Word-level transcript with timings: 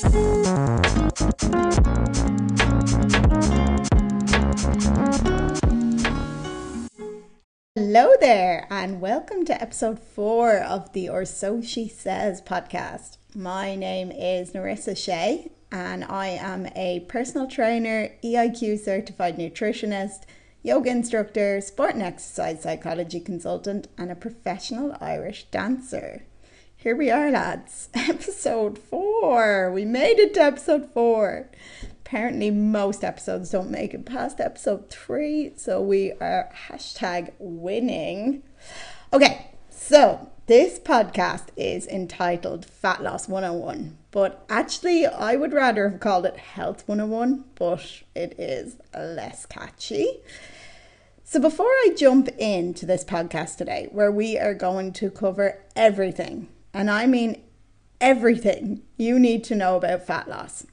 Hello 0.00 0.12
there, 8.20 8.68
and 8.70 9.00
welcome 9.00 9.44
to 9.44 9.60
episode 9.60 9.98
four 9.98 10.58
of 10.58 10.92
the 10.92 11.08
Or 11.08 11.24
So 11.24 11.60
She 11.60 11.88
Says 11.88 12.40
podcast. 12.40 13.16
My 13.34 13.74
name 13.74 14.12
is 14.12 14.54
Nerissa 14.54 14.94
Shea, 14.94 15.50
and 15.72 16.04
I 16.04 16.28
am 16.28 16.68
a 16.76 17.00
personal 17.08 17.48
trainer, 17.48 18.10
EIQ 18.22 18.78
certified 18.78 19.36
nutritionist, 19.36 20.20
yoga 20.62 20.90
instructor, 20.90 21.60
sport 21.60 21.94
and 21.94 22.04
exercise 22.04 22.62
psychology 22.62 23.18
consultant, 23.18 23.88
and 23.98 24.12
a 24.12 24.14
professional 24.14 24.96
Irish 25.00 25.48
dancer. 25.50 26.22
Here 26.80 26.94
we 26.94 27.10
are, 27.10 27.28
lads. 27.28 27.88
Episode 27.94 28.78
four. 28.78 29.72
We 29.72 29.84
made 29.84 30.20
it 30.20 30.34
to 30.34 30.42
episode 30.42 30.88
four. 30.92 31.50
Apparently, 32.06 32.52
most 32.52 33.02
episodes 33.02 33.50
don't 33.50 33.68
make 33.68 33.94
it 33.94 34.06
past 34.06 34.38
episode 34.38 34.88
three, 34.88 35.54
so 35.56 35.82
we 35.82 36.12
are 36.20 36.48
hashtag 36.68 37.32
winning. 37.40 38.44
Okay, 39.12 39.48
so 39.70 40.30
this 40.46 40.78
podcast 40.78 41.48
is 41.56 41.84
entitled 41.88 42.64
Fat 42.64 43.02
Loss 43.02 43.28
101, 43.28 43.98
but 44.12 44.46
actually, 44.48 45.04
I 45.04 45.34
would 45.34 45.52
rather 45.52 45.88
have 45.88 45.98
called 45.98 46.26
it 46.26 46.36
Health 46.36 46.86
101, 46.86 47.44
but 47.56 48.04
it 48.14 48.38
is 48.38 48.76
less 48.94 49.46
catchy. 49.46 50.20
So, 51.24 51.40
before 51.40 51.66
I 51.66 51.90
jump 51.96 52.28
into 52.38 52.86
this 52.86 53.04
podcast 53.04 53.56
today, 53.56 53.88
where 53.90 54.12
we 54.12 54.38
are 54.38 54.54
going 54.54 54.92
to 54.92 55.10
cover 55.10 55.60
everything, 55.74 56.48
and 56.72 56.90
I 56.90 57.06
mean 57.06 57.42
everything 58.00 58.82
you 58.96 59.18
need 59.18 59.44
to 59.44 59.54
know 59.54 59.76
about 59.76 60.06
fat 60.06 60.28
loss, 60.28 60.66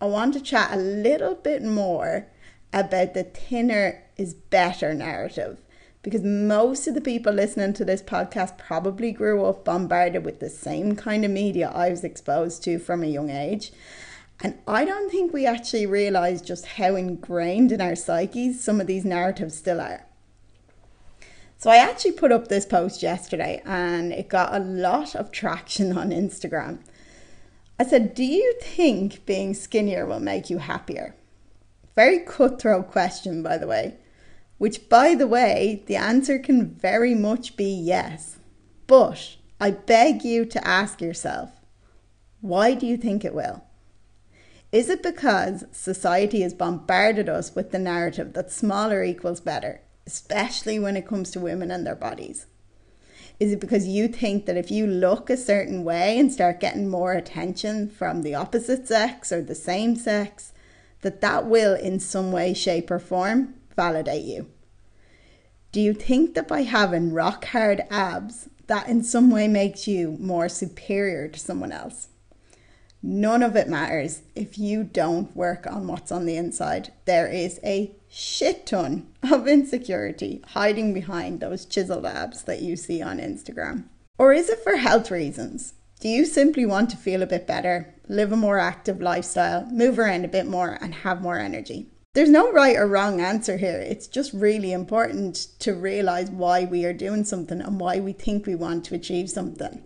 I 0.00 0.06
want 0.06 0.34
to 0.34 0.40
chat 0.40 0.72
a 0.72 0.76
little 0.76 1.34
bit 1.34 1.62
more 1.62 2.26
about 2.72 3.14
the 3.14 3.24
thinner 3.24 4.02
is 4.16 4.34
better 4.34 4.92
narrative 4.94 5.58
because 6.02 6.22
most 6.22 6.86
of 6.86 6.94
the 6.94 7.00
people 7.00 7.32
listening 7.32 7.72
to 7.72 7.84
this 7.84 8.02
podcast 8.02 8.58
probably 8.58 9.10
grew 9.10 9.44
up 9.46 9.64
bombarded 9.64 10.24
with 10.24 10.38
the 10.38 10.50
same 10.50 10.94
kind 10.94 11.24
of 11.24 11.30
media 11.30 11.70
I 11.74 11.88
was 11.88 12.04
exposed 12.04 12.62
to 12.64 12.78
from 12.78 13.02
a 13.02 13.06
young 13.06 13.30
age. 13.30 13.72
And 14.40 14.58
I 14.68 14.84
don't 14.84 15.10
think 15.10 15.32
we 15.32 15.46
actually 15.46 15.86
realize 15.86 16.42
just 16.42 16.66
how 16.66 16.96
ingrained 16.96 17.72
in 17.72 17.80
our 17.80 17.96
psyches 17.96 18.62
some 18.62 18.80
of 18.80 18.86
these 18.86 19.04
narratives 19.04 19.56
still 19.56 19.80
are. 19.80 20.04
So 21.64 21.70
I 21.70 21.76
actually 21.76 22.12
put 22.12 22.30
up 22.30 22.48
this 22.48 22.66
post 22.66 23.02
yesterday 23.02 23.62
and 23.64 24.12
it 24.12 24.28
got 24.28 24.54
a 24.54 24.58
lot 24.58 25.14
of 25.14 25.32
traction 25.32 25.96
on 25.96 26.10
Instagram. 26.10 26.80
I 27.80 27.84
said, 27.84 28.14
Do 28.14 28.22
you 28.22 28.52
think 28.60 29.24
being 29.24 29.54
skinnier 29.54 30.04
will 30.04 30.20
make 30.20 30.50
you 30.50 30.58
happier? 30.58 31.16
Very 31.96 32.18
cutthroat 32.18 32.90
question, 32.90 33.42
by 33.42 33.56
the 33.56 33.66
way 33.66 33.96
which, 34.58 34.90
by 34.90 35.14
the 35.14 35.26
way, 35.26 35.82
the 35.86 35.96
answer 35.96 36.38
can 36.38 36.66
very 36.66 37.14
much 37.14 37.56
be 37.56 37.72
yes. 37.72 38.36
But 38.86 39.36
I 39.58 39.70
beg 39.70 40.22
you 40.22 40.44
to 40.44 40.68
ask 40.68 41.00
yourself 41.00 41.62
why 42.42 42.74
do 42.74 42.86
you 42.86 42.98
think 42.98 43.24
it 43.24 43.34
will? 43.34 43.64
Is 44.70 44.90
it 44.90 45.02
because 45.02 45.64
society 45.72 46.42
has 46.42 46.52
bombarded 46.52 47.26
us 47.26 47.54
with 47.54 47.70
the 47.70 47.78
narrative 47.78 48.34
that 48.34 48.52
smaller 48.52 49.02
equals 49.02 49.40
better, 49.40 49.80
especially 50.06 50.78
when 50.78 50.96
it 50.96 51.06
comes 51.06 51.30
to 51.30 51.40
women 51.40 51.70
and 51.70 51.86
their 51.86 51.94
bodies? 51.94 52.46
Is 53.40 53.52
it 53.52 53.60
because 53.60 53.86
you 53.86 54.06
think 54.06 54.46
that 54.46 54.56
if 54.56 54.70
you 54.70 54.86
look 54.86 55.28
a 55.28 55.36
certain 55.36 55.82
way 55.82 56.18
and 56.18 56.32
start 56.32 56.60
getting 56.60 56.88
more 56.88 57.12
attention 57.12 57.90
from 57.90 58.22
the 58.22 58.34
opposite 58.34 58.86
sex 58.86 59.32
or 59.32 59.42
the 59.42 59.54
same 59.54 59.96
sex, 59.96 60.52
that 61.00 61.20
that 61.20 61.46
will 61.46 61.74
in 61.74 61.98
some 62.00 62.32
way, 62.32 62.54
shape, 62.54 62.90
or 62.90 62.98
form 62.98 63.54
validate 63.74 64.24
you? 64.24 64.48
Do 65.72 65.80
you 65.80 65.92
think 65.92 66.34
that 66.34 66.46
by 66.46 66.62
having 66.62 67.12
rock 67.12 67.46
hard 67.46 67.82
abs, 67.90 68.48
that 68.68 68.88
in 68.88 69.02
some 69.02 69.30
way 69.30 69.48
makes 69.48 69.88
you 69.88 70.16
more 70.20 70.48
superior 70.48 71.26
to 71.26 71.38
someone 71.38 71.72
else? 71.72 72.08
None 73.06 73.42
of 73.42 73.54
it 73.54 73.68
matters 73.68 74.22
if 74.34 74.58
you 74.58 74.82
don't 74.82 75.36
work 75.36 75.66
on 75.66 75.86
what's 75.86 76.10
on 76.10 76.24
the 76.24 76.38
inside. 76.38 76.90
There 77.04 77.28
is 77.28 77.60
a 77.62 77.94
shit 78.08 78.64
ton 78.64 79.08
of 79.30 79.46
insecurity 79.46 80.40
hiding 80.46 80.94
behind 80.94 81.40
those 81.40 81.66
chiseled 81.66 82.06
abs 82.06 82.44
that 82.44 82.62
you 82.62 82.76
see 82.76 83.02
on 83.02 83.18
Instagram. 83.18 83.84
Or 84.16 84.32
is 84.32 84.48
it 84.48 84.64
for 84.64 84.76
health 84.76 85.10
reasons? 85.10 85.74
Do 86.00 86.08
you 86.08 86.24
simply 86.24 86.64
want 86.64 86.88
to 86.90 86.96
feel 86.96 87.20
a 87.20 87.26
bit 87.26 87.46
better, 87.46 87.94
live 88.08 88.32
a 88.32 88.36
more 88.36 88.58
active 88.58 89.02
lifestyle, 89.02 89.66
move 89.66 89.98
around 89.98 90.24
a 90.24 90.28
bit 90.28 90.46
more, 90.46 90.78
and 90.80 90.94
have 90.94 91.20
more 91.20 91.38
energy? 91.38 91.90
There's 92.14 92.30
no 92.30 92.52
right 92.52 92.76
or 92.76 92.86
wrong 92.86 93.20
answer 93.20 93.58
here. 93.58 93.80
It's 93.80 94.06
just 94.06 94.32
really 94.32 94.72
important 94.72 95.34
to 95.58 95.74
realize 95.74 96.30
why 96.30 96.64
we 96.64 96.86
are 96.86 96.94
doing 96.94 97.24
something 97.24 97.60
and 97.60 97.78
why 97.78 98.00
we 98.00 98.14
think 98.14 98.46
we 98.46 98.54
want 98.54 98.86
to 98.86 98.94
achieve 98.94 99.28
something. 99.28 99.82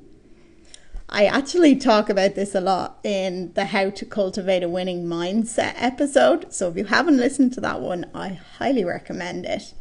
I 1.11 1.25
actually 1.25 1.75
talk 1.75 2.11
about 2.11 2.35
this 2.35 2.55
a 2.55 2.61
lot 2.61 2.99
in 3.03 3.55
the 3.55 3.67
How 3.67 3.89
to 3.89 4.05
Cultivate 4.05 4.63
a 4.63 4.69
Winning 4.69 5.07
Mindset 5.07 5.73
episode. 5.77 6.53
So 6.53 6.69
if 6.69 6.77
you 6.77 6.85
haven't 6.85 7.17
listened 7.17 7.55
to 7.55 7.63
that 7.63 7.81
one, 7.81 8.11
I 8.15 8.39
highly 8.59 8.85
recommend 8.85 9.47
it. 9.47 9.73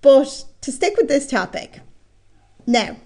But 0.00 0.46
to 0.62 0.72
stick 0.72 0.96
with 0.96 1.08
this 1.08 1.26
topic, 1.26 1.80
now, 2.66 2.96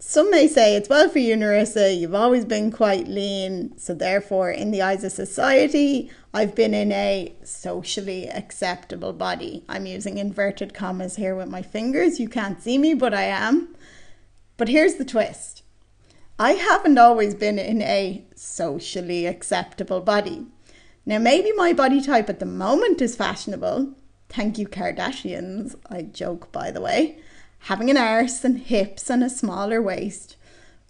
some 0.00 0.32
may 0.32 0.48
say 0.48 0.74
it's 0.74 0.88
well 0.88 1.08
for 1.08 1.20
you, 1.20 1.36
Nerissa. 1.36 1.94
You've 1.94 2.14
always 2.14 2.44
been 2.44 2.72
quite 2.72 3.06
lean. 3.06 3.78
So, 3.78 3.94
therefore, 3.94 4.50
in 4.50 4.72
the 4.72 4.82
eyes 4.82 5.04
of 5.04 5.12
society, 5.12 6.10
I've 6.34 6.56
been 6.56 6.74
in 6.74 6.90
a 6.90 7.32
socially 7.44 8.28
acceptable 8.28 9.12
body. 9.12 9.64
I'm 9.68 9.86
using 9.86 10.18
inverted 10.18 10.74
commas 10.74 11.16
here 11.16 11.36
with 11.36 11.48
my 11.48 11.62
fingers. 11.62 12.18
You 12.18 12.28
can't 12.28 12.60
see 12.60 12.78
me, 12.78 12.94
but 12.94 13.14
I 13.14 13.24
am. 13.24 13.76
But 14.56 14.68
here's 14.68 14.94
the 14.94 15.04
twist 15.04 15.53
I 16.38 16.52
haven't 16.52 16.98
always 16.98 17.34
been 17.34 17.58
in 17.58 17.80
a 17.82 18.24
socially 18.34 19.26
acceptable 19.26 20.00
body. 20.00 20.46
Now, 21.06 21.18
maybe 21.18 21.52
my 21.52 21.72
body 21.72 22.00
type 22.00 22.28
at 22.28 22.40
the 22.40 22.46
moment 22.46 23.00
is 23.00 23.16
fashionable. 23.16 23.94
Thank 24.28 24.58
you, 24.58 24.66
Kardashians. 24.66 25.76
I 25.88 26.02
joke, 26.02 26.50
by 26.50 26.70
the 26.70 26.80
way 26.80 27.18
having 27.64 27.88
an 27.88 27.96
arse 27.96 28.44
and 28.44 28.58
hips 28.58 29.08
and 29.08 29.24
a 29.24 29.30
smaller 29.30 29.80
waist. 29.80 30.36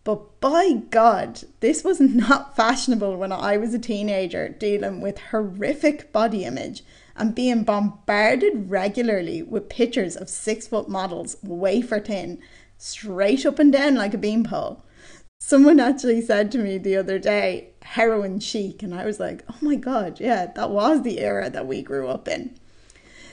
But 0.03 0.41
by 0.41 0.72
God, 0.91 1.43
this 1.60 1.84
was 1.84 2.00
not 2.00 2.56
fashionable 2.56 3.16
when 3.16 3.33
I 3.33 3.56
was 3.56 3.72
a 3.75 3.78
teenager 3.78 4.49
dealing 4.49 5.00
with 5.00 5.19
horrific 5.31 6.12
body 6.12 6.44
image 6.44 6.83
and 7.16 7.34
being 7.34 7.62
bombarded 7.62 8.71
regularly 8.71 9.41
with 9.41 9.69
pictures 9.69 10.16
of 10.16 10.28
six 10.28 10.66
foot 10.66 10.88
models, 10.88 11.37
wafer 11.44 12.00
thin, 12.00 12.41
straight 12.77 13.47
up 13.47 13.60
and 13.60 13.72
down 13.72 13.94
like 13.94 14.15
a 14.15 14.19
beanpole. 14.19 14.84
Someone 15.47 15.78
actually 15.78 16.22
said 16.22 16.50
to 16.53 16.59
me 16.59 16.78
the 16.78 16.97
other 16.97 17.19
day, 17.19 17.69
heroin 17.82 18.41
chic, 18.41 18.82
and 18.82 18.94
I 18.94 19.05
was 19.05 19.21
like, 19.21 19.44
oh 19.47 19.59
my 19.60 19.75
God, 19.75 20.19
yeah, 20.19 20.47
that 20.47 20.71
was 20.71 21.03
the 21.03 21.19
era 21.21 21.50
that 21.50 21.66
we 21.66 21.82
grew 21.82 22.09
up 22.09 22.27
in. 22.28 22.56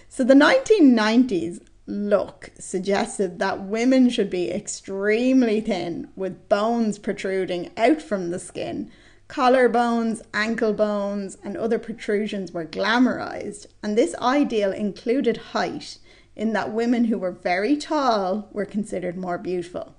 So 0.09 0.25
the 0.25 0.33
1990s 0.33 1.61
look 1.87 2.51
suggested 2.59 3.39
that 3.39 3.63
women 3.63 4.09
should 4.09 4.29
be 4.29 4.51
extremely 4.51 5.61
thin 5.61 6.09
with 6.17 6.49
bones 6.49 6.99
protruding 6.99 7.71
out 7.77 8.01
from 8.01 8.29
the 8.29 8.39
skin. 8.39 8.91
Collarbones, 9.29 10.21
ankle 10.33 10.73
bones, 10.73 11.37
and 11.41 11.55
other 11.55 11.79
protrusions 11.79 12.51
were 12.51 12.65
glamorized, 12.65 13.67
and 13.81 13.97
this 13.97 14.15
ideal 14.15 14.73
included 14.73 15.37
height, 15.37 15.97
in 16.35 16.51
that 16.51 16.73
women 16.73 17.05
who 17.05 17.17
were 17.17 17.31
very 17.31 17.77
tall 17.77 18.49
were 18.51 18.65
considered 18.65 19.15
more 19.15 19.37
beautiful. 19.37 19.95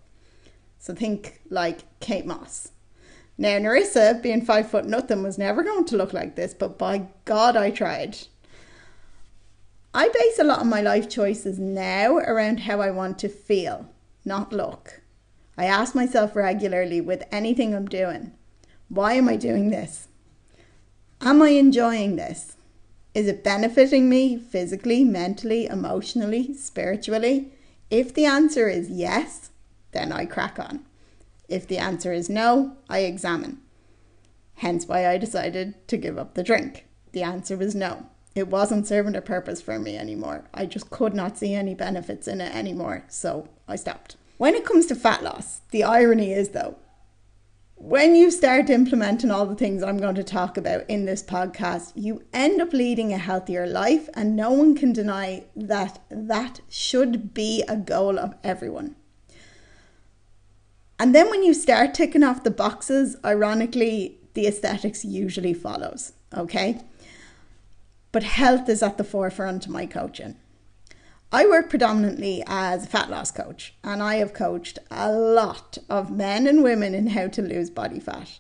So 0.83 0.97
think 0.97 1.41
like 1.49 1.85
Kate 2.01 2.27
Moss. 2.27 2.73
Now, 3.39 3.57
Nerissa, 3.59 4.19
being 4.21 4.45
five 4.45 4.69
foot 4.69 4.85
nothing, 4.85 5.23
was 5.23 5.39
never 5.39 5.63
going 5.63 5.85
to 5.85 5.97
look 5.97 6.13
like 6.13 6.35
this, 6.35 6.55
but 6.55 6.77
by 6.77 7.07
God, 7.25 7.57
I 7.57 7.71
tried. 7.71 8.19
I 9.95 10.09
base 10.09 10.41
a 10.41 10.45
lot 10.45 10.59
of 10.59 10.67
my 10.67 10.81
life 10.81 11.09
choices 11.09 11.57
now 11.57 12.17
around 12.17 12.61
how 12.61 12.81
I 12.81 12.91
want 12.91 13.21
to 13.21 13.29
feel, 13.29 13.89
not 14.25 14.53
look. 14.53 15.03
I 15.57 15.67
ask 15.67 15.95
myself 15.95 16.35
regularly 16.35 17.01
with 17.01 17.29
anything 17.31 17.77
I'm 17.77 17.87
doing 17.87 18.33
why 18.89 19.13
am 19.13 19.29
I 19.29 19.37
doing 19.37 19.71
this? 19.71 20.09
Am 21.21 21.41
I 21.41 21.51
enjoying 21.51 22.17
this? 22.17 22.57
Is 23.15 23.29
it 23.29 23.45
benefiting 23.45 24.11
me 24.11 24.37
physically, 24.37 25.05
mentally, 25.05 25.67
emotionally, 25.67 26.53
spiritually? 26.55 27.53
If 27.89 28.13
the 28.13 28.25
answer 28.25 28.69
is 28.69 28.91
yes, 28.91 29.52
then 29.93 30.13
I 30.13 30.27
crack 30.27 30.59
on. 30.59 30.85
If 31.49 31.67
the 31.67 31.79
answer 31.79 32.13
is 32.13 32.29
no, 32.29 32.77
I 32.89 33.01
examine. 33.01 33.61
Hence 34.55 34.87
why 34.87 35.07
I 35.07 35.19
decided 35.19 35.87
to 35.89 35.97
give 35.97 36.19
up 36.19 36.35
the 36.35 36.43
drink. 36.43 36.87
The 37.13 37.23
answer 37.23 37.57
was 37.57 37.75
no 37.75 38.07
it 38.35 38.49
wasn't 38.49 38.87
serving 38.87 39.17
a 39.17 39.21
purpose 39.21 39.61
for 39.61 39.79
me 39.79 39.97
anymore. 39.97 40.45
I 40.55 40.67
just 40.67 40.91
could 40.91 41.15
not 41.15 41.37
see 41.37 41.55
any 41.55 41.75
benefits 41.75 42.27
in 42.27 42.41
it 42.41 42.55
anymore, 42.55 43.05
so 43.09 43.49
I 43.69 43.77
stopped. 43.77 44.17
When 44.39 44.55
it 44.55 44.65
comes 44.65 44.87
to 44.87 44.95
fat 44.95 45.23
loss, 45.23 45.61
the 45.71 45.85
irony 45.85 46.33
is 46.33 46.51
though, 46.51 46.77
when 47.75 48.15
you 48.15 48.31
start 48.31 48.71
implementing 48.71 49.31
all 49.31 49.45
the 49.45 49.57
things 49.57 49.83
I'm 49.83 49.99
going 49.99 50.15
to 50.15 50.23
talk 50.23 50.57
about 50.57 50.89
in 50.89 51.05
this 51.05 51.23
podcast, 51.23 51.93
you 51.97 52.23
end 52.33 52.63
up 52.63 52.73
leading 52.73 53.13
a 53.13 53.19
healthier 53.19 53.67
life, 53.67 54.09
and 54.15 54.37
no 54.37 54.53
one 54.53 54.77
can 54.77 54.93
deny 54.93 55.45
that 55.57 56.01
that 56.09 56.61
should 56.69 57.35
be 57.35 57.65
a 57.69 57.77
goal 57.77 58.21
of 58.21 58.35
everyone. 58.45 58.95
And 61.03 61.13
then 61.13 61.31
when 61.31 61.43
you 61.43 61.53
start 61.53 61.95
ticking 61.95 62.23
off 62.23 62.45
the 62.45 62.51
boxes, 62.53 63.17
ironically, 63.25 64.21
the 64.35 64.47
aesthetics 64.47 65.05
usually 65.05 65.53
follows, 65.53 66.13
okay? 66.33 66.81
But 68.13 68.23
health 68.23 68.69
is 68.69 68.85
at 68.85 68.99
the 68.99 69.03
forefront 69.03 69.67
of 69.67 69.73
my 69.73 69.85
coaching. 69.85 70.37
I 71.33 71.45
work 71.47 71.69
predominantly 71.69 72.45
as 72.47 72.85
a 72.85 72.89
fat 72.89 73.11
loss 73.11 73.33
coach, 73.33 73.75
and 73.83 74.01
I 74.01 74.15
have 74.19 74.33
coached 74.33 74.79
a 74.93 75.11
lot 75.11 75.77
of 75.91 76.13
men 76.13 76.47
and 76.47 76.63
women 76.63 76.95
in 76.95 77.09
how 77.09 77.27
to 77.27 77.43
lose 77.43 77.69
body 77.69 77.99
fat. 77.99 78.39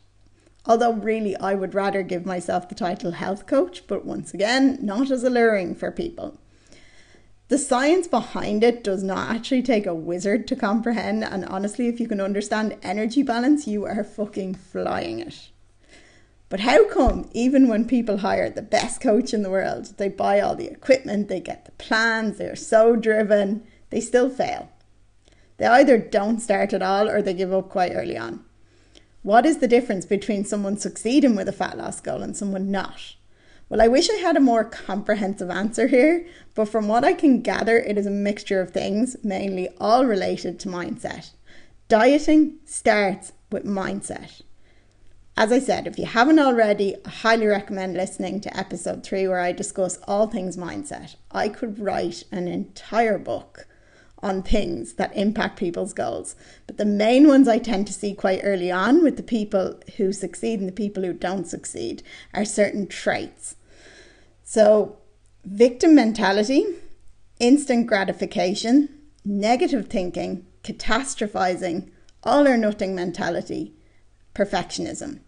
Although, 0.64 0.93
really, 0.93 1.37
I 1.38 1.55
would 1.55 1.75
rather 1.75 2.05
give 2.05 2.25
myself 2.25 2.69
the 2.69 2.76
title 2.76 3.11
health 3.11 3.49
coach, 3.49 3.88
but 3.88 4.05
once 4.05 4.32
again, 4.32 4.79
not 4.81 5.11
as 5.11 5.25
alluring 5.25 5.75
for 5.75 5.91
people. 5.91 6.38
The 7.52 7.58
science 7.58 8.08
behind 8.08 8.64
it 8.64 8.82
does 8.82 9.02
not 9.02 9.28
actually 9.28 9.60
take 9.60 9.84
a 9.84 9.94
wizard 9.94 10.49
to 10.49 10.56
comprehend, 10.56 11.22
and 11.22 11.44
honestly, 11.44 11.87
if 11.87 12.00
you 12.00 12.08
can 12.08 12.19
understand 12.19 12.78
energy 12.82 13.22
balance, 13.22 13.66
you 13.66 13.84
are 13.84 14.02
fucking 14.02 14.54
flying 14.54 15.19
it. 15.20 15.50
But 16.49 16.60
how 16.60 16.88
come, 16.88 17.28
even 17.34 17.69
when 17.69 17.87
people 17.87 18.16
hire 18.16 18.49
the 18.49 18.62
best 18.62 19.02
coach 19.02 19.34
in 19.34 19.43
the 19.43 19.50
world, 19.50 19.99
they 19.99 20.08
buy 20.08 20.40
all 20.40 20.56
the 20.56 20.69
equipment, 20.69 21.28
they 21.28 21.40
get 21.40 21.66
the 21.66 21.72
plans, 21.72 22.38
they're 22.38 22.56
so 22.56 22.96
driven, 22.96 23.66
they 23.90 24.00
still 24.00 24.31
fail? 24.31 24.70
They 25.58 25.66
either 25.66 25.99
don't 25.99 26.40
start 26.40 26.72
at 26.72 26.81
all 26.81 27.06
or 27.06 27.20
they 27.20 27.34
give 27.34 27.52
up 27.52 27.69
quite 27.69 27.93
early 27.94 28.16
on. 28.16 28.43
What 29.22 29.44
is 29.44 29.58
the 29.58 29.69
difference 29.69 30.06
between 30.06 30.46
someone 30.46 30.78
succeeding 30.78 31.37
with 31.37 31.50
a 31.50 31.52
fat 31.52 31.76
loss 31.76 32.00
goal 32.00 32.22
and 32.22 32.34
someone 32.34 32.70
not? 32.70 33.16
Well, 33.73 33.81
I 33.81 33.89
wish 33.89 34.11
I 34.11 34.17
had 34.17 34.37
a 34.37 34.41
more 34.41 34.65
comprehensive 34.65 35.49
answer 35.49 35.87
here, 35.87 36.27
but 36.55 36.69
from 36.69 36.89
what 36.89 37.05
I 37.05 37.15
can 37.15 37.41
gather, 37.41 37.79
it 37.79 37.97
is 37.97 38.05
a 38.05 38.11
mixture 38.11 38.61
of 38.61 38.71
things, 38.71 39.17
mainly 39.25 39.71
all 39.81 40.05
related 40.05 40.61
to 40.61 40.69
mindset. 40.69 41.31
Dieting 41.89 42.59
starts 42.67 43.33
with 43.51 43.65
mindset. 43.65 44.43
As 45.39 45.51
I 45.51 45.59
said, 45.59 45.87
if 45.87 45.99
you 45.99 46.05
haven't 46.05 46.39
already, 46.39 46.97
I 47.07 47.09
highly 47.09 47.47
recommend 47.47 47.97
listening 47.97 48.43
to 48.43 48.55
episode 48.55 49.03
three 49.05 49.27
where 49.27 49.41
I 49.41 49.53
discuss 49.53 49.99
all 50.07 50.27
things 50.27 50.59
mindset. 50.59 51.17
I 51.31 51.49
could 51.49 51.79
write 51.79 52.25
an 52.31 52.49
entire 52.49 53.17
book 53.17 53.67
on 54.23 54.43
things 54.43 54.93
that 54.95 55.17
impact 55.17 55.59
people's 55.59 55.95
goals. 55.95 56.37
But 56.67 56.77
the 56.77 56.85
main 56.85 57.27
ones 57.27 57.49
I 57.49 57.57
tend 57.57 57.87
to 57.87 57.95
see 57.95 58.13
quite 58.13 58.43
early 58.45 58.71
on 58.71 59.03
with 59.03 59.17
the 59.17 59.23
people 59.23 59.81
who 59.97 60.13
succeed 60.13 60.61
and 60.61 60.69
the 60.69 60.73
people 60.73 61.05
who 61.05 61.15
don't 61.15 61.47
succeed 61.47 62.03
are 62.35 62.45
certain 62.45 62.87
traits. 62.87 63.57
So, 64.52 64.99
victim 65.46 65.94
mentality, 65.94 66.66
instant 67.40 67.87
gratification, 67.87 68.90
negative 69.25 69.88
thinking, 69.88 70.46
catastrophizing, 70.62 71.88
all 72.22 72.46
or 72.46 72.58
nothing 72.58 72.94
mentality 72.94 73.72
perfectionism. 74.34 75.20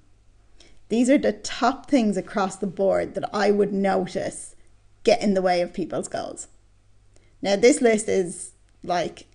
These 0.90 1.08
are 1.08 1.16
the 1.16 1.32
top 1.32 1.88
things 1.88 2.18
across 2.18 2.56
the 2.56 2.66
board 2.66 3.14
that 3.14 3.24
I 3.34 3.50
would 3.50 3.72
notice 3.72 4.56
get 5.04 5.22
in 5.22 5.32
the 5.32 5.40
way 5.40 5.62
of 5.62 5.72
people's 5.72 6.08
goals. 6.08 6.48
Now, 7.40 7.56
this 7.56 7.80
list 7.80 8.10
is 8.10 8.52
like 8.82 9.26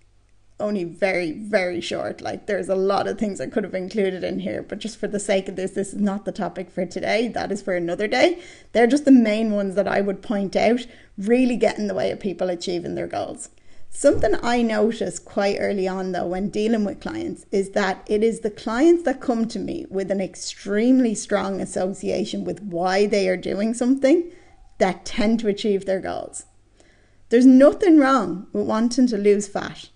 only 0.60 0.84
very, 0.84 1.32
very 1.32 1.82
short. 1.82 2.22
Like, 2.22 2.46
there's 2.46 2.70
a 2.70 2.76
lot 2.76 3.08
of 3.08 3.18
things 3.18 3.40
I 3.40 3.48
could 3.48 3.64
have 3.64 3.74
included 3.74 4.24
in 4.24 4.40
here, 4.40 4.62
but 4.62 4.80
just 4.80 4.98
for 4.98 5.08
the 5.08 5.20
sake 5.20 5.48
of 5.48 5.56
this, 5.56 5.72
this 5.72 5.94
is 5.94 6.02
not 6.02 6.26
the 6.26 6.32
topic 6.32 6.70
for 6.70 6.86
today. 6.86 7.28
That 7.28 7.52
is 7.52 7.62
for 7.62 7.76
another 7.76 8.08
day. 8.08 8.40
They're 8.74 8.88
just 8.88 9.06
the 9.06 9.12
main 9.12 9.52
ones 9.52 9.76
that 9.76 9.88
I 9.88 10.02
would 10.02 10.22
point 10.22 10.56
out 10.56 10.86
really 11.18 11.58
get 11.58 11.78
in 11.78 11.88
the 11.88 11.94
way 11.94 12.12
of 12.12 12.20
people 12.20 12.50
achieving 12.50 12.96
their 12.96 13.08
goals. 13.08 13.50
Something 13.92 14.36
I 14.44 14.62
noticed 14.62 15.26
quite 15.26 15.58
early 15.60 15.88
on, 15.88 16.12
though, 16.12 16.28
when 16.28 16.50
dealing 16.50 16.86
with 16.86 17.02
clients, 17.02 17.46
is 17.52 17.72
that 17.72 18.06
it 18.08 18.24
is 18.24 18.42
the 18.42 18.52
clients 18.52 19.04
that 19.04 19.20
come 19.20 19.48
to 19.48 19.60
me 19.60 19.86
with 19.90 20.12
an 20.12 20.22
extremely 20.22 21.16
strong 21.16 21.60
association 21.60 22.44
with 22.44 22.62
why 22.62 23.08
they 23.08 23.28
are 23.28 23.36
doing 23.36 23.74
something 23.74 24.32
that 24.78 25.06
tend 25.06 25.40
to 25.40 25.48
achieve 25.48 25.86
their 25.86 26.00
goals. 26.00 26.46
There's 27.30 27.46
nothing 27.46 28.00
wrong 28.00 28.48
with 28.54 28.66
wanting 28.66 29.08
to 29.08 29.18
lose 29.18 29.48
fat, 29.48 29.90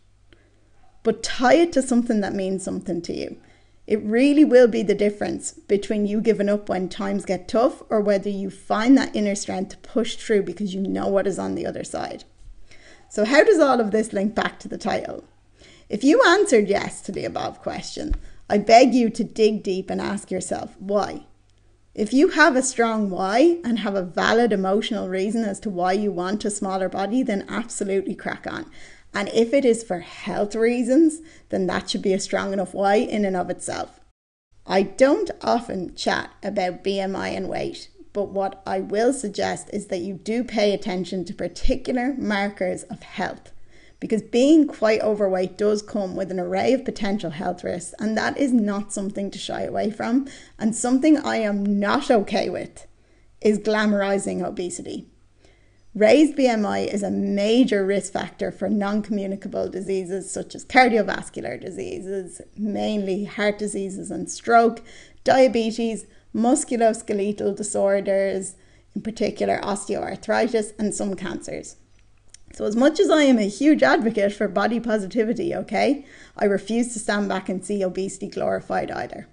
but 1.03 1.21
tie 1.21 1.55
it 1.55 1.73
to 1.73 1.81
something 1.81 2.21
that 2.21 2.33
means 2.33 2.63
something 2.63 3.01
to 3.03 3.13
you. 3.13 3.37
It 3.85 4.01
really 4.01 4.45
will 4.45 4.67
be 4.67 4.81
the 4.81 4.95
difference 4.95 5.51
between 5.51 6.07
you 6.07 6.21
giving 6.21 6.47
up 6.47 6.69
when 6.69 6.87
times 6.87 7.25
get 7.25 7.49
tough 7.49 7.83
or 7.89 7.99
whether 7.99 8.29
you 8.29 8.49
find 8.49 8.97
that 8.97 9.15
inner 9.15 9.35
strength 9.35 9.71
to 9.71 9.77
push 9.77 10.15
through 10.15 10.43
because 10.43 10.73
you 10.73 10.81
know 10.81 11.07
what 11.07 11.27
is 11.27 11.37
on 11.37 11.55
the 11.55 11.65
other 11.65 11.83
side. 11.83 12.23
So, 13.09 13.25
how 13.25 13.43
does 13.43 13.59
all 13.59 13.81
of 13.81 13.91
this 13.91 14.13
link 14.13 14.33
back 14.33 14.57
to 14.59 14.69
the 14.69 14.77
title? 14.77 15.25
If 15.89 16.03
you 16.03 16.23
answered 16.25 16.69
yes 16.69 17.01
to 17.01 17.11
the 17.11 17.25
above 17.25 17.61
question, 17.61 18.15
I 18.49 18.57
beg 18.57 18.93
you 18.93 19.09
to 19.09 19.23
dig 19.23 19.63
deep 19.63 19.89
and 19.89 19.99
ask 19.99 20.31
yourself 20.31 20.75
why. 20.79 21.25
If 21.93 22.11
you 22.11 22.29
have 22.29 22.55
a 22.55 22.63
strong 22.63 23.09
why 23.09 23.59
and 23.63 23.79
have 23.79 23.93
a 23.93 24.01
valid 24.01 24.51
emotional 24.51 25.09
reason 25.09 25.43
as 25.43 25.59
to 25.59 25.69
why 25.69 25.93
you 25.93 26.11
want 26.11 26.43
a 26.43 26.49
smaller 26.49 26.89
body, 26.89 27.21
then 27.21 27.45
absolutely 27.47 28.15
crack 28.15 28.47
on. 28.49 28.65
And 29.13 29.29
if 29.29 29.53
it 29.53 29.65
is 29.65 29.83
for 29.83 29.99
health 29.99 30.55
reasons, 30.55 31.21
then 31.49 31.67
that 31.67 31.89
should 31.89 32.01
be 32.01 32.13
a 32.13 32.19
strong 32.19 32.53
enough 32.53 32.73
why 32.73 32.95
in 32.95 33.25
and 33.25 33.35
of 33.35 33.49
itself. 33.49 33.99
I 34.65 34.83
don't 34.83 35.29
often 35.41 35.95
chat 35.95 36.31
about 36.41 36.83
BMI 36.83 37.35
and 37.35 37.49
weight 37.49 37.89
but 38.13 38.29
what 38.29 38.61
I 38.65 38.79
will 38.79 39.11
suggest 39.11 39.69
is 39.73 39.87
that 39.87 40.01
you 40.01 40.13
do 40.13 40.43
pay 40.43 40.71
attention 40.71 41.25
to 41.25 41.33
particular 41.33 42.13
markers 42.17 42.83
of 42.83 43.01
health 43.01 43.51
because 43.99 44.21
being 44.21 44.67
quite 44.67 45.01
overweight 45.01 45.57
does 45.57 45.81
come 45.81 46.15
with 46.15 46.29
an 46.29 46.39
array 46.39 46.73
of 46.73 46.83
potential 46.83 47.31
health 47.31 47.63
risks, 47.63 47.93
and 47.99 48.17
that 48.17 48.37
is 48.37 48.51
not 48.51 48.91
something 48.91 49.31
to 49.31 49.39
shy 49.39 49.61
away 49.61 49.89
from. 49.89 50.27
And 50.59 50.75
something 50.75 51.17
I 51.17 51.37
am 51.37 51.79
not 51.79 52.11
okay 52.11 52.49
with 52.49 52.85
is 53.39 53.59
glamorizing 53.59 54.45
obesity. 54.45 55.07
Raised 55.95 56.35
BMI 56.35 56.91
is 56.91 57.03
a 57.03 57.11
major 57.11 57.85
risk 57.85 58.13
factor 58.13 58.51
for 58.51 58.67
non 58.67 59.03
communicable 59.03 59.69
diseases 59.69 60.31
such 60.31 60.55
as 60.55 60.65
cardiovascular 60.65 61.61
diseases, 61.61 62.41
mainly 62.57 63.25
heart 63.25 63.59
diseases 63.59 64.09
and 64.09 64.27
stroke, 64.27 64.81
diabetes, 65.23 66.07
musculoskeletal 66.33 67.55
disorders, 67.55 68.55
in 68.95 69.03
particular 69.03 69.59
osteoarthritis, 69.61 70.73
and 70.79 70.95
some 70.95 71.13
cancers. 71.13 71.75
So, 72.53 72.65
as 72.65 72.75
much 72.75 72.99
as 72.99 73.11
I 73.11 73.21
am 73.23 73.37
a 73.37 73.47
huge 73.47 73.83
advocate 73.83 74.33
for 74.33 74.47
body 74.47 74.79
positivity, 74.79 75.53
okay, 75.53 76.05
I 76.35 76.45
refuse 76.45 76.91
to 76.93 76.99
stand 76.99 77.29
back 77.29 77.49
and 77.49 77.63
see 77.63 77.83
obesity 77.83 78.29
glorified 78.29 78.89
either. 78.89 79.27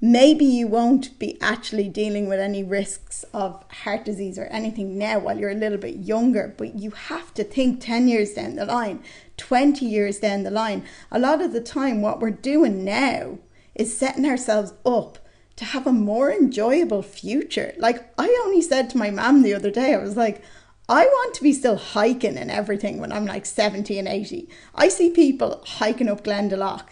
Maybe 0.00 0.44
you 0.44 0.68
won't 0.68 1.18
be 1.18 1.36
actually 1.40 1.88
dealing 1.88 2.28
with 2.28 2.38
any 2.38 2.62
risks 2.62 3.24
of 3.34 3.64
heart 3.82 4.04
disease 4.04 4.38
or 4.38 4.44
anything 4.44 4.96
now 4.96 5.18
while 5.18 5.36
you're 5.36 5.50
a 5.50 5.54
little 5.54 5.78
bit 5.78 5.96
younger, 5.96 6.54
but 6.56 6.76
you 6.78 6.90
have 6.90 7.34
to 7.34 7.42
think 7.42 7.80
10 7.80 8.06
years 8.06 8.34
down 8.34 8.54
the 8.54 8.64
line, 8.64 9.02
20 9.38 9.84
years 9.84 10.20
down 10.20 10.44
the 10.44 10.52
line. 10.52 10.84
A 11.10 11.18
lot 11.18 11.42
of 11.42 11.52
the 11.52 11.60
time, 11.60 12.00
what 12.00 12.20
we're 12.20 12.30
doing 12.30 12.84
now 12.84 13.38
is 13.74 13.96
setting 13.96 14.24
ourselves 14.24 14.72
up 14.86 15.18
to 15.56 15.64
have 15.64 15.84
a 15.84 15.92
more 15.92 16.30
enjoyable 16.30 17.02
future. 17.02 17.74
Like 17.78 18.12
I 18.16 18.28
only 18.44 18.62
said 18.62 18.90
to 18.90 18.98
my 18.98 19.10
mom 19.10 19.42
the 19.42 19.54
other 19.54 19.72
day, 19.72 19.94
I 19.94 19.98
was 19.98 20.16
like, 20.16 20.44
I 20.88 21.06
want 21.06 21.34
to 21.34 21.42
be 21.42 21.52
still 21.52 21.76
hiking 21.76 22.38
and 22.38 22.52
everything 22.52 23.00
when 23.00 23.10
I'm 23.12 23.26
like 23.26 23.44
70 23.44 23.98
and 23.98 24.06
80. 24.06 24.48
I 24.76 24.88
see 24.88 25.10
people 25.10 25.60
hiking 25.66 26.08
up 26.08 26.22
Glendalough. 26.22 26.82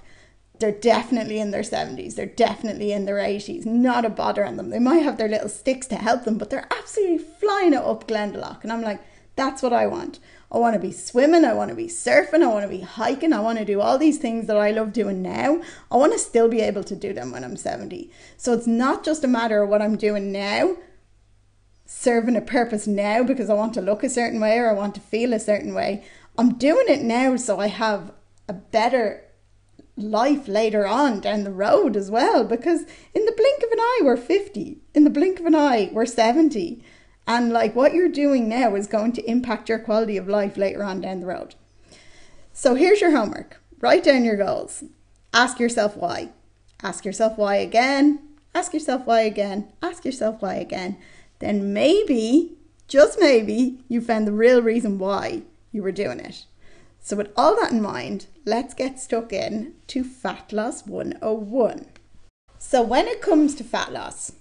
They're 0.58 0.72
definitely 0.72 1.38
in 1.38 1.50
their 1.50 1.62
70s. 1.62 2.14
They're 2.14 2.26
definitely 2.26 2.92
in 2.92 3.04
their 3.04 3.16
80s. 3.16 3.66
Not 3.66 4.04
a 4.04 4.10
bother 4.10 4.44
on 4.44 4.56
them. 4.56 4.70
They 4.70 4.78
might 4.78 5.02
have 5.02 5.18
their 5.18 5.28
little 5.28 5.48
sticks 5.48 5.86
to 5.88 5.96
help 5.96 6.24
them, 6.24 6.38
but 6.38 6.50
they're 6.50 6.68
absolutely 6.70 7.18
flying 7.18 7.74
it 7.74 7.82
up 7.82 8.08
Glendalough. 8.08 8.62
And 8.62 8.72
I'm 8.72 8.82
like, 8.82 9.00
that's 9.36 9.62
what 9.62 9.74
I 9.74 9.86
want. 9.86 10.18
I 10.50 10.58
want 10.58 10.74
to 10.74 10.80
be 10.80 10.92
swimming, 10.92 11.44
I 11.44 11.54
want 11.54 11.70
to 11.70 11.74
be 11.74 11.88
surfing, 11.88 12.42
I 12.42 12.46
want 12.46 12.62
to 12.62 12.68
be 12.68 12.80
hiking, 12.80 13.32
I 13.32 13.40
want 13.40 13.58
to 13.58 13.64
do 13.64 13.80
all 13.80 13.98
these 13.98 14.18
things 14.18 14.46
that 14.46 14.56
I 14.56 14.70
love 14.70 14.92
doing 14.92 15.20
now. 15.20 15.60
I 15.90 15.96
want 15.96 16.12
to 16.12 16.18
still 16.18 16.48
be 16.48 16.60
able 16.60 16.84
to 16.84 16.96
do 16.96 17.12
them 17.12 17.32
when 17.32 17.44
I'm 17.44 17.56
70. 17.56 18.10
So 18.36 18.52
it's 18.52 18.66
not 18.66 19.04
just 19.04 19.24
a 19.24 19.28
matter 19.28 19.62
of 19.62 19.68
what 19.68 19.82
I'm 19.82 19.96
doing 19.96 20.30
now, 20.30 20.76
serving 21.84 22.36
a 22.36 22.40
purpose 22.40 22.86
now 22.86 23.24
because 23.24 23.50
I 23.50 23.54
want 23.54 23.74
to 23.74 23.80
look 23.80 24.04
a 24.04 24.08
certain 24.08 24.40
way 24.40 24.58
or 24.58 24.70
I 24.70 24.74
want 24.74 24.94
to 24.94 25.00
feel 25.00 25.32
a 25.32 25.40
certain 25.40 25.74
way. 25.74 26.04
I'm 26.38 26.54
doing 26.54 26.86
it 26.88 27.02
now 27.02 27.36
so 27.36 27.58
I 27.58 27.66
have 27.66 28.12
a 28.48 28.52
better 28.52 29.25
life 29.96 30.46
later 30.46 30.86
on 30.86 31.20
down 31.20 31.44
the 31.44 31.50
road 31.50 31.96
as 31.96 32.10
well 32.10 32.44
because 32.44 32.82
in 33.14 33.24
the 33.24 33.32
blink 33.32 33.62
of 33.62 33.70
an 33.72 33.80
eye 33.80 34.00
we're 34.02 34.16
50 34.16 34.78
in 34.94 35.04
the 35.04 35.10
blink 35.10 35.40
of 35.40 35.46
an 35.46 35.54
eye 35.54 35.88
we're 35.92 36.04
70 36.04 36.82
and 37.26 37.52
like 37.52 37.74
what 37.74 37.92
you're 37.92 38.08
doing 38.08 38.48
now 38.48 38.74
is 38.76 38.86
going 38.86 39.12
to 39.12 39.30
impact 39.30 39.68
your 39.68 39.80
quality 39.80 40.16
of 40.16 40.28
life 40.28 40.56
later 40.56 40.84
on 40.84 41.00
down 41.00 41.20
the 41.20 41.26
road. 41.26 41.56
So 42.52 42.74
here's 42.74 43.00
your 43.00 43.10
homework. 43.10 43.60
Write 43.80 44.04
down 44.04 44.24
your 44.24 44.36
goals, 44.36 44.84
ask 45.34 45.58
yourself 45.58 45.96
why, 45.96 46.30
ask 46.82 47.04
yourself 47.04 47.36
why 47.36 47.56
again, 47.56 48.20
ask 48.54 48.72
yourself 48.72 49.06
why 49.06 49.22
again, 49.22 49.72
ask 49.82 50.04
yourself 50.04 50.40
why 50.40 50.54
again. 50.54 50.96
Then 51.40 51.74
maybe, 51.74 52.56
just 52.88 53.20
maybe, 53.20 53.80
you 53.88 54.00
found 54.00 54.26
the 54.26 54.32
real 54.32 54.62
reason 54.62 54.98
why 54.98 55.42
you 55.72 55.82
were 55.82 55.92
doing 55.92 56.20
it. 56.20 56.46
So, 57.06 57.14
with 57.14 57.30
all 57.36 57.54
that 57.54 57.70
in 57.70 57.80
mind, 57.80 58.26
let's 58.44 58.74
get 58.74 58.98
stuck 58.98 59.32
in 59.32 59.74
to 59.86 60.02
Fat 60.02 60.52
Loss 60.52 60.88
101. 60.88 61.86
So, 62.58 62.82
when 62.82 63.06
it 63.06 63.22
comes 63.22 63.54
to 63.54 63.62
fat 63.62 63.92
loss, 63.92 64.32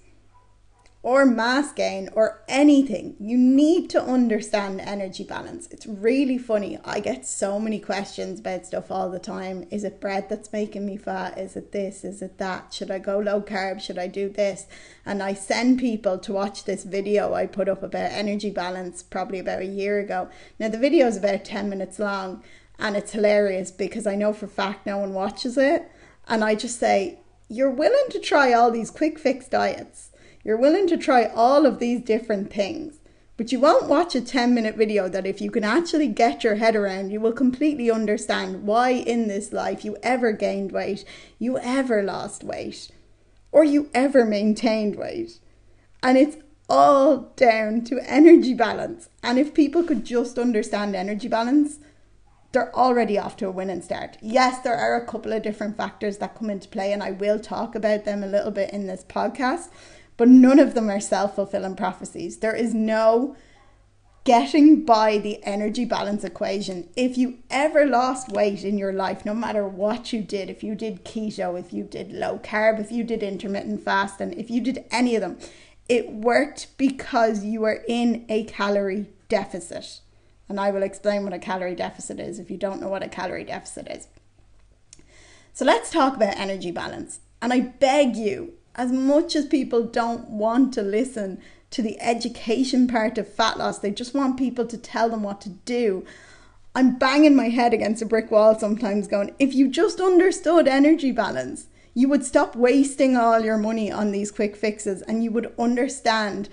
or 1.06 1.24
mass 1.24 1.70
gain 1.70 2.08
or 2.14 2.42
anything, 2.48 3.14
you 3.20 3.38
need 3.38 3.88
to 3.88 4.02
understand 4.02 4.80
energy 4.80 5.22
balance. 5.22 5.68
It's 5.70 5.86
really 5.86 6.36
funny. 6.36 6.80
I 6.84 6.98
get 6.98 7.24
so 7.24 7.60
many 7.60 7.78
questions 7.78 8.40
about 8.40 8.66
stuff 8.66 8.90
all 8.90 9.08
the 9.08 9.20
time. 9.20 9.68
Is 9.70 9.84
it 9.84 10.00
bread 10.00 10.28
that's 10.28 10.52
making 10.52 10.84
me 10.84 10.96
fat? 10.96 11.38
Is 11.38 11.54
it 11.54 11.70
this? 11.70 12.02
Is 12.02 12.22
it 12.22 12.38
that? 12.38 12.74
Should 12.74 12.90
I 12.90 12.98
go 12.98 13.20
low 13.20 13.40
carb? 13.40 13.80
Should 13.80 14.00
I 14.00 14.08
do 14.08 14.28
this? 14.28 14.66
And 15.04 15.22
I 15.22 15.32
send 15.32 15.78
people 15.78 16.18
to 16.18 16.32
watch 16.32 16.64
this 16.64 16.82
video 16.82 17.34
I 17.34 17.46
put 17.46 17.68
up 17.68 17.84
about 17.84 18.10
energy 18.10 18.50
balance 18.50 19.04
probably 19.04 19.38
about 19.38 19.62
a 19.62 19.66
year 19.66 20.00
ago. 20.00 20.28
Now, 20.58 20.70
the 20.70 20.76
video 20.76 21.06
is 21.06 21.16
about 21.16 21.44
10 21.44 21.68
minutes 21.68 22.00
long 22.00 22.42
and 22.80 22.96
it's 22.96 23.12
hilarious 23.12 23.70
because 23.70 24.08
I 24.08 24.16
know 24.16 24.32
for 24.32 24.48
fact 24.48 24.86
no 24.86 24.98
one 24.98 25.14
watches 25.14 25.56
it. 25.56 25.88
And 26.26 26.42
I 26.42 26.56
just 26.56 26.80
say, 26.80 27.20
you're 27.48 27.70
willing 27.70 28.10
to 28.10 28.18
try 28.18 28.52
all 28.52 28.72
these 28.72 28.90
quick 28.90 29.20
fix 29.20 29.46
diets 29.46 30.10
you're 30.46 30.56
willing 30.56 30.86
to 30.86 30.96
try 30.96 31.24
all 31.24 31.66
of 31.66 31.80
these 31.80 32.00
different 32.00 32.52
things, 32.52 33.00
but 33.36 33.50
you 33.50 33.58
won't 33.58 33.88
watch 33.88 34.14
a 34.14 34.20
10 34.20 34.54
minute 34.54 34.76
video 34.76 35.08
that 35.08 35.26
if 35.26 35.40
you 35.40 35.50
can 35.50 35.64
actually 35.64 36.06
get 36.06 36.44
your 36.44 36.54
head 36.54 36.76
around, 36.76 37.10
you 37.10 37.18
will 37.18 37.32
completely 37.32 37.90
understand 37.90 38.62
why 38.62 38.90
in 38.90 39.26
this 39.26 39.52
life 39.52 39.84
you 39.84 39.96
ever 40.04 40.30
gained 40.30 40.70
weight, 40.70 41.04
you 41.40 41.58
ever 41.58 42.00
lost 42.00 42.44
weight, 42.44 42.92
or 43.50 43.64
you 43.64 43.90
ever 43.92 44.24
maintained 44.24 44.94
weight. 44.94 45.40
And 46.00 46.16
it's 46.16 46.36
all 46.68 47.32
down 47.34 47.82
to 47.86 47.98
energy 48.08 48.54
balance. 48.54 49.08
And 49.24 49.40
if 49.40 49.52
people 49.52 49.82
could 49.82 50.04
just 50.04 50.38
understand 50.38 50.94
energy 50.94 51.26
balance, 51.26 51.80
they're 52.52 52.74
already 52.74 53.18
off 53.18 53.36
to 53.38 53.48
a 53.48 53.50
winning 53.50 53.82
start. 53.82 54.16
Yes, 54.22 54.60
there 54.60 54.76
are 54.76 54.94
a 54.94 55.04
couple 55.04 55.32
of 55.32 55.42
different 55.42 55.76
factors 55.76 56.18
that 56.18 56.36
come 56.36 56.50
into 56.50 56.68
play, 56.68 56.92
and 56.92 57.02
I 57.02 57.10
will 57.10 57.40
talk 57.40 57.74
about 57.74 58.04
them 58.04 58.22
a 58.22 58.28
little 58.28 58.52
bit 58.52 58.70
in 58.70 58.86
this 58.86 59.04
podcast 59.04 59.70
but 60.16 60.28
none 60.28 60.58
of 60.58 60.74
them 60.74 60.90
are 60.90 61.00
self 61.00 61.34
fulfilling 61.34 61.76
prophecies. 61.76 62.38
There 62.38 62.54
is 62.54 62.74
no 62.74 63.36
getting 64.26 64.84
by 64.84 65.18
the 65.18 65.42
energy 65.44 65.84
balance 65.84 66.24
equation. 66.24 66.88
If 66.96 67.16
you 67.16 67.38
ever 67.48 67.86
lost 67.86 68.32
weight 68.32 68.64
in 68.64 68.76
your 68.76 68.92
life, 68.92 69.24
no 69.24 69.32
matter 69.34 69.66
what 69.68 70.12
you 70.12 70.20
did, 70.20 70.50
if 70.50 70.64
you 70.64 70.74
did 70.74 71.04
keto, 71.04 71.58
if 71.58 71.72
you 71.72 71.84
did 71.84 72.12
low 72.12 72.40
carb, 72.40 72.80
if 72.80 72.90
you 72.90 73.04
did 73.04 73.22
intermittent 73.22 73.84
fasting, 73.84 74.32
if 74.32 74.50
you 74.50 74.60
did 74.60 74.84
any 74.90 75.14
of 75.14 75.20
them, 75.20 75.38
it 75.88 76.10
worked 76.10 76.76
because 76.76 77.44
you 77.44 77.60
were 77.60 77.84
in 77.86 78.26
a 78.28 78.42
calorie 78.44 79.06
deficit. 79.28 80.00
And 80.48 80.58
I 80.58 80.72
will 80.72 80.82
explain 80.82 81.22
what 81.22 81.32
a 81.32 81.38
calorie 81.38 81.76
deficit 81.76 82.18
is 82.18 82.40
if 82.40 82.50
you 82.50 82.56
don't 82.56 82.80
know 82.80 82.88
what 82.88 83.04
a 83.04 83.08
calorie 83.08 83.44
deficit 83.44 83.86
is. 83.88 84.08
So 85.52 85.64
let's 85.64 85.90
talk 85.90 86.16
about 86.16 86.36
energy 86.36 86.72
balance. 86.72 87.20
And 87.40 87.52
I 87.52 87.60
beg 87.60 88.16
you, 88.16 88.54
as 88.76 88.92
much 88.92 89.34
as 89.34 89.46
people 89.46 89.82
don't 89.82 90.28
want 90.28 90.72
to 90.74 90.82
listen 90.82 91.40
to 91.70 91.82
the 91.82 92.00
education 92.00 92.86
part 92.86 93.18
of 93.18 93.26
fat 93.26 93.58
loss, 93.58 93.78
they 93.78 93.90
just 93.90 94.14
want 94.14 94.38
people 94.38 94.66
to 94.66 94.78
tell 94.78 95.08
them 95.08 95.22
what 95.22 95.40
to 95.40 95.48
do. 95.48 96.04
I'm 96.74 96.98
banging 96.98 97.34
my 97.34 97.48
head 97.48 97.72
against 97.72 98.02
a 98.02 98.06
brick 98.06 98.30
wall 98.30 98.58
sometimes, 98.58 99.08
going, 99.08 99.34
if 99.38 99.54
you 99.54 99.68
just 99.68 99.98
understood 99.98 100.68
energy 100.68 101.10
balance, 101.10 101.66
you 101.94 102.08
would 102.08 102.24
stop 102.24 102.54
wasting 102.54 103.16
all 103.16 103.40
your 103.40 103.56
money 103.56 103.90
on 103.90 104.12
these 104.12 104.30
quick 104.30 104.54
fixes 104.54 105.00
and 105.02 105.24
you 105.24 105.30
would 105.30 105.52
understand 105.58 106.50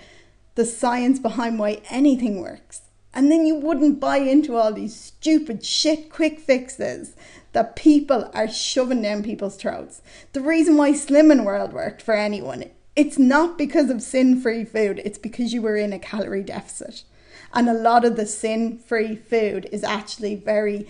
the 0.54 0.64
science 0.64 1.18
behind 1.18 1.58
why 1.58 1.82
anything 1.90 2.40
works. 2.40 2.80
And 3.12 3.30
then 3.30 3.44
you 3.44 3.54
wouldn't 3.54 4.00
buy 4.00 4.16
into 4.16 4.56
all 4.56 4.72
these 4.72 4.96
stupid 4.98 5.64
shit 5.64 6.10
quick 6.10 6.40
fixes 6.40 7.14
that 7.54 7.76
people 7.76 8.30
are 8.34 8.48
shoving 8.48 9.00
down 9.00 9.22
people's 9.22 9.56
throats. 9.56 10.02
The 10.32 10.40
reason 10.40 10.76
why 10.76 10.90
Slimming 10.90 11.44
World 11.44 11.72
worked 11.72 12.02
for 12.02 12.14
anyone, 12.14 12.64
it's 12.94 13.18
not 13.18 13.56
because 13.56 13.90
of 13.90 14.02
sin 14.02 14.40
free 14.40 14.64
food, 14.64 15.00
it's 15.04 15.18
because 15.18 15.54
you 15.54 15.62
were 15.62 15.76
in 15.76 15.92
a 15.92 15.98
calorie 15.98 16.42
deficit. 16.42 17.04
And 17.52 17.68
a 17.68 17.72
lot 17.72 18.04
of 18.04 18.16
the 18.16 18.26
sin 18.26 18.78
free 18.78 19.14
food 19.14 19.68
is 19.70 19.84
actually 19.84 20.34
very 20.34 20.88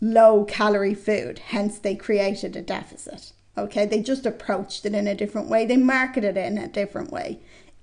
low 0.00 0.44
calorie 0.44 0.94
food, 0.94 1.40
hence, 1.40 1.78
they 1.78 1.96
created 1.96 2.56
a 2.56 2.62
deficit. 2.62 3.32
Okay, 3.58 3.84
they 3.84 4.00
just 4.00 4.24
approached 4.24 4.86
it 4.86 4.94
in 4.94 5.08
a 5.08 5.14
different 5.14 5.48
way, 5.48 5.66
they 5.66 5.76
marketed 5.76 6.36
it 6.36 6.46
in 6.46 6.58
a 6.58 6.68
different 6.68 7.10
way. 7.10 7.40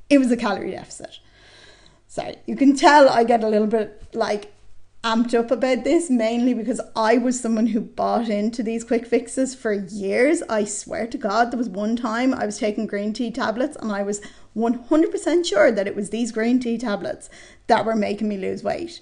It 0.09 0.19
was 0.19 0.31
a 0.31 0.37
calorie 0.37 0.71
deficit. 0.71 1.19
So 2.07 2.35
you 2.45 2.55
can 2.55 2.75
tell 2.75 3.09
I 3.09 3.23
get 3.25 3.43
a 3.43 3.47
little 3.47 3.67
bit 3.67 4.13
like 4.13 4.53
amped 5.03 5.33
up 5.33 5.49
about 5.49 5.83
this 5.83 6.11
mainly 6.11 6.53
because 6.53 6.79
I 6.95 7.17
was 7.17 7.39
someone 7.39 7.67
who 7.67 7.81
bought 7.81 8.29
into 8.29 8.61
these 8.61 8.83
quick 8.83 9.07
fixes 9.07 9.55
for 9.55 9.73
years. 9.73 10.43
I 10.43 10.63
swear 10.63 11.07
to 11.07 11.17
God, 11.17 11.49
there 11.51 11.57
was 11.57 11.69
one 11.69 11.95
time 11.95 12.33
I 12.33 12.45
was 12.45 12.59
taking 12.59 12.85
green 12.85 13.11
tea 13.11 13.31
tablets 13.31 13.75
and 13.77 13.91
I 13.91 14.03
was 14.03 14.21
100% 14.55 15.45
sure 15.45 15.71
that 15.71 15.87
it 15.87 15.95
was 15.95 16.11
these 16.11 16.31
green 16.31 16.59
tea 16.59 16.77
tablets 16.77 17.29
that 17.65 17.83
were 17.83 17.95
making 17.95 18.29
me 18.29 18.37
lose 18.37 18.63
weight. 18.63 19.01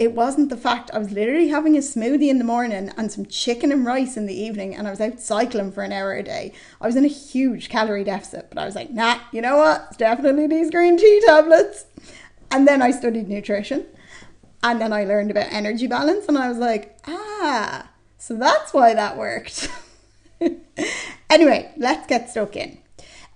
It 0.00 0.14
wasn't 0.14 0.48
the 0.48 0.56
fact 0.56 0.90
I 0.92 0.98
was 0.98 1.10
literally 1.10 1.48
having 1.48 1.76
a 1.76 1.80
smoothie 1.80 2.28
in 2.28 2.38
the 2.38 2.44
morning 2.44 2.90
and 2.96 3.12
some 3.12 3.26
chicken 3.26 3.72
and 3.72 3.84
rice 3.84 4.16
in 4.16 4.26
the 4.26 4.40
evening, 4.40 4.74
and 4.74 4.86
I 4.86 4.90
was 4.90 5.00
out 5.00 5.18
cycling 5.18 5.72
for 5.72 5.82
an 5.82 5.92
hour 5.92 6.12
a 6.12 6.22
day. 6.22 6.52
I 6.80 6.86
was 6.86 6.94
in 6.94 7.04
a 7.04 7.08
huge 7.08 7.68
calorie 7.68 8.04
deficit, 8.04 8.48
but 8.48 8.58
I 8.58 8.64
was 8.64 8.76
like, 8.76 8.92
nah, 8.92 9.18
you 9.32 9.42
know 9.42 9.56
what? 9.56 9.86
It's 9.88 9.96
definitely 9.96 10.46
these 10.46 10.70
green 10.70 10.96
tea 10.98 11.20
tablets. 11.26 11.86
And 12.48 12.66
then 12.66 12.80
I 12.80 12.92
studied 12.92 13.28
nutrition 13.28 13.86
and 14.62 14.80
then 14.80 14.92
I 14.92 15.04
learned 15.04 15.30
about 15.30 15.52
energy 15.52 15.86
balance 15.86 16.26
and 16.28 16.36
I 16.36 16.48
was 16.48 16.58
like, 16.58 16.98
ah, 17.06 17.88
so 18.18 18.34
that's 18.34 18.72
why 18.72 18.94
that 18.94 19.16
worked. 19.16 19.70
anyway, 21.30 21.72
let's 21.76 22.06
get 22.06 22.30
stuck 22.30 22.56
in. 22.56 22.78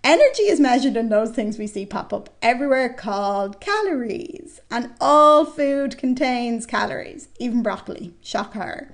Energy 0.05 0.43
is 0.43 0.59
measured 0.59 0.97
in 0.97 1.11
those 1.11 1.31
things 1.31 1.59
we 1.59 1.67
see 1.69 1.87
pop 1.87 2.13
up 2.13 2.29
everywhere 2.43 2.89
called 2.89 3.61
calories. 3.61 4.61
And 4.69 4.91
all 5.01 5.45
food 5.45 5.97
contains 5.97 6.67
calories, 6.67 7.29
even 7.39 7.63
broccoli. 7.63 8.15
Shock 8.21 8.55
horror. 8.55 8.93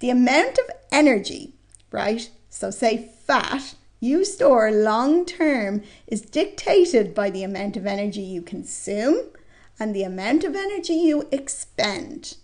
The 0.00 0.10
amount 0.10 0.58
of 0.58 0.64
energy, 0.90 1.54
right? 1.92 2.28
So, 2.50 2.72
say 2.72 3.08
fat, 3.24 3.74
you 4.00 4.24
store 4.24 4.72
long 4.72 5.24
term 5.24 5.82
is 6.08 6.22
dictated 6.22 7.14
by 7.14 7.30
the 7.30 7.44
amount 7.44 7.76
of 7.76 7.86
energy 7.86 8.22
you 8.22 8.42
consume 8.42 9.30
and 9.78 9.94
the 9.94 10.02
amount 10.02 10.44
of 10.44 10.56
energy 10.56 10.94
you 10.94 11.28
expend 11.30 12.36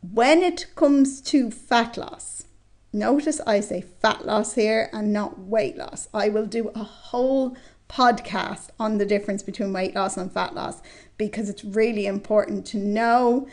when 0.00 0.42
it 0.42 0.66
comes 0.74 1.20
to 1.20 1.50
fat 1.50 1.96
loss. 1.96 2.44
Notice 2.92 3.40
I 3.46 3.60
say 3.60 3.82
fat 3.82 4.26
loss 4.26 4.54
here 4.54 4.88
and 4.92 5.12
not 5.12 5.38
weight 5.38 5.76
loss. 5.76 6.08
I 6.14 6.28
will 6.28 6.46
do 6.46 6.68
a 6.70 6.82
whole 6.84 7.56
podcast 7.88 8.70
on 8.78 8.98
the 8.98 9.06
difference 9.06 9.42
between 9.42 9.72
weight 9.72 9.94
loss 9.94 10.16
and 10.16 10.32
fat 10.32 10.54
loss 10.54 10.82
because 11.16 11.48
it's 11.48 11.64
really 11.64 12.06
important 12.06 12.66
to 12.66 12.78
know 12.78 13.48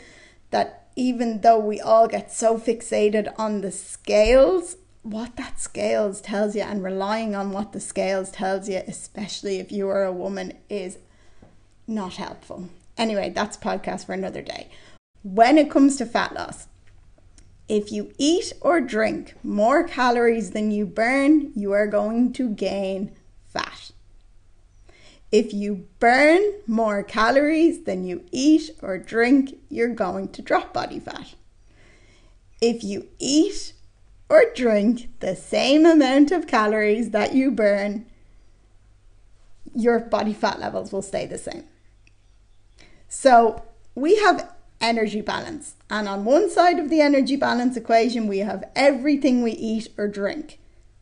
that 0.50 0.88
even 0.96 1.42
though 1.42 1.58
we 1.58 1.80
all 1.80 2.08
get 2.08 2.32
so 2.32 2.58
fixated 2.58 3.32
on 3.38 3.60
the 3.60 3.70
scales, 3.70 4.76
what 5.02 5.36
that 5.36 5.60
scales 5.60 6.20
tells 6.20 6.56
you 6.56 6.62
and 6.62 6.82
relying 6.82 7.34
on 7.34 7.52
what 7.52 7.72
the 7.72 7.80
scales 7.80 8.30
tells 8.30 8.68
you, 8.68 8.82
especially 8.88 9.58
if 9.58 9.70
you 9.70 9.88
are 9.88 10.04
a 10.04 10.12
woman, 10.12 10.54
is 10.70 10.98
not 11.86 12.16
helpful. 12.16 12.68
Anyway, 12.96 13.30
that's 13.30 13.56
podcast 13.56 14.06
for 14.06 14.12
another 14.12 14.42
day. 14.42 14.68
When 15.22 15.58
it 15.58 15.70
comes 15.70 15.96
to 15.96 16.06
fat 16.06 16.34
loss, 16.34 16.68
if 17.68 17.90
you 17.90 18.12
eat 18.16 18.52
or 18.60 18.80
drink 18.80 19.34
more 19.42 19.84
calories 19.84 20.52
than 20.52 20.70
you 20.70 20.86
burn, 20.86 21.52
you 21.54 21.72
are 21.72 21.86
going 21.86 22.32
to 22.34 22.48
gain 22.48 23.12
fat. 23.48 23.90
If 25.32 25.52
you 25.52 25.88
burn 25.98 26.40
more 26.66 27.02
calories 27.02 27.82
than 27.82 28.06
you 28.06 28.24
eat 28.30 28.70
or 28.80 28.98
drink, 28.98 29.58
you're 29.68 29.88
going 29.88 30.28
to 30.28 30.42
drop 30.42 30.72
body 30.72 31.00
fat. 31.00 31.34
If 32.60 32.84
you 32.84 33.08
eat 33.18 33.72
or 34.28 34.44
drink 34.54 35.10
the 35.20 35.34
same 35.34 35.84
amount 35.84 36.30
of 36.30 36.46
calories 36.46 37.10
that 37.10 37.34
you 37.34 37.50
burn, 37.50 38.06
your 39.74 39.98
body 39.98 40.32
fat 40.32 40.60
levels 40.60 40.92
will 40.92 41.02
stay 41.02 41.26
the 41.26 41.38
same. 41.38 41.64
So 43.08 43.62
we 43.94 44.16
have 44.16 44.52
energy 44.80 45.20
balance. 45.20 45.74
And 45.90 46.08
on 46.08 46.24
one 46.24 46.50
side 46.50 46.78
of 46.78 46.90
the 46.90 47.00
energy 47.00 47.36
balance 47.36 47.76
equation, 47.76 48.26
we 48.26 48.38
have 48.38 48.64
everything 48.74 49.42
we 49.42 49.52
eat 49.52 49.88
or 49.96 50.08
drink. 50.08 50.58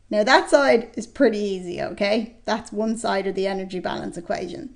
Now, 0.09 0.23
that 0.23 0.49
side 0.49 0.91
is 0.95 1.07
pretty 1.07 1.39
easy, 1.39 1.81
okay? 1.81 2.35
That's 2.45 2.71
one 2.71 2.97
side 2.97 3.25
of 3.27 3.35
the 3.35 3.47
energy 3.47 3.79
balance 3.79 4.17
equation. 4.17 4.75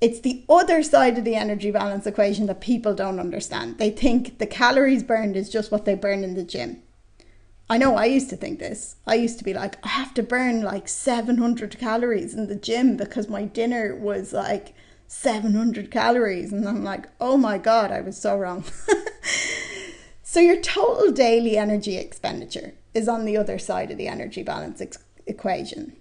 It's 0.00 0.20
the 0.20 0.44
other 0.50 0.82
side 0.82 1.16
of 1.16 1.24
the 1.24 1.34
energy 1.34 1.70
balance 1.70 2.06
equation 2.06 2.46
that 2.46 2.60
people 2.60 2.94
don't 2.94 3.18
understand. 3.18 3.78
They 3.78 3.90
think 3.90 4.38
the 4.38 4.46
calories 4.46 5.02
burned 5.02 5.34
is 5.34 5.48
just 5.48 5.72
what 5.72 5.86
they 5.86 5.94
burn 5.94 6.24
in 6.24 6.34
the 6.34 6.42
gym. 6.42 6.82
I 7.70 7.78
know 7.78 7.96
I 7.96 8.04
used 8.04 8.28
to 8.30 8.36
think 8.36 8.58
this. 8.58 8.96
I 9.06 9.14
used 9.14 9.38
to 9.38 9.44
be 9.44 9.54
like, 9.54 9.82
I 9.82 9.88
have 9.88 10.12
to 10.14 10.22
burn 10.22 10.60
like 10.60 10.88
700 10.88 11.78
calories 11.78 12.34
in 12.34 12.46
the 12.46 12.54
gym 12.54 12.98
because 12.98 13.28
my 13.30 13.44
dinner 13.44 13.96
was 13.96 14.34
like 14.34 14.74
700 15.06 15.90
calories. 15.90 16.52
And 16.52 16.68
I'm 16.68 16.84
like, 16.84 17.06
oh 17.20 17.36
my 17.36 17.58
God, 17.58 17.90
I 17.90 18.00
was 18.00 18.20
so 18.20 18.36
wrong. 18.36 18.64
so, 20.22 20.40
your 20.40 20.60
total 20.60 21.12
daily 21.12 21.56
energy 21.56 21.96
expenditure 21.96 22.74
is 22.92 23.08
on 23.08 23.24
the 23.24 23.36
other 23.36 23.58
side 23.58 23.90
of 23.90 23.98
the 23.98 24.08
energy 24.08 24.42
balance 24.42 24.80
ex- 24.80 24.98
equation. 25.26 25.96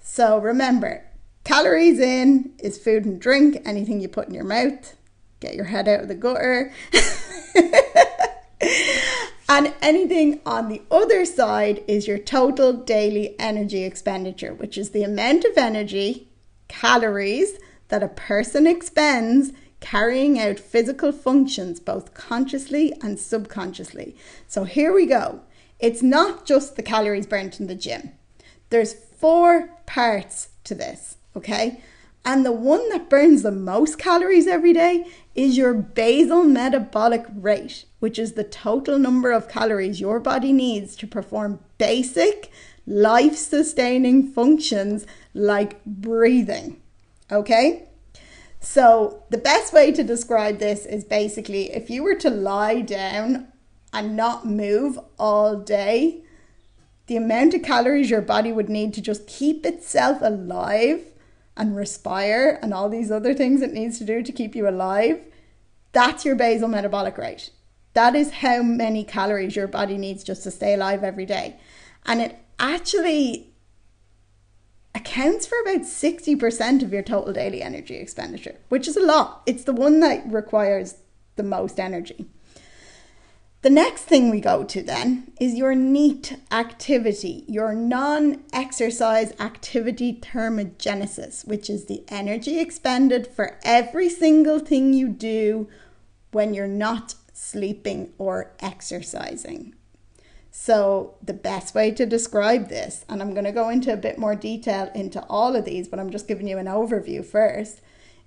So, 0.00 0.38
remember, 0.38 1.04
calories 1.44 1.98
in 1.98 2.52
is 2.58 2.78
food 2.78 3.04
and 3.04 3.20
drink, 3.20 3.62
anything 3.64 4.00
you 4.00 4.08
put 4.08 4.28
in 4.28 4.34
your 4.34 4.44
mouth, 4.44 4.96
get 5.40 5.54
your 5.54 5.66
head 5.66 5.88
out 5.88 6.00
of 6.00 6.08
the 6.08 6.14
gutter. 6.14 6.72
And 9.50 9.74
anything 9.82 10.40
on 10.46 10.68
the 10.68 10.80
other 10.92 11.24
side 11.24 11.82
is 11.88 12.06
your 12.06 12.18
total 12.18 12.72
daily 12.72 13.34
energy 13.40 13.82
expenditure, 13.82 14.54
which 14.54 14.78
is 14.78 14.90
the 14.90 15.02
amount 15.02 15.44
of 15.44 15.58
energy, 15.58 16.28
calories, 16.68 17.58
that 17.90 18.02
a 18.02 18.08
person 18.08 18.66
expends 18.66 19.52
carrying 19.80 20.38
out 20.38 20.58
physical 20.58 21.12
functions 21.12 21.80
both 21.80 22.14
consciously 22.14 22.92
and 23.02 23.18
subconsciously. 23.18 24.16
So 24.46 24.64
here 24.64 24.92
we 24.92 25.06
go. 25.06 25.40
It's 25.78 26.02
not 26.02 26.46
just 26.46 26.76
the 26.76 26.82
calories 26.82 27.26
burnt 27.26 27.60
in 27.60 27.66
the 27.66 27.74
gym. 27.74 28.12
There's 28.68 28.92
four 28.94 29.70
parts 29.86 30.50
to 30.64 30.74
this, 30.74 31.16
okay? 31.36 31.82
And 32.24 32.44
the 32.44 32.52
one 32.52 32.86
that 32.90 33.08
burns 33.08 33.42
the 33.42 33.50
most 33.50 33.98
calories 33.98 34.46
every 34.46 34.74
day 34.74 35.06
is 35.34 35.56
your 35.56 35.72
basal 35.72 36.44
metabolic 36.44 37.24
rate, 37.34 37.86
which 37.98 38.18
is 38.18 38.32
the 38.32 38.44
total 38.44 38.98
number 38.98 39.32
of 39.32 39.48
calories 39.48 40.00
your 40.00 40.20
body 40.20 40.52
needs 40.52 40.94
to 40.96 41.06
perform 41.06 41.60
basic 41.78 42.50
life 42.86 43.36
sustaining 43.36 44.30
functions 44.30 45.06
like 45.32 45.82
breathing. 45.86 46.80
Okay? 47.30 47.88
So, 48.60 49.24
the 49.30 49.38
best 49.38 49.72
way 49.72 49.90
to 49.92 50.04
describe 50.04 50.58
this 50.58 50.84
is 50.84 51.04
basically 51.04 51.72
if 51.72 51.88
you 51.88 52.02
were 52.02 52.16
to 52.16 52.30
lie 52.30 52.82
down 52.82 53.48
and 53.92 54.16
not 54.16 54.46
move 54.46 54.98
all 55.18 55.56
day, 55.56 56.22
the 57.06 57.16
amount 57.16 57.54
of 57.54 57.62
calories 57.62 58.10
your 58.10 58.20
body 58.20 58.52
would 58.52 58.68
need 58.68 58.94
to 58.94 59.00
just 59.00 59.26
keep 59.26 59.64
itself 59.64 60.18
alive 60.20 61.04
and 61.56 61.76
respire 61.76 62.58
and 62.62 62.72
all 62.72 62.88
these 62.88 63.10
other 63.10 63.34
things 63.34 63.62
it 63.62 63.72
needs 63.72 63.98
to 63.98 64.04
do 64.04 64.22
to 64.22 64.32
keep 64.32 64.54
you 64.54 64.68
alive, 64.68 65.20
that's 65.92 66.24
your 66.24 66.36
basal 66.36 66.68
metabolic 66.68 67.18
rate. 67.18 67.50
That 67.94 68.14
is 68.14 68.30
how 68.30 68.62
many 68.62 69.02
calories 69.02 69.56
your 69.56 69.66
body 69.66 69.98
needs 69.98 70.22
just 70.22 70.44
to 70.44 70.50
stay 70.50 70.74
alive 70.74 71.02
every 71.02 71.26
day. 71.26 71.58
And 72.06 72.20
it 72.20 72.38
actually 72.58 73.49
accounts 74.94 75.46
for 75.46 75.60
about 75.60 75.82
60% 75.82 76.82
of 76.82 76.92
your 76.92 77.02
total 77.02 77.32
daily 77.32 77.62
energy 77.62 77.96
expenditure, 77.96 78.56
which 78.68 78.88
is 78.88 78.96
a 78.96 79.04
lot. 79.04 79.42
It's 79.46 79.64
the 79.64 79.72
one 79.72 80.00
that 80.00 80.30
requires 80.30 80.96
the 81.36 81.42
most 81.42 81.78
energy. 81.78 82.26
The 83.62 83.70
next 83.70 84.04
thing 84.04 84.30
we 84.30 84.40
go 84.40 84.64
to 84.64 84.82
then 84.82 85.32
is 85.38 85.54
your 85.54 85.74
NEAT 85.74 86.38
activity, 86.50 87.44
your 87.46 87.74
non 87.74 88.42
exercise 88.54 89.34
activity 89.38 90.18
thermogenesis, 90.18 91.46
which 91.46 91.68
is 91.68 91.84
the 91.84 92.02
energy 92.08 92.58
expended 92.58 93.26
for 93.26 93.58
every 93.62 94.08
single 94.08 94.60
thing 94.60 94.94
you 94.94 95.08
do 95.08 95.68
when 96.32 96.54
you're 96.54 96.66
not 96.66 97.14
sleeping 97.34 98.14
or 98.16 98.52
exercising. 98.60 99.74
So, 100.70 101.16
the 101.20 101.34
best 101.34 101.74
way 101.74 101.90
to 101.90 102.06
describe 102.06 102.68
this, 102.68 103.04
and 103.08 103.20
I'm 103.20 103.32
going 103.34 103.44
to 103.44 103.50
go 103.50 103.70
into 103.70 103.92
a 103.92 103.96
bit 103.96 104.18
more 104.18 104.36
detail 104.36 104.88
into 104.94 105.20
all 105.24 105.56
of 105.56 105.64
these, 105.64 105.88
but 105.88 105.98
I'm 105.98 106.10
just 106.10 106.28
giving 106.28 106.46
you 106.46 106.58
an 106.58 106.66
overview 106.66 107.24
first, 107.24 107.80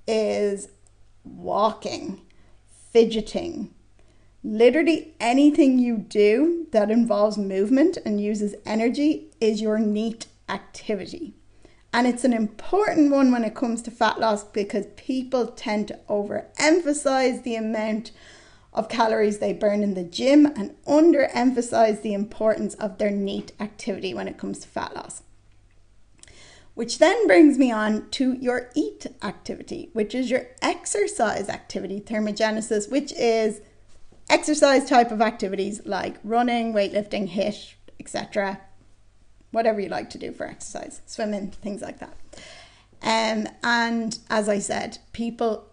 is 0.05 0.67
walking, 1.23 2.19
fidgeting 2.91 3.73
Literally 4.43 5.13
anything 5.21 5.79
you 5.79 5.97
do 5.97 6.67
that 6.71 6.91
involves 6.91 7.37
movement 7.37 7.97
and 8.05 8.19
uses 8.19 8.55
energy 8.65 9.31
is 9.39 9.61
your 9.61 9.79
NEAT 9.79 10.27
activity. 10.49 11.35
And 11.93 12.05
it's 12.05 12.25
an 12.25 12.33
important 12.33 13.09
one 13.09 13.31
when 13.31 13.45
it 13.45 13.55
comes 13.55 13.81
to 13.83 13.91
fat 13.91 14.19
loss 14.19 14.43
because 14.43 14.87
people 14.97 15.47
tend 15.47 15.87
to 15.87 15.99
overemphasize 16.09 17.43
the 17.43 17.55
amount 17.55 18.11
of 18.73 18.89
calories 18.89 19.37
they 19.37 19.53
burn 19.53 19.83
in 19.83 19.93
the 19.93 20.03
gym 20.03 20.45
and 20.45 20.75
underemphasize 20.85 22.01
the 22.01 22.13
importance 22.13 22.73
of 22.75 22.97
their 22.97 23.11
NEAT 23.11 23.51
activity 23.59 24.13
when 24.13 24.27
it 24.27 24.37
comes 24.37 24.59
to 24.59 24.67
fat 24.67 24.95
loss. 24.95 25.21
Which 26.73 26.97
then 26.97 27.27
brings 27.27 27.59
me 27.59 27.71
on 27.71 28.09
to 28.11 28.33
your 28.33 28.71
EAT 28.73 29.07
activity, 29.21 29.89
which 29.93 30.15
is 30.15 30.31
your 30.31 30.47
exercise 30.61 31.47
activity 31.47 32.01
thermogenesis, 32.01 32.89
which 32.89 33.13
is 33.13 33.61
exercise 34.27 34.89
type 34.89 35.11
of 35.11 35.21
activities 35.21 35.81
like 35.85 36.15
running, 36.23 36.73
weightlifting, 36.73 37.29
HIIT, 37.29 37.75
etc. 37.99 38.59
Whatever 39.51 39.81
you 39.81 39.89
like 39.89 40.09
to 40.11 40.17
do 40.17 40.31
for 40.31 40.47
exercise, 40.47 41.01
swimming, 41.05 41.51
things 41.51 41.83
like 41.83 41.99
that. 41.99 42.17
Um, 43.03 43.47
and 43.63 44.17
as 44.31 44.49
I 44.49 44.57
said, 44.57 44.97
people 45.11 45.67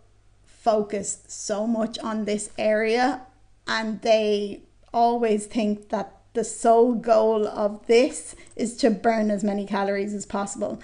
focus 0.62 1.22
so 1.26 1.66
much 1.66 1.98
on 2.00 2.24
this 2.24 2.50
area 2.58 3.22
and 3.66 4.02
they 4.02 4.60
always 4.92 5.46
think 5.46 5.88
that 5.88 6.16
the 6.34 6.44
sole 6.44 6.94
goal 6.94 7.46
of 7.46 7.86
this 7.86 8.36
is 8.56 8.76
to 8.76 8.90
burn 8.90 9.30
as 9.30 9.42
many 9.42 9.66
calories 9.66 10.12
as 10.12 10.26
possible. 10.26 10.80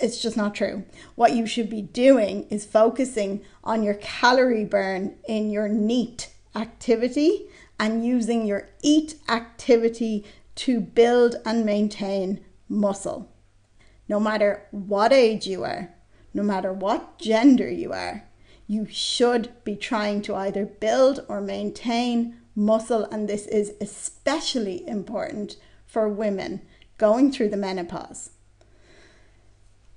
It's 0.00 0.22
just 0.22 0.36
not 0.36 0.54
true. 0.54 0.84
What 1.16 1.34
you 1.34 1.44
should 1.46 1.68
be 1.68 1.82
doing 1.82 2.46
is 2.50 2.64
focusing 2.64 3.42
on 3.64 3.82
your 3.82 3.94
calorie 3.94 4.64
burn 4.64 5.16
in 5.26 5.50
your 5.50 5.68
NEAT 5.68 6.30
activity 6.54 7.48
and 7.78 8.06
using 8.06 8.46
your 8.46 8.68
EAT 8.82 9.16
activity 9.28 10.24
to 10.56 10.80
build 10.80 11.36
and 11.44 11.66
maintain 11.66 12.44
muscle. 12.68 13.30
No 14.08 14.20
matter 14.20 14.66
what 14.70 15.12
age 15.12 15.46
you 15.46 15.64
are, 15.64 15.94
no 16.32 16.42
matter 16.42 16.72
what 16.72 17.18
gender 17.18 17.68
you 17.68 17.92
are, 17.92 18.24
you 18.70 18.86
should 18.88 19.50
be 19.64 19.74
trying 19.74 20.22
to 20.22 20.32
either 20.32 20.64
build 20.64 21.26
or 21.26 21.40
maintain 21.40 22.36
muscle, 22.54 23.02
and 23.10 23.28
this 23.28 23.48
is 23.48 23.72
especially 23.80 24.86
important 24.86 25.56
for 25.84 26.08
women 26.08 26.62
going 26.96 27.32
through 27.32 27.48
the 27.48 27.56
menopause. 27.56 28.30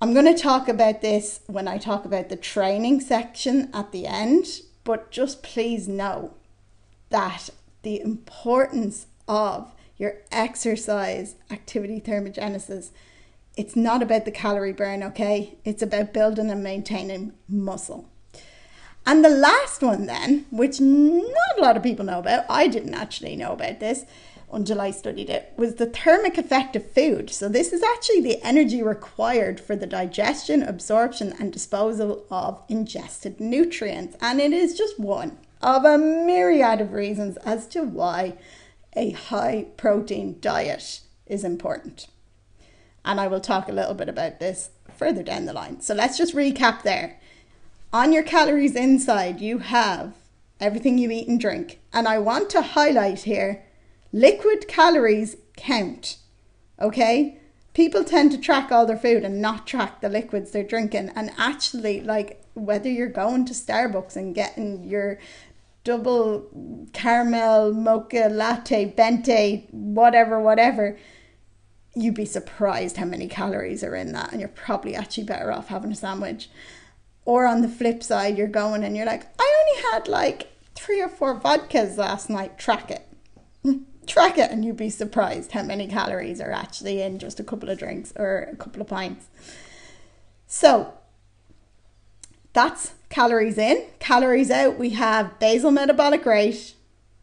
I'm 0.00 0.12
going 0.12 0.26
to 0.26 0.42
talk 0.42 0.68
about 0.68 1.02
this 1.02 1.38
when 1.46 1.68
I 1.68 1.78
talk 1.78 2.04
about 2.04 2.30
the 2.30 2.36
training 2.36 3.00
section 3.00 3.70
at 3.72 3.92
the 3.92 4.08
end, 4.08 4.46
but 4.82 5.12
just 5.12 5.44
please 5.44 5.86
know 5.86 6.34
that 7.10 7.50
the 7.82 8.00
importance 8.00 9.06
of 9.28 9.72
your 9.96 10.16
exercise 10.32 11.36
activity 11.48 12.00
thermogenesis 12.00 12.90
it's 13.56 13.76
not 13.76 14.02
about 14.02 14.24
the 14.24 14.32
calorie 14.32 14.72
burn 14.72 15.02
okay 15.02 15.56
it's 15.64 15.80
about 15.80 16.12
building 16.12 16.50
and 16.50 16.62
maintaining 16.62 17.32
muscle 17.48 18.10
and 19.06 19.24
the 19.24 19.28
last 19.28 19.82
one 19.82 20.06
then 20.06 20.46
which 20.50 20.80
not 20.80 21.58
a 21.58 21.60
lot 21.60 21.76
of 21.76 21.82
people 21.82 22.04
know 22.04 22.18
about 22.18 22.44
i 22.48 22.66
didn't 22.66 22.94
actually 22.94 23.36
know 23.36 23.52
about 23.52 23.80
this 23.80 24.04
until 24.52 24.80
i 24.80 24.90
studied 24.90 25.28
it 25.28 25.52
was 25.56 25.74
the 25.74 25.86
thermic 25.86 26.38
effect 26.38 26.76
of 26.76 26.90
food 26.92 27.30
so 27.30 27.48
this 27.48 27.72
is 27.72 27.82
actually 27.82 28.20
the 28.20 28.42
energy 28.42 28.82
required 28.82 29.58
for 29.58 29.74
the 29.74 29.86
digestion 29.86 30.62
absorption 30.62 31.34
and 31.38 31.52
disposal 31.52 32.24
of 32.30 32.62
ingested 32.68 33.40
nutrients 33.40 34.16
and 34.20 34.40
it 34.40 34.52
is 34.52 34.76
just 34.76 34.98
one 34.98 35.38
of 35.64 35.84
a 35.84 35.96
myriad 35.96 36.80
of 36.80 36.92
reasons 36.92 37.38
as 37.38 37.66
to 37.66 37.82
why 37.82 38.36
a 38.94 39.10
high 39.10 39.66
protein 39.76 40.36
diet 40.40 41.00
is 41.26 41.42
important. 41.42 42.06
And 43.04 43.20
I 43.20 43.28
will 43.28 43.40
talk 43.40 43.68
a 43.68 43.72
little 43.72 43.94
bit 43.94 44.08
about 44.08 44.40
this 44.40 44.70
further 44.96 45.22
down 45.22 45.46
the 45.46 45.52
line. 45.52 45.80
So 45.80 45.94
let's 45.94 46.18
just 46.18 46.34
recap 46.34 46.82
there. 46.82 47.18
On 47.94 48.12
your 48.12 48.24
calories 48.24 48.74
inside, 48.74 49.40
you 49.40 49.58
have 49.58 50.14
everything 50.58 50.98
you 50.98 51.12
eat 51.12 51.28
and 51.28 51.38
drink. 51.38 51.78
And 51.92 52.08
I 52.08 52.18
want 52.18 52.50
to 52.50 52.60
highlight 52.60 53.20
here 53.20 53.62
liquid 54.10 54.66
calories 54.66 55.36
count. 55.56 56.16
Okay? 56.80 57.38
People 57.72 58.02
tend 58.02 58.32
to 58.32 58.38
track 58.38 58.72
all 58.72 58.84
their 58.84 58.96
food 58.96 59.22
and 59.22 59.40
not 59.40 59.68
track 59.68 60.00
the 60.00 60.08
liquids 60.08 60.50
they're 60.50 60.64
drinking. 60.64 61.12
And 61.14 61.30
actually, 61.38 62.00
like 62.00 62.42
whether 62.54 62.90
you're 62.90 63.06
going 63.06 63.44
to 63.44 63.54
Starbucks 63.54 64.16
and 64.16 64.34
getting 64.34 64.82
your 64.82 65.20
double 65.84 66.48
caramel 66.92 67.72
mocha 67.72 68.28
latte 68.28 68.86
venti 68.86 69.68
whatever 69.70 70.40
whatever 70.40 70.98
you'd 71.94 72.14
be 72.14 72.24
surprised 72.24 72.96
how 72.96 73.04
many 73.04 73.28
calories 73.28 73.84
are 73.84 73.94
in 73.94 74.12
that 74.12 74.32
and 74.32 74.40
you're 74.40 74.48
probably 74.48 74.96
actually 74.96 75.24
better 75.24 75.52
off 75.52 75.68
having 75.68 75.92
a 75.92 75.94
sandwich 75.94 76.48
or 77.24 77.46
on 77.46 77.62
the 77.62 77.68
flip 77.68 78.02
side 78.02 78.36
you're 78.36 78.46
going 78.46 78.84
and 78.84 78.96
you're 78.96 79.06
like 79.06 79.24
i 79.38 79.64
only 79.66 79.82
had 79.90 80.08
like 80.08 80.52
three 80.74 81.00
or 81.00 81.08
four 81.08 81.38
vodkas 81.38 81.96
last 81.96 82.28
night 82.28 82.58
track 82.58 82.90
it 82.90 83.06
track 84.06 84.38
it 84.38 84.50
and 84.50 84.64
you'd 84.64 84.76
be 84.76 84.90
surprised 84.90 85.52
how 85.52 85.62
many 85.62 85.86
calories 85.88 86.40
are 86.40 86.52
actually 86.52 87.00
in 87.00 87.18
just 87.18 87.40
a 87.40 87.44
couple 87.44 87.68
of 87.68 87.78
drinks 87.78 88.12
or 88.16 88.48
a 88.52 88.56
couple 88.56 88.82
of 88.82 88.88
pints. 88.88 89.26
So 90.46 90.94
that's 92.52 92.94
calories 93.08 93.58
in. 93.58 93.84
Calories 93.98 94.50
out, 94.50 94.78
we 94.78 94.90
have 94.90 95.38
basal 95.38 95.70
metabolic 95.70 96.24
rate, 96.26 96.74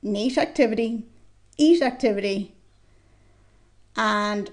NEAT 0.02 0.38
activity, 0.38 1.06
EAT 1.58 1.82
activity, 1.82 2.56
and 3.96 4.52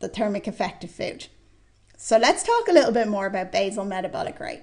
the 0.00 0.08
thermic 0.08 0.46
effect 0.46 0.84
of 0.84 0.90
food. 0.90 1.26
So 1.96 2.16
let's 2.16 2.42
talk 2.42 2.68
a 2.68 2.72
little 2.72 2.92
bit 2.92 3.08
more 3.08 3.26
about 3.26 3.52
basal 3.52 3.84
metabolic 3.84 4.38
rate. 4.40 4.62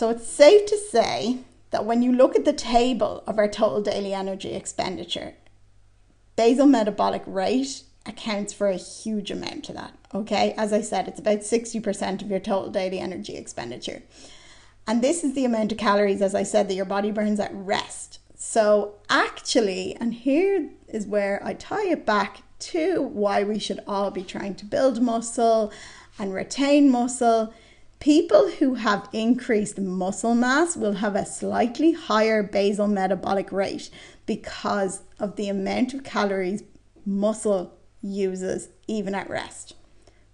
So 0.00 0.08
it's 0.08 0.26
safe 0.26 0.64
to 0.64 0.78
say 0.78 1.40
that 1.72 1.84
when 1.84 2.00
you 2.00 2.10
look 2.10 2.34
at 2.34 2.46
the 2.46 2.54
table 2.54 3.22
of 3.26 3.36
our 3.36 3.46
total 3.46 3.82
daily 3.82 4.14
energy 4.14 4.54
expenditure, 4.54 5.34
basal 6.36 6.64
metabolic 6.64 7.22
rate 7.26 7.82
accounts 8.06 8.54
for 8.54 8.68
a 8.68 8.76
huge 8.76 9.30
amount 9.30 9.68
of 9.68 9.74
that. 9.74 9.92
Okay, 10.14 10.54
as 10.56 10.72
I 10.72 10.80
said, 10.80 11.06
it's 11.06 11.20
about 11.20 11.40
60% 11.40 12.22
of 12.22 12.30
your 12.30 12.40
total 12.40 12.70
daily 12.70 12.98
energy 12.98 13.36
expenditure. 13.36 14.02
And 14.86 15.02
this 15.02 15.22
is 15.22 15.34
the 15.34 15.44
amount 15.44 15.70
of 15.72 15.76
calories, 15.76 16.22
as 16.22 16.34
I 16.34 16.44
said, 16.44 16.68
that 16.68 16.76
your 16.76 16.86
body 16.86 17.10
burns 17.10 17.38
at 17.38 17.52
rest. 17.52 18.20
So, 18.34 18.94
actually, 19.10 19.96
and 19.96 20.14
here 20.14 20.70
is 20.88 21.06
where 21.06 21.42
I 21.44 21.52
tie 21.52 21.88
it 21.88 22.06
back 22.06 22.40
to 22.60 23.02
why 23.02 23.42
we 23.42 23.58
should 23.58 23.80
all 23.86 24.10
be 24.10 24.22
trying 24.22 24.54
to 24.54 24.64
build 24.64 25.02
muscle 25.02 25.70
and 26.18 26.32
retain 26.32 26.90
muscle. 26.90 27.52
People 28.00 28.48
who 28.48 28.74
have 28.76 29.10
increased 29.12 29.78
muscle 29.78 30.34
mass 30.34 30.74
will 30.74 30.94
have 30.94 31.14
a 31.14 31.26
slightly 31.26 31.92
higher 31.92 32.42
basal 32.42 32.88
metabolic 32.88 33.52
rate 33.52 33.90
because 34.24 35.02
of 35.18 35.36
the 35.36 35.50
amount 35.50 35.92
of 35.92 36.02
calories 36.02 36.62
muscle 37.04 37.78
uses 38.00 38.70
even 38.86 39.14
at 39.14 39.28
rest. 39.28 39.74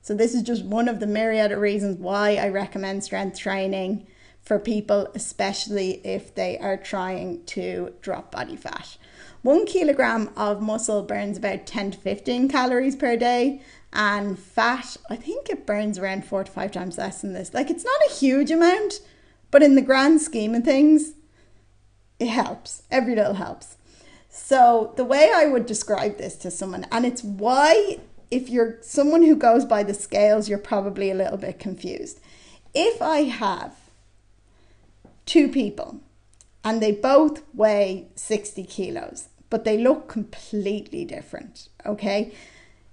So, 0.00 0.14
this 0.14 0.32
is 0.32 0.42
just 0.42 0.64
one 0.64 0.88
of 0.88 1.00
the 1.00 1.08
myriad 1.08 1.50
of 1.50 1.58
reasons 1.58 1.98
why 1.98 2.36
I 2.36 2.50
recommend 2.50 3.02
strength 3.02 3.36
training 3.36 4.06
for 4.40 4.60
people, 4.60 5.08
especially 5.16 6.06
if 6.06 6.36
they 6.36 6.56
are 6.58 6.76
trying 6.76 7.44
to 7.46 7.94
drop 8.00 8.30
body 8.30 8.54
fat. 8.54 8.96
One 9.42 9.66
kilogram 9.66 10.30
of 10.36 10.62
muscle 10.62 11.02
burns 11.02 11.38
about 11.38 11.66
10 11.66 11.92
to 11.92 11.98
15 11.98 12.48
calories 12.48 12.94
per 12.94 13.16
day, 13.16 13.60
and 13.96 14.38
fat, 14.38 14.98
I 15.08 15.16
think 15.16 15.48
it 15.48 15.66
burns 15.66 15.98
around 15.98 16.26
four 16.26 16.44
to 16.44 16.52
five 16.52 16.70
times 16.70 16.98
less 16.98 17.22
than 17.22 17.32
this. 17.32 17.54
Like, 17.54 17.70
it's 17.70 17.84
not 17.84 18.10
a 18.10 18.14
huge 18.14 18.50
amount, 18.50 19.00
but 19.50 19.62
in 19.62 19.74
the 19.74 19.82
grand 19.82 20.20
scheme 20.20 20.54
of 20.54 20.64
things, 20.64 21.12
it 22.20 22.28
helps. 22.28 22.82
Every 22.90 23.14
little 23.14 23.34
helps. 23.34 23.76
So, 24.28 24.92
the 24.96 25.04
way 25.04 25.32
I 25.34 25.46
would 25.46 25.64
describe 25.64 26.18
this 26.18 26.36
to 26.36 26.50
someone, 26.50 26.86
and 26.92 27.06
it's 27.06 27.24
why 27.24 27.98
if 28.30 28.50
you're 28.50 28.76
someone 28.82 29.22
who 29.22 29.34
goes 29.34 29.64
by 29.64 29.82
the 29.82 29.94
scales, 29.94 30.48
you're 30.48 30.58
probably 30.58 31.10
a 31.10 31.14
little 31.14 31.38
bit 31.38 31.58
confused. 31.58 32.20
If 32.74 33.00
I 33.00 33.22
have 33.22 33.74
two 35.24 35.48
people 35.48 36.00
and 36.62 36.82
they 36.82 36.92
both 36.92 37.42
weigh 37.54 38.08
60 38.14 38.64
kilos, 38.64 39.28
but 39.48 39.64
they 39.64 39.78
look 39.78 40.08
completely 40.08 41.04
different, 41.04 41.68
okay? 41.86 42.32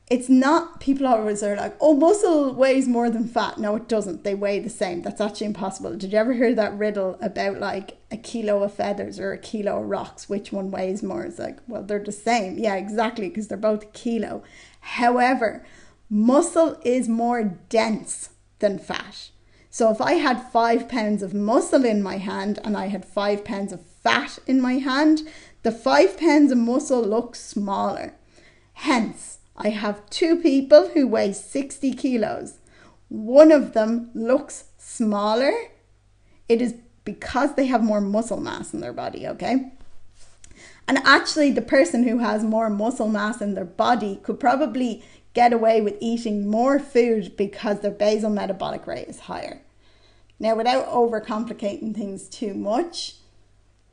It's 0.10 0.28
not, 0.28 0.82
people 0.82 1.08
always 1.08 1.42
are 1.42 1.56
like, 1.56 1.76
oh, 1.80 1.94
muscle 1.94 2.54
weighs 2.54 2.88
more 2.88 3.10
than 3.10 3.28
fat. 3.28 3.58
No, 3.58 3.76
it 3.78 3.88
doesn't. 3.88 4.24
They 4.24 4.36
weigh 4.36 4.60
the 4.60 4.70
same. 4.70 5.02
That's 5.02 5.22
actually 5.22 5.48
impossible. 5.48 5.96
Did 5.96 6.12
you 6.12 6.20
ever 6.20 6.34
hear 6.34 6.54
that 6.54 6.78
riddle 6.78 7.18
about 7.22 7.60
like 7.60 7.98
a 8.12 8.18
kilo 8.18 8.62
of 8.64 8.74
feathers 8.74 9.18
or 9.18 9.32
a 9.32 9.38
kilo 9.38 9.82
of 9.82 9.90
rocks? 9.90 10.28
Which 10.28 10.52
one 10.52 10.72
weighs 10.72 11.04
more? 11.04 11.24
It's 11.24 11.40
like, 11.40 11.60
well, 11.68 11.84
they're 11.84 12.04
the 12.04 12.12
same. 12.12 12.60
Yeah, 12.60 12.76
exactly, 12.76 13.30
because 13.30 13.48
they're 13.48 13.58
both 13.58 13.84
a 13.84 13.88
kilo. 13.88 14.44
However, 14.82 15.66
muscle 16.10 16.80
is 16.84 17.08
more 17.08 17.44
dense 17.70 18.32
than 18.60 18.80
fat. 18.80 19.30
So 19.70 19.90
if 19.90 20.02
I 20.02 20.14
had 20.14 20.52
five 20.52 20.88
pounds 20.90 21.24
of 21.24 21.34
muscle 21.34 21.86
in 21.86 22.04
my 22.04 22.18
hand 22.18 22.60
and 22.64 22.78
I 22.78 22.88
had 22.88 23.06
five 23.06 23.44
pounds 23.44 23.72
of 23.72 23.84
fat 24.04 24.38
in 24.46 24.62
my 24.62 24.74
hand, 24.74 25.22
the 25.64 25.72
five 25.72 26.18
pounds 26.18 26.52
of 26.52 26.58
muscle 26.58 27.02
looks 27.02 27.40
smaller. 27.40 28.14
Hence, 28.74 29.40
I 29.56 29.70
have 29.70 30.10
two 30.10 30.38
people 30.42 30.90
who 30.90 31.08
weigh 31.08 31.34
60 31.34 31.94
kilos. 31.94 32.60
One 33.10 33.52
of 33.52 33.74
them 33.74 34.10
looks 34.14 34.66
smaller. 34.78 35.54
It 36.50 36.62
is 36.62 36.76
because 37.06 37.56
they 37.56 37.68
have 37.68 37.84
more 37.84 38.02
muscle 38.02 38.40
mass 38.40 38.74
in 38.74 38.80
their 38.80 38.94
body, 38.94 39.28
okay? 39.28 39.72
And 40.88 40.98
actually, 41.00 41.52
the 41.52 41.62
person 41.62 42.04
who 42.08 42.20
has 42.20 42.44
more 42.44 42.70
muscle 42.70 43.08
mass 43.08 43.42
in 43.42 43.54
their 43.54 43.66
body 43.66 44.20
could 44.24 44.40
probably 44.40 45.04
get 45.34 45.54
away 45.54 45.82
with 45.82 45.98
eating 46.00 46.50
more 46.50 46.80
food 46.80 47.36
because 47.38 47.80
their 47.80 47.92
basal 47.92 48.30
metabolic 48.30 48.86
rate 48.86 49.08
is 49.08 49.22
higher. 49.22 49.62
Now, 50.40 50.56
without 50.56 50.88
overcomplicating 50.88 51.96
things 51.96 52.28
too 52.28 52.54
much, 52.54 53.16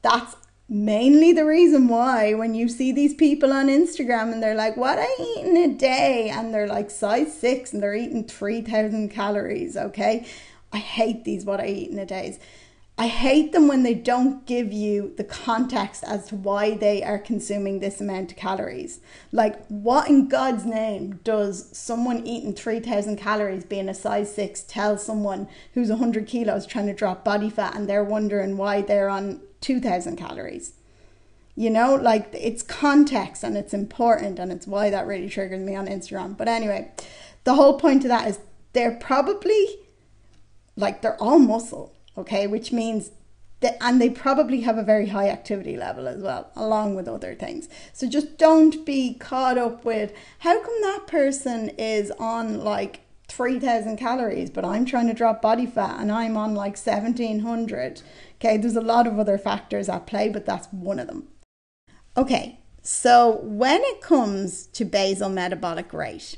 that's 0.02 0.36
mainly 0.70 1.32
the 1.32 1.44
reason 1.44 1.88
why 1.88 2.32
when 2.32 2.54
you 2.54 2.68
see 2.68 2.92
these 2.92 3.12
people 3.12 3.52
on 3.52 3.66
Instagram 3.66 4.32
and 4.32 4.40
they're 4.42 4.54
like, 4.54 4.76
What 4.76 4.98
I 4.98 5.08
eat 5.18 5.44
in 5.44 5.56
a 5.56 5.74
day? 5.74 6.30
and 6.30 6.54
they're 6.54 6.68
like 6.68 6.90
size 6.90 7.36
six 7.38 7.72
and 7.72 7.82
they're 7.82 7.94
eating 7.94 8.24
3,000 8.24 9.10
calories, 9.10 9.76
okay? 9.76 10.24
I 10.72 10.78
hate 10.78 11.24
these 11.24 11.44
what 11.44 11.60
I 11.60 11.66
eat 11.66 11.90
in 11.90 11.98
a 11.98 12.06
day. 12.06 12.38
I 12.96 13.06
hate 13.06 13.52
them 13.52 13.66
when 13.66 13.82
they 13.82 13.94
don't 13.94 14.44
give 14.46 14.72
you 14.74 15.14
the 15.16 15.24
context 15.24 16.04
as 16.04 16.26
to 16.26 16.36
why 16.36 16.76
they 16.76 17.02
are 17.02 17.18
consuming 17.18 17.80
this 17.80 17.98
amount 17.98 18.32
of 18.32 18.36
calories. 18.36 19.00
Like, 19.32 19.66
what 19.68 20.10
in 20.10 20.28
God's 20.28 20.66
name 20.66 21.18
does 21.24 21.76
someone 21.76 22.26
eating 22.26 22.52
3,000 22.52 23.16
calories 23.16 23.64
being 23.64 23.88
a 23.88 23.94
size 23.94 24.34
6 24.34 24.64
tell 24.64 24.98
someone 24.98 25.48
who's 25.72 25.88
100 25.88 26.26
kilos 26.26 26.66
trying 26.66 26.88
to 26.88 26.92
drop 26.92 27.24
body 27.24 27.48
fat 27.48 27.74
and 27.74 27.88
they're 27.88 28.04
wondering 28.04 28.58
why 28.58 28.82
they're 28.82 29.08
on 29.08 29.40
2,000 29.60 30.16
calories? 30.16 30.74
You 31.56 31.70
know, 31.70 31.94
like 31.94 32.28
it's 32.32 32.62
context 32.62 33.42
and 33.42 33.56
it's 33.56 33.74
important, 33.74 34.38
and 34.38 34.50
it's 34.52 34.66
why 34.66 34.90
that 34.90 35.06
really 35.06 35.28
triggers 35.28 35.60
me 35.60 35.74
on 35.74 35.86
Instagram. 35.86 36.36
But 36.36 36.48
anyway, 36.48 36.92
the 37.44 37.54
whole 37.54 37.78
point 37.78 38.04
of 38.04 38.08
that 38.08 38.28
is 38.28 38.38
they're 38.72 38.96
probably 38.96 39.66
like 40.76 41.02
they're 41.02 41.20
all 41.20 41.38
muscle 41.38 41.92
okay, 42.20 42.46
which 42.46 42.72
means 42.72 43.10
that, 43.60 43.76
and 43.80 44.00
they 44.00 44.10
probably 44.10 44.60
have 44.60 44.78
a 44.78 44.82
very 44.82 45.08
high 45.08 45.28
activity 45.28 45.76
level 45.76 46.08
as 46.08 46.22
well, 46.22 46.50
along 46.56 46.94
with 46.94 47.08
other 47.08 47.34
things. 47.34 47.68
So 47.92 48.08
just 48.08 48.38
don't 48.38 48.84
be 48.84 49.14
caught 49.14 49.58
up 49.58 49.84
with 49.84 50.12
how 50.40 50.60
come 50.62 50.80
that 50.82 51.06
person 51.06 51.70
is 51.70 52.10
on 52.12 52.62
like 52.62 53.00
3000 53.30 53.96
calories, 53.96 54.50
but 54.50 54.64
I'm 54.64 54.84
trying 54.84 55.06
to 55.06 55.14
drop 55.14 55.40
body 55.40 55.66
fat 55.66 56.00
and 56.00 56.10
I'm 56.10 56.36
on 56.36 56.54
like 56.54 56.76
1700. 56.76 58.02
Okay, 58.36 58.56
there's 58.56 58.76
a 58.76 58.80
lot 58.80 59.06
of 59.06 59.18
other 59.18 59.38
factors 59.38 59.88
at 59.88 60.06
play, 60.06 60.28
but 60.28 60.46
that's 60.46 60.68
one 60.68 60.98
of 60.98 61.06
them. 61.06 61.28
Okay, 62.16 62.58
so 62.82 63.40
when 63.42 63.80
it 63.82 64.00
comes 64.00 64.66
to 64.66 64.84
basal 64.84 65.28
metabolic 65.28 65.92
rate, 65.92 66.36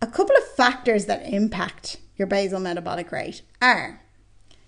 a 0.00 0.06
couple 0.06 0.36
of 0.36 0.54
factors 0.56 1.06
that 1.06 1.28
impact 1.28 1.98
your 2.16 2.26
basal 2.26 2.60
metabolic 2.60 3.12
rate 3.12 3.42
are 3.60 4.00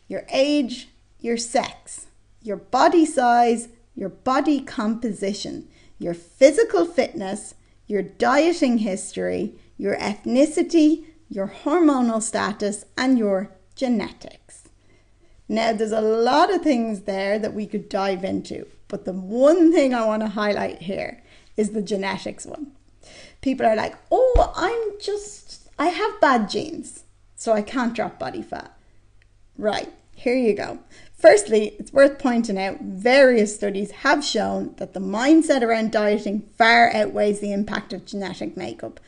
your 0.06 0.24
age, 0.30 0.88
your 1.18 1.36
sex, 1.36 2.06
your 2.42 2.56
body 2.56 3.06
size, 3.06 3.68
your 3.94 4.10
body 4.10 4.60
composition, 4.60 5.68
your 5.98 6.14
physical 6.14 6.84
fitness, 6.84 7.54
your 7.86 8.02
dieting 8.02 8.78
history, 8.78 9.58
your 9.76 9.96
ethnicity, 9.96 11.04
your 11.28 11.48
hormonal 11.48 12.22
status, 12.22 12.84
and 12.96 13.18
your 13.18 13.50
genetics. 13.74 14.68
Now, 15.48 15.72
there's 15.72 15.92
a 15.92 16.00
lot 16.00 16.52
of 16.52 16.62
things 16.62 17.02
there 17.02 17.38
that 17.38 17.54
we 17.54 17.66
could 17.66 17.88
dive 17.88 18.24
into, 18.24 18.66
but 18.88 19.04
the 19.04 19.12
one 19.12 19.72
thing 19.72 19.92
I 19.92 20.06
want 20.06 20.22
to 20.22 20.28
highlight 20.28 20.82
here 20.82 21.22
is 21.56 21.70
the 21.70 21.82
genetics 21.82 22.46
one. 22.46 22.72
People 23.42 23.66
are 23.66 23.76
like, 23.76 23.94
oh, 24.10 24.52
I'm 24.56 25.00
just, 25.00 25.68
I 25.78 25.88
have 25.88 26.20
bad 26.20 26.48
genes 26.48 27.04
so 27.36 27.52
I 27.52 27.62
can't 27.62 27.94
drop 27.94 28.18
body 28.18 28.40
fat. 28.40 28.74
Right, 29.58 29.92
here 30.14 30.34
you 30.34 30.54
go. 30.54 30.78
Firstly, 31.12 31.74
it's 31.78 31.92
worth 31.92 32.18
pointing 32.18 32.58
out 32.58 32.80
various 32.80 33.54
studies 33.54 33.90
have 33.90 34.24
shown 34.24 34.74
that 34.78 34.94
the 34.94 35.00
mindset 35.00 35.62
around 35.62 35.92
dieting 35.92 36.48
far 36.56 36.90
outweighs 36.94 37.40
the 37.40 37.52
impact 37.52 37.92
of 37.92 38.06
genetic 38.06 38.56
makeup. 38.56 38.98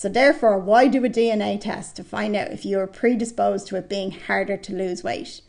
So, 0.00 0.08
therefore, 0.08 0.58
why 0.58 0.88
do 0.88 1.04
a 1.04 1.10
DNA 1.10 1.60
test 1.60 1.94
to 1.96 2.04
find 2.04 2.34
out 2.34 2.50
if 2.50 2.64
you 2.64 2.78
are 2.80 2.86
predisposed 2.86 3.66
to 3.66 3.76
it 3.76 3.90
being 3.90 4.12
harder 4.12 4.56
to 4.56 4.74
lose 4.74 5.04
weight? 5.04 5.42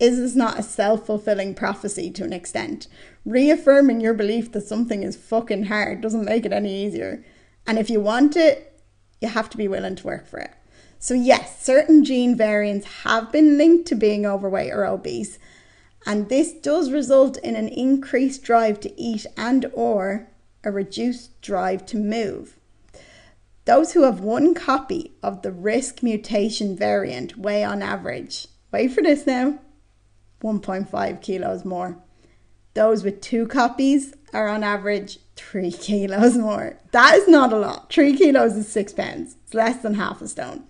Is 0.00 0.16
this 0.16 0.34
not 0.34 0.58
a 0.58 0.62
self 0.64 1.06
fulfilling 1.06 1.54
prophecy 1.54 2.10
to 2.10 2.24
an 2.24 2.32
extent? 2.32 2.88
Reaffirming 3.24 4.00
your 4.00 4.12
belief 4.12 4.50
that 4.50 4.66
something 4.66 5.04
is 5.04 5.14
fucking 5.14 5.66
hard 5.66 6.00
doesn't 6.00 6.24
make 6.24 6.44
it 6.44 6.52
any 6.52 6.84
easier. 6.84 7.24
And 7.64 7.78
if 7.78 7.88
you 7.88 8.00
want 8.00 8.34
it, 8.34 8.82
you 9.20 9.28
have 9.28 9.48
to 9.50 9.56
be 9.56 9.68
willing 9.68 9.94
to 9.94 10.06
work 10.08 10.26
for 10.26 10.40
it. 10.40 10.50
So, 10.98 11.14
yes, 11.14 11.64
certain 11.64 12.04
gene 12.04 12.36
variants 12.36 13.04
have 13.04 13.30
been 13.30 13.56
linked 13.56 13.86
to 13.86 13.94
being 13.94 14.26
overweight 14.26 14.72
or 14.72 14.84
obese. 14.84 15.38
And 16.04 16.28
this 16.28 16.52
does 16.52 16.90
result 16.90 17.36
in 17.36 17.54
an 17.54 17.68
increased 17.68 18.42
drive 18.42 18.80
to 18.80 19.00
eat 19.00 19.26
and 19.36 19.70
or 19.74 20.26
a 20.64 20.72
reduced 20.72 21.40
drive 21.40 21.86
to 21.86 21.96
move. 21.96 22.53
Those 23.66 23.92
who 23.92 24.02
have 24.02 24.20
one 24.20 24.54
copy 24.54 25.12
of 25.22 25.40
the 25.40 25.50
risk 25.50 26.02
mutation 26.02 26.76
variant 26.76 27.38
weigh 27.38 27.64
on 27.64 27.80
average, 27.80 28.46
wait 28.70 28.92
for 28.92 29.02
this 29.02 29.26
now, 29.26 29.58
1.5 30.42 31.22
kilos 31.22 31.64
more. 31.64 31.96
Those 32.74 33.02
with 33.02 33.22
two 33.22 33.46
copies 33.46 34.14
are 34.34 34.48
on 34.48 34.62
average 34.62 35.18
three 35.34 35.72
kilos 35.72 36.36
more. 36.36 36.78
That 36.92 37.14
is 37.14 37.26
not 37.26 37.54
a 37.54 37.58
lot. 37.58 37.90
Three 37.90 38.14
kilos 38.14 38.54
is 38.54 38.68
six 38.68 38.92
pounds. 38.92 39.36
It's 39.44 39.54
less 39.54 39.80
than 39.80 39.94
half 39.94 40.20
a 40.20 40.28
stone. 40.28 40.64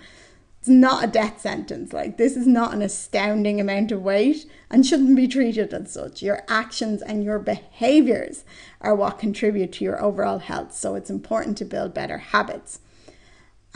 It's 0.60 0.68
not 0.68 1.04
a 1.04 1.08
death 1.08 1.40
sentence. 1.40 1.92
Like, 1.92 2.16
this 2.16 2.36
is 2.36 2.46
not 2.46 2.72
an 2.72 2.80
astounding 2.80 3.60
amount 3.60 3.90
of 3.90 4.02
weight 4.02 4.46
and 4.70 4.86
shouldn't 4.86 5.16
be 5.16 5.28
treated 5.28 5.74
as 5.74 5.92
such. 5.92 6.22
Your 6.22 6.42
actions 6.48 7.02
and 7.02 7.24
your 7.24 7.38
behaviors 7.38 8.44
are 8.80 8.94
what 8.94 9.18
contribute 9.18 9.72
to 9.72 9.84
your 9.84 10.02
overall 10.02 10.38
health. 10.38 10.74
So, 10.74 10.94
it's 10.94 11.10
important 11.10 11.58
to 11.58 11.64
build 11.64 11.92
better 11.92 12.18
habits. 12.18 12.80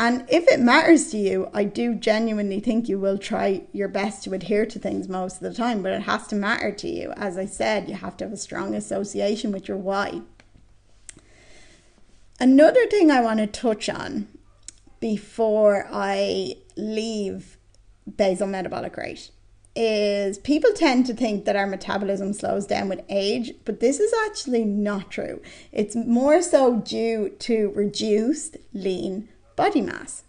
And 0.00 0.24
if 0.28 0.46
it 0.46 0.60
matters 0.60 1.10
to 1.10 1.18
you, 1.18 1.50
I 1.52 1.64
do 1.64 1.92
genuinely 1.92 2.60
think 2.60 2.88
you 2.88 3.00
will 3.00 3.18
try 3.18 3.62
your 3.72 3.88
best 3.88 4.22
to 4.24 4.32
adhere 4.32 4.64
to 4.64 4.78
things 4.78 5.08
most 5.08 5.36
of 5.36 5.40
the 5.40 5.54
time, 5.54 5.82
but 5.82 5.92
it 5.92 6.02
has 6.02 6.28
to 6.28 6.36
matter 6.36 6.70
to 6.70 6.88
you. 6.88 7.12
As 7.16 7.36
I 7.36 7.46
said, 7.46 7.88
you 7.88 7.96
have 7.96 8.16
to 8.18 8.24
have 8.24 8.32
a 8.32 8.36
strong 8.36 8.76
association 8.76 9.50
with 9.50 9.66
your 9.66 9.76
why. 9.76 10.22
Another 12.38 12.86
thing 12.86 13.10
I 13.10 13.20
want 13.20 13.40
to 13.40 13.48
touch 13.48 13.88
on 13.88 14.28
before 15.00 15.88
I 15.90 16.54
leave 16.76 17.58
basal 18.16 18.46
metabolic 18.46 18.96
rate 18.96 19.32
is 19.74 20.38
people 20.38 20.72
tend 20.72 21.06
to 21.06 21.14
think 21.14 21.44
that 21.44 21.56
our 21.56 21.66
metabolism 21.66 22.32
slows 22.32 22.66
down 22.66 22.88
with 22.88 23.04
age, 23.08 23.52
but 23.64 23.80
this 23.80 23.98
is 23.98 24.14
actually 24.26 24.64
not 24.64 25.10
true. 25.10 25.42
It's 25.72 25.96
more 25.96 26.40
so 26.40 26.76
due 26.76 27.30
to 27.40 27.72
reduced 27.74 28.56
lean 28.72 29.28
body 29.58 29.82
mass. 29.82 30.22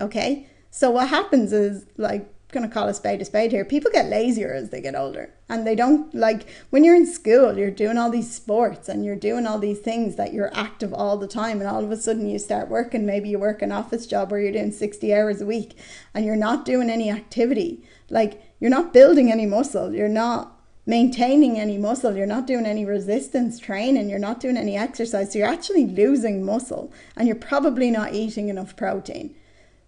Okay? 0.00 0.46
So 0.70 0.90
what 0.90 1.08
happens 1.08 1.52
is 1.52 1.84
like 1.96 2.32
gonna 2.52 2.68
call 2.68 2.88
a 2.88 2.94
spade 2.94 3.20
a 3.20 3.24
spade 3.24 3.52
here. 3.52 3.64
People 3.64 3.90
get 3.92 4.08
lazier 4.08 4.52
as 4.52 4.70
they 4.70 4.80
get 4.80 4.96
older, 4.96 5.32
and 5.48 5.66
they 5.66 5.74
don't 5.74 6.12
like 6.14 6.48
when 6.70 6.84
you're 6.84 6.96
in 6.96 7.06
school. 7.06 7.56
You're 7.56 7.70
doing 7.70 7.98
all 7.98 8.10
these 8.10 8.34
sports 8.34 8.88
and 8.88 9.04
you're 9.04 9.16
doing 9.16 9.46
all 9.46 9.58
these 9.58 9.78
things 9.78 10.16
that 10.16 10.32
you're 10.32 10.56
active 10.56 10.92
all 10.92 11.16
the 11.16 11.28
time, 11.28 11.60
and 11.60 11.68
all 11.68 11.84
of 11.84 11.90
a 11.90 11.96
sudden 11.96 12.28
you 12.28 12.38
start 12.38 12.68
working. 12.68 13.06
Maybe 13.06 13.28
you 13.28 13.38
work 13.38 13.62
an 13.62 13.72
office 13.72 14.06
job 14.06 14.30
where 14.30 14.40
you're 14.40 14.52
doing 14.52 14.72
sixty 14.72 15.14
hours 15.14 15.40
a 15.40 15.46
week, 15.46 15.76
and 16.14 16.24
you're 16.24 16.36
not 16.36 16.64
doing 16.64 16.90
any 16.90 17.10
activity. 17.10 17.84
Like 18.08 18.42
you're 18.58 18.70
not 18.70 18.92
building 18.92 19.30
any 19.30 19.46
muscle. 19.46 19.94
You're 19.94 20.08
not 20.08 20.59
maintaining 20.90 21.58
any 21.58 21.78
muscle. 21.78 22.16
You're 22.16 22.26
not 22.26 22.46
doing 22.46 22.66
any 22.66 22.84
resistance 22.84 23.58
training. 23.58 24.10
You're 24.10 24.18
not 24.18 24.40
doing 24.40 24.58
any 24.58 24.76
exercise. 24.76 25.32
So 25.32 25.38
you're 25.38 25.48
actually 25.48 25.86
losing 25.86 26.44
muscle, 26.44 26.92
and 27.16 27.26
you're 27.26 27.36
probably 27.36 27.90
not 27.90 28.12
eating 28.12 28.48
enough 28.50 28.76
protein. 28.76 29.34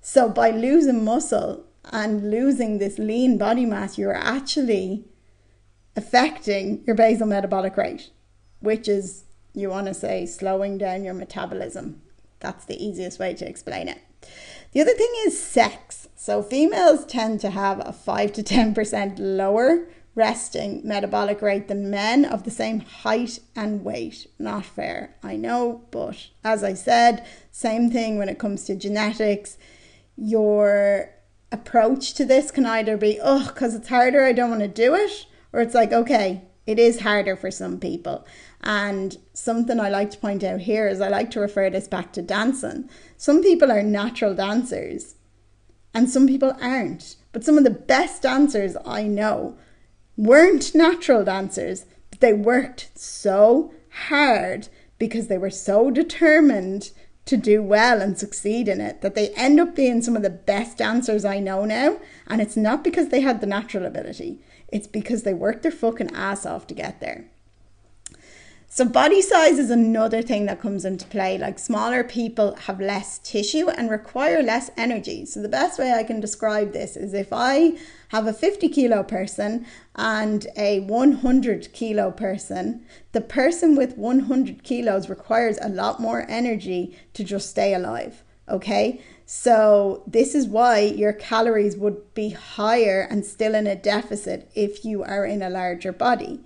So 0.01 0.31
by 0.31 0.51
losing 0.51 1.05
muscle 1.05 1.65
and 1.93 2.31
losing 2.31 2.79
this 2.79 2.99
lean 2.99 3.37
body 3.37 3.67
mass, 3.67 3.99
you're 3.99 4.15
actually 4.15 5.05
affecting 5.95 6.83
your 6.87 6.97
basal 6.97 7.27
metabolic 7.27 7.77
rate, 7.77 8.11
which 8.61 8.89
is, 8.89 9.25
you 9.53 9.69
want 9.69 9.89
to 9.89 9.95
say, 9.95 10.25
slowing 10.25 10.79
down 10.79 11.05
your 11.05 11.15
metabolism. 11.15 12.01
That's 12.41 12.65
the 12.65 12.83
easiest 12.83 13.19
way 13.19 13.35
to 13.35 13.47
explain 13.47 13.89
it. 13.89 13.99
The 14.73 14.81
other 14.81 14.95
thing 14.95 15.13
is 15.27 15.39
sex. 15.39 16.09
So 16.17 16.43
females 16.43 17.05
tend 17.05 17.41
to 17.41 17.51
have 17.51 17.81
a 17.85 17.93
5 17.93 18.33
to 18.35 18.43
10% 18.43 19.17
lower 19.19 19.89
resting 20.15 20.81
metabolic 20.85 21.41
rate 21.41 21.69
than 21.69 21.91
men 21.91 22.25
of 22.25 22.45
the 22.45 22.51
same 22.51 22.81
height 22.81 23.39
and 23.57 23.85
weight. 23.85 24.27
Not 24.39 24.65
fair, 24.65 25.17
I 25.23 25.37
know, 25.37 25.83
but 25.91 26.29
as 26.45 26.63
I 26.63 26.75
said, 26.75 27.27
same 27.51 27.91
thing 27.91 28.19
when 28.19 28.29
it 28.29 28.39
comes 28.39 28.65
to 28.65 28.77
genetics. 28.77 29.57
Your 30.17 31.11
approach 31.51 32.15
to 32.15 32.25
this 32.25 32.51
can 32.51 32.67
either 32.67 32.97
be, 32.97 33.19
oh, 33.23 33.47
because 33.47 33.75
it's 33.75 33.89
harder, 33.89 34.25
I 34.25 34.33
don't 34.33 34.51
want 34.51 34.63
to 34.63 34.69
do 34.69 34.95
it, 34.95 35.27
or 35.53 35.61
it's 35.61 35.75
like, 35.75 35.93
okay, 35.93 36.43
it 36.67 36.79
is 36.79 37.01
harder 37.01 37.37
for 37.37 37.51
some 37.51 37.79
people. 37.81 38.27
And 38.63 39.17
something 39.33 39.81
I 39.81 39.89
like 39.89 40.11
to 40.13 40.19
point 40.19 40.45
out 40.45 40.61
here 40.61 40.87
is 40.87 41.01
I 41.01 41.09
like 41.09 41.31
to 41.33 41.41
refer 41.41 41.69
this 41.71 41.89
back 41.89 42.13
to 42.13 42.23
dancing. 42.23 42.89
Some 43.17 43.43
people 43.43 43.73
are 43.73 43.83
natural 43.83 44.35
dancers 44.35 45.17
and 45.93 46.09
some 46.09 46.27
people 46.27 46.57
aren't. 46.61 47.17
But 47.33 47.45
some 47.45 47.59
of 47.59 47.65
the 47.65 47.71
best 47.71 48.23
dancers 48.23 48.77
I 48.87 49.03
know 49.03 49.59
weren't 50.23 50.73
natural 50.73 51.25
dancers, 51.25 51.85
but 52.09 52.21
they 52.21 52.33
worked 52.33 52.91
so 52.95 53.75
hard 54.07 54.69
because 54.97 55.27
they 55.27 55.37
were 55.37 55.51
so 55.51 55.91
determined 55.91 56.93
to 57.25 57.37
do 57.37 57.61
well 57.61 58.01
and 58.01 58.17
succeed 58.17 58.69
in 58.69 58.81
it 58.81 59.01
that 59.01 59.17
they 59.17 59.31
end 59.31 59.59
up 59.59 59.75
being 59.75 60.01
some 60.01 60.15
of 60.15 60.23
the 60.23 60.31
best 60.31 60.79
dancers 60.79 61.25
I 61.25 61.41
know 61.41 61.65
now. 61.65 61.99
And 62.29 62.41
it's 62.41 62.57
not 62.57 62.85
because 62.85 63.09
they 63.09 63.21
had 63.21 63.41
the 63.41 63.49
natural 63.49 63.85
ability, 63.85 64.39
it's 64.69 64.87
because 64.87 65.25
they 65.25 65.35
worked 65.35 65.65
their 65.65 65.73
fucking 65.73 66.15
ass 66.15 66.47
off 66.47 66.69
to 66.69 66.75
get 66.75 67.01
there. 67.01 67.27
So, 68.75 68.87
body 68.87 69.21
size 69.21 69.59
is 69.59 69.69
another 69.69 70.23
thing 70.23 70.47
that 70.47 70.63
comes 70.63 70.87
into 70.87 71.07
play. 71.09 71.37
Like, 71.37 71.59
smaller 71.59 72.03
people 72.03 72.55
have 72.55 72.81
less 72.81 73.19
tissue 73.19 73.69
and 73.69 73.91
require 73.91 74.43
less 74.43 74.71
energy. 74.79 75.27
So, 75.27 75.43
the 75.43 75.49
best 75.51 75.79
way 75.79 75.93
I 75.93 76.05
can 76.05 76.21
describe 76.21 76.73
this 76.73 76.97
is 76.97 77.13
if 77.13 77.35
I 77.35 77.77
have 78.09 78.27
a 78.27 78.33
50 78.33 78.71
kilo 78.71 79.03
person 79.03 79.67
and 79.95 80.47
a 80.57 80.81
100 80.81 81.71
kilo 81.75 82.11
person, 82.13 82.87
the 83.13 83.21
person 83.21 83.77
with 83.77 83.99
100 83.99 84.65
kilos 84.65 85.11
requires 85.11 85.59
a 85.61 85.69
lot 85.69 86.01
more 86.01 86.25
energy 86.27 86.97
to 87.13 87.23
just 87.23 87.51
stay 87.51 87.75
alive. 87.75 88.25
Okay, 88.49 89.03
so 89.27 90.03
this 90.07 90.35
is 90.35 90.49
why 90.49 90.79
your 90.79 91.13
calories 91.13 91.77
would 91.77 92.15
be 92.15 92.31
higher 92.31 93.07
and 93.11 93.27
still 93.27 93.55
in 93.55 93.67
a 93.67 93.77
deficit 93.77 94.51
if 94.55 94.83
you 94.83 95.03
are 95.03 95.27
in 95.27 95.43
a 95.43 95.51
larger 95.51 95.93
body. 95.93 96.41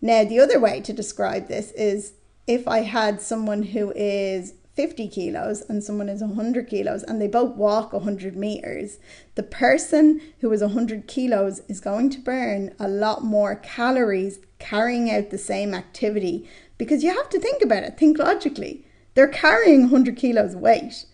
Now, 0.00 0.24
the 0.24 0.40
other 0.40 0.60
way 0.60 0.80
to 0.80 0.92
describe 0.92 1.48
this 1.48 1.72
is 1.72 2.12
if 2.46 2.68
I 2.68 2.80
had 2.80 3.20
someone 3.20 3.62
who 3.62 3.92
is 3.96 4.54
50 4.74 5.08
kilos 5.08 5.60
and 5.62 5.82
someone 5.82 6.08
is 6.08 6.20
100 6.20 6.68
kilos 6.68 7.02
and 7.02 7.20
they 7.20 7.26
both 7.26 7.56
walk 7.56 7.92
100 7.92 8.36
meters, 8.36 8.98
the 9.34 9.42
person 9.42 10.20
who 10.38 10.52
is 10.52 10.60
100 10.60 11.08
kilos 11.08 11.62
is 11.68 11.80
going 11.80 12.10
to 12.10 12.20
burn 12.20 12.74
a 12.78 12.86
lot 12.86 13.24
more 13.24 13.56
calories 13.56 14.38
carrying 14.60 15.10
out 15.10 15.30
the 15.30 15.38
same 15.38 15.74
activity 15.74 16.48
because 16.78 17.02
you 17.02 17.12
have 17.12 17.28
to 17.30 17.40
think 17.40 17.60
about 17.60 17.82
it, 17.82 17.98
think 17.98 18.18
logically. 18.18 18.84
They're 19.14 19.26
carrying 19.26 19.82
100 19.82 20.16
kilos 20.16 20.54
weight. 20.54 21.06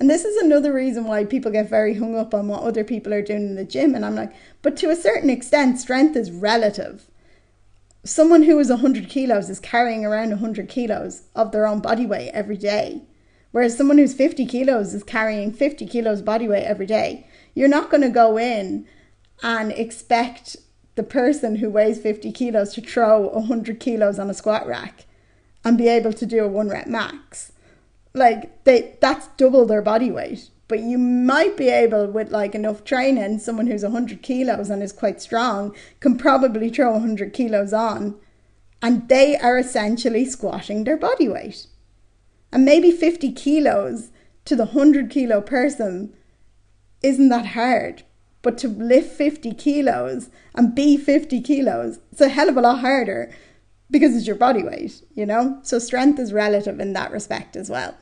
And 0.00 0.10
this 0.10 0.24
is 0.24 0.36
another 0.42 0.72
reason 0.72 1.04
why 1.04 1.24
people 1.24 1.52
get 1.52 1.70
very 1.70 1.94
hung 1.94 2.16
up 2.16 2.34
on 2.34 2.48
what 2.48 2.64
other 2.64 2.82
people 2.82 3.14
are 3.14 3.22
doing 3.22 3.42
in 3.42 3.54
the 3.54 3.64
gym. 3.64 3.94
And 3.94 4.04
I'm 4.04 4.16
like, 4.16 4.32
but 4.62 4.76
to 4.78 4.90
a 4.90 4.96
certain 4.96 5.30
extent, 5.30 5.78
strength 5.78 6.16
is 6.16 6.32
relative 6.32 7.06
someone 8.04 8.42
who 8.42 8.58
is 8.58 8.68
100 8.68 9.08
kilos 9.08 9.48
is 9.48 9.60
carrying 9.60 10.04
around 10.04 10.30
100 10.30 10.68
kilos 10.68 11.22
of 11.34 11.52
their 11.52 11.66
own 11.66 11.80
body 11.80 12.06
weight 12.06 12.30
every 12.32 12.56
day, 12.56 13.02
whereas 13.52 13.76
someone 13.76 13.98
who's 13.98 14.14
50 14.14 14.44
kilos 14.46 14.94
is 14.94 15.04
carrying 15.04 15.52
50 15.52 15.86
kilos 15.86 16.22
body 16.22 16.48
weight 16.48 16.64
every 16.64 16.86
day. 16.86 17.26
You're 17.54 17.68
not 17.68 17.90
going 17.90 18.02
to 18.02 18.08
go 18.08 18.38
in 18.38 18.86
and 19.42 19.72
expect 19.72 20.56
the 20.94 21.02
person 21.02 21.56
who 21.56 21.70
weighs 21.70 22.00
50 22.00 22.32
kilos 22.32 22.74
to 22.74 22.80
throw 22.80 23.28
100 23.28 23.80
kilos 23.80 24.18
on 24.18 24.28
a 24.28 24.34
squat 24.34 24.66
rack 24.66 25.06
and 25.64 25.78
be 25.78 25.88
able 25.88 26.12
to 26.12 26.26
do 26.26 26.44
a 26.44 26.48
one 26.48 26.68
rep 26.68 26.86
max. 26.86 27.52
Like 28.14 28.64
they 28.64 28.96
that's 29.00 29.28
double 29.38 29.64
their 29.64 29.80
body 29.80 30.10
weight 30.10 30.50
but 30.72 30.80
you 30.80 30.96
might 30.96 31.54
be 31.54 31.68
able 31.68 32.06
with 32.06 32.30
like 32.30 32.54
enough 32.54 32.82
training 32.82 33.38
someone 33.38 33.66
who's 33.66 33.82
100 33.82 34.22
kilos 34.22 34.70
and 34.70 34.82
is 34.82 34.90
quite 34.90 35.20
strong 35.20 35.76
can 36.00 36.16
probably 36.16 36.70
throw 36.70 36.92
100 36.92 37.34
kilos 37.34 37.74
on 37.74 38.18
and 38.80 39.06
they 39.10 39.36
are 39.36 39.58
essentially 39.58 40.24
squashing 40.24 40.84
their 40.84 40.96
body 40.96 41.28
weight. 41.28 41.66
And 42.50 42.64
maybe 42.64 42.90
50 42.90 43.32
kilos 43.32 44.12
to 44.46 44.56
the 44.56 44.64
100 44.64 45.10
kilo 45.10 45.42
person 45.42 46.14
isn't 47.02 47.28
that 47.28 47.48
hard 47.48 48.04
but 48.40 48.56
to 48.56 48.68
lift 48.68 49.14
50 49.14 49.52
kilos 49.52 50.30
and 50.54 50.74
be 50.74 50.96
50 50.96 51.42
kilos 51.42 51.98
it's 52.10 52.22
a 52.22 52.30
hell 52.30 52.48
of 52.48 52.56
a 52.56 52.62
lot 52.62 52.80
harder 52.80 53.30
because 53.90 54.16
it's 54.16 54.26
your 54.26 54.36
body 54.36 54.62
weight 54.62 55.02
you 55.14 55.26
know? 55.26 55.58
So 55.64 55.78
strength 55.78 56.18
is 56.18 56.32
relative 56.32 56.80
in 56.80 56.94
that 56.94 57.12
respect 57.12 57.56
as 57.56 57.68
well 57.68 57.94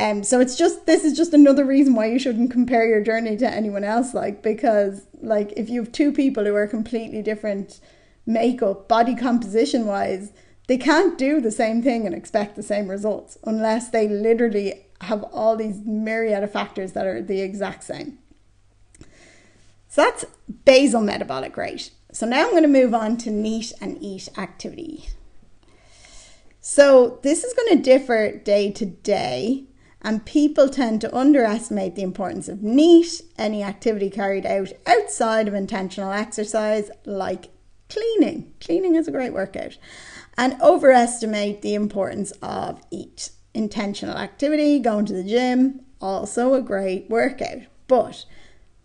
um, 0.00 0.24
so 0.24 0.40
it's 0.40 0.56
just 0.56 0.86
this 0.86 1.04
is 1.04 1.14
just 1.14 1.34
another 1.34 1.64
reason 1.64 1.94
why 1.94 2.06
you 2.06 2.18
shouldn't 2.18 2.50
compare 2.50 2.88
your 2.88 3.02
journey 3.02 3.36
to 3.36 3.46
anyone 3.46 3.84
else, 3.84 4.14
like 4.14 4.42
because 4.42 5.02
like 5.20 5.52
if 5.56 5.68
you 5.68 5.82
have 5.82 5.92
two 5.92 6.10
people 6.10 6.44
who 6.44 6.54
are 6.54 6.66
completely 6.66 7.20
different 7.20 7.80
makeup, 8.24 8.88
body 8.88 9.14
composition 9.14 9.84
wise, 9.84 10.32
they 10.68 10.78
can't 10.78 11.18
do 11.18 11.38
the 11.38 11.50
same 11.50 11.82
thing 11.82 12.06
and 12.06 12.14
expect 12.14 12.56
the 12.56 12.62
same 12.62 12.88
results 12.88 13.36
unless 13.44 13.90
they 13.90 14.08
literally 14.08 14.86
have 15.02 15.22
all 15.24 15.54
these 15.54 15.80
myriad 15.84 16.42
of 16.42 16.50
factors 16.50 16.92
that 16.92 17.06
are 17.06 17.20
the 17.20 17.42
exact 17.42 17.82
same. 17.82 18.18
So 19.88 20.02
that's 20.02 20.24
basal 20.64 21.02
metabolic 21.02 21.56
rate. 21.56 21.90
So 22.12 22.26
now 22.26 22.44
I'm 22.44 22.52
going 22.52 22.62
to 22.62 22.68
move 22.68 22.94
on 22.94 23.18
to 23.18 23.30
NEAT 23.30 23.72
and 23.80 24.02
EAT 24.02 24.28
activity. 24.38 25.08
So 26.60 27.18
this 27.22 27.42
is 27.44 27.54
going 27.54 27.76
to 27.76 27.82
differ 27.82 28.38
day 28.38 28.70
to 28.72 28.86
day, 28.86 29.64
and 30.02 30.24
people 30.24 30.68
tend 30.68 31.00
to 31.00 31.16
underestimate 31.16 31.94
the 31.94 32.02
importance 32.02 32.48
of 32.48 32.62
NEAT, 32.62 33.22
any 33.38 33.62
activity 33.62 34.10
carried 34.10 34.46
out 34.46 34.72
outside 34.86 35.46
of 35.46 35.54
intentional 35.54 36.12
exercise, 36.12 36.90
like 37.04 37.48
cleaning. 37.88 38.52
Cleaning 38.60 38.94
is 38.94 39.08
a 39.08 39.12
great 39.12 39.32
workout, 39.32 39.76
and 40.38 40.60
overestimate 40.62 41.62
the 41.62 41.74
importance 41.74 42.32
of 42.42 42.80
EAT, 42.90 43.30
intentional 43.52 44.16
activity, 44.16 44.78
going 44.78 45.04
to 45.06 45.12
the 45.12 45.24
gym, 45.24 45.80
also 46.00 46.54
a 46.54 46.62
great 46.62 47.10
workout. 47.10 47.62
But 47.86 48.24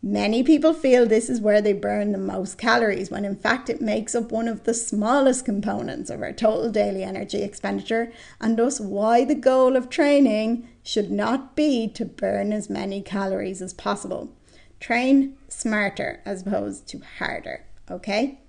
Many 0.07 0.43
people 0.43 0.75
feel 0.75 1.07
this 1.07 1.31
is 1.31 1.41
where 1.41 1.61
they 1.61 1.73
burn 1.73 2.11
the 2.11 2.19
most 2.19 2.59
calories, 2.59 3.09
when 3.09 3.25
in 3.25 3.35
fact 3.35 3.71
it 3.71 3.81
makes 3.81 4.13
up 4.13 4.31
one 4.31 4.47
of 4.47 4.63
the 4.63 4.73
smallest 4.75 5.45
components 5.45 6.11
of 6.11 6.21
our 6.21 6.31
total 6.31 6.69
daily 6.69 7.01
energy 7.01 7.41
expenditure, 7.41 8.11
and 8.39 8.55
thus 8.55 8.79
why 8.79 9.25
the 9.25 9.33
goal 9.33 9.75
of 9.75 9.89
training 9.89 10.69
should 10.85 11.11
not 11.11 11.55
be 11.55 11.87
to 11.87 12.05
burn 12.05 12.53
as 12.53 12.69
many 12.69 13.01
calories 13.01 13.61
as 13.61 13.73
possible. 13.73 14.29
Train 14.79 15.35
smarter 15.49 16.21
as 16.25 16.43
opposed 16.43 16.87
to 16.89 17.01
harder, 17.17 17.65
okay? 17.89 18.39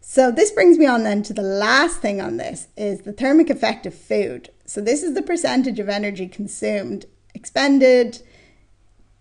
So 0.00 0.30
this 0.30 0.52
brings 0.52 0.78
me 0.78 0.86
on 0.86 1.02
then 1.02 1.22
to 1.24 1.34
the 1.34 1.42
last 1.42 1.98
thing 1.98 2.20
on 2.20 2.36
this 2.36 2.68
is 2.76 3.02
the 3.02 3.12
thermic 3.12 3.50
effect 3.50 3.84
of 3.84 3.94
food. 3.94 4.50
So 4.64 4.80
this 4.80 5.02
is 5.02 5.14
the 5.14 5.22
percentage 5.22 5.80
of 5.80 5.88
energy 5.88 6.28
consumed, 6.28 7.06
expended, 7.34 8.22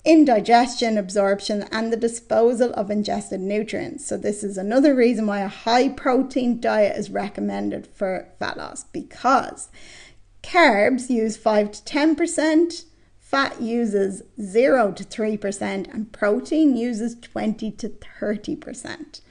indigestion, 0.06 0.98
absorption, 0.98 1.64
and 1.72 1.92
the 1.92 1.98
disposal 1.98 2.72
of 2.74 2.90
ingested 2.90 3.42
nutrients. 3.42 4.06
So, 4.06 4.18
this 4.18 4.44
is 4.44 4.58
another 4.58 4.96
reason 4.96 5.28
why 5.28 5.40
a 5.40 5.48
high 5.48 5.90
protein 5.90 6.60
diet 6.60 6.98
is 6.98 7.10
recommended 7.10 7.88
for 7.88 8.30
fat 8.40 8.58
loss 8.58 8.86
because 8.86 9.70
carbs 10.44 11.10
use 11.10 11.38
5 11.38 11.72
to 11.72 11.82
10%, 11.82 12.86
fat 13.20 13.62
uses 13.62 14.24
0 14.42 14.92
to 14.94 15.04
3%, 15.04 15.62
and 15.94 16.12
protein 16.12 16.76
uses 16.76 17.16
20 17.20 17.72
to 17.72 17.90
30%. 17.90 19.22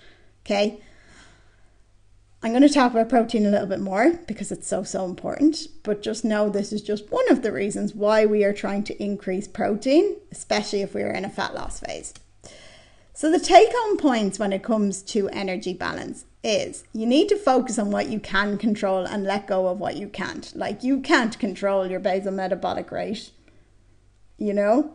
Okay, 0.45 0.81
I'm 2.43 2.53
going 2.53 2.63
to 2.63 2.69
talk 2.69 2.93
about 2.93 3.09
protein 3.09 3.47
a 3.47 3.51
little 3.51 3.67
bit 3.67 3.81
more 3.81 4.13
because 4.27 4.53
it's 4.53 4.69
so, 4.69 4.85
so 4.85 5.05
important. 5.05 5.67
But 5.83 6.03
just 6.03 6.25
know 6.25 6.49
this 6.49 6.73
is 6.73 6.83
just 6.83 7.11
one 7.11 7.29
of 7.31 7.43
the 7.43 7.53
reasons 7.53 7.95
why 7.95 8.27
we 8.27 8.45
are 8.45 8.53
trying 8.53 8.85
to 8.85 9.03
increase 9.03 9.49
protein, 9.49 10.17
especially 10.31 10.83
if 10.83 10.95
we're 10.95 11.11
in 11.11 11.25
a 11.25 11.31
fat 11.31 11.55
loss 11.55 11.81
phase. 11.81 12.15
So, 13.13 13.33
the 13.33 13.41
take 13.41 13.71
home 13.73 13.97
points 13.97 14.39
when 14.39 14.53
it 14.53 14.63
comes 14.63 15.03
to 15.03 15.29
energy 15.31 15.75
balance 15.75 16.25
is 16.43 16.85
you 16.93 17.07
need 17.07 17.29
to 17.29 17.37
focus 17.37 17.79
on 17.79 17.91
what 17.91 18.09
you 18.09 18.21
can 18.21 18.59
control 18.59 19.05
and 19.05 19.25
let 19.25 19.47
go 19.47 19.67
of 19.67 19.79
what 19.79 19.97
you 19.97 20.09
can't. 20.09 20.55
Like, 20.55 20.85
you 20.85 21.01
can't 21.01 21.39
control 21.39 21.87
your 21.87 22.01
basal 22.01 22.33
metabolic 22.33 22.91
rate, 22.91 23.31
you 24.37 24.55
know? 24.55 24.95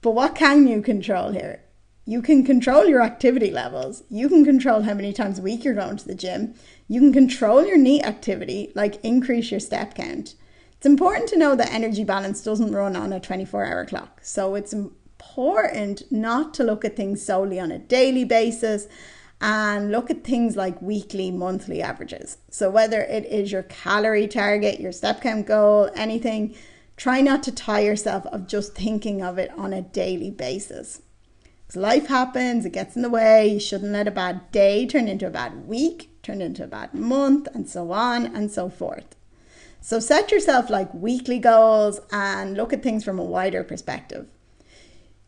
But 0.00 0.12
what 0.12 0.34
can 0.34 0.68
you 0.68 0.80
control 0.80 1.32
here? 1.32 1.62
You 2.04 2.22
can 2.22 2.44
control 2.44 2.86
your 2.86 3.02
activity 3.02 3.50
levels. 3.50 4.02
You 4.08 4.28
can 4.28 4.44
control 4.44 4.82
how 4.82 4.94
many 4.94 5.12
times 5.12 5.38
a 5.38 5.42
week 5.42 5.64
you're 5.64 5.74
going 5.74 5.98
to 5.98 6.06
the 6.06 6.14
gym. 6.14 6.54
You 6.86 7.00
can 7.00 7.12
control 7.12 7.66
your 7.66 7.76
NEAT 7.76 8.04
activity, 8.04 8.72
like 8.74 9.04
increase 9.04 9.50
your 9.50 9.60
step 9.60 9.94
count. 9.94 10.34
It's 10.78 10.86
important 10.86 11.28
to 11.30 11.36
know 11.36 11.56
that 11.56 11.72
energy 11.72 12.04
balance 12.04 12.40
doesn't 12.42 12.72
run 12.72 12.96
on 12.96 13.12
a 13.12 13.20
24 13.20 13.66
hour 13.66 13.84
clock. 13.84 14.20
So 14.22 14.54
it's 14.54 14.72
important 14.72 16.10
not 16.10 16.54
to 16.54 16.64
look 16.64 16.84
at 16.84 16.96
things 16.96 17.22
solely 17.22 17.58
on 17.58 17.72
a 17.72 17.78
daily 17.78 18.24
basis 18.24 18.86
and 19.40 19.92
look 19.92 20.10
at 20.10 20.24
things 20.24 20.56
like 20.56 20.82
weekly, 20.82 21.30
monthly 21.30 21.80
averages. 21.80 22.38
So 22.50 22.70
whether 22.70 23.02
it 23.02 23.24
is 23.26 23.52
your 23.52 23.62
calorie 23.64 24.26
target, 24.26 24.80
your 24.80 24.92
step 24.92 25.20
count 25.20 25.46
goal, 25.46 25.90
anything, 25.94 26.56
try 26.96 27.20
not 27.20 27.42
to 27.44 27.52
tie 27.52 27.80
yourself 27.80 28.26
of 28.26 28.48
just 28.48 28.74
thinking 28.74 29.22
of 29.22 29.38
it 29.38 29.50
on 29.56 29.72
a 29.72 29.82
daily 29.82 30.30
basis. 30.30 31.02
Because 31.66 31.76
life 31.76 32.06
happens, 32.06 32.64
it 32.64 32.72
gets 32.72 32.96
in 32.96 33.02
the 33.02 33.10
way. 33.10 33.46
You 33.46 33.60
shouldn't 33.60 33.92
let 33.92 34.08
a 34.08 34.10
bad 34.10 34.50
day 34.50 34.86
turn 34.86 35.06
into 35.06 35.26
a 35.26 35.30
bad 35.30 35.68
week, 35.68 36.10
turn 36.22 36.40
into 36.40 36.64
a 36.64 36.68
bad 36.68 36.94
month, 36.94 37.46
and 37.54 37.68
so 37.68 37.92
on 37.92 38.24
and 38.24 38.50
so 38.50 38.68
forth. 38.68 39.14
So 39.80 40.00
set 40.00 40.32
yourself 40.32 40.70
like 40.70 40.92
weekly 40.92 41.38
goals 41.38 42.00
and 42.10 42.56
look 42.56 42.72
at 42.72 42.82
things 42.82 43.04
from 43.04 43.18
a 43.18 43.24
wider 43.24 43.62
perspective. 43.62 44.26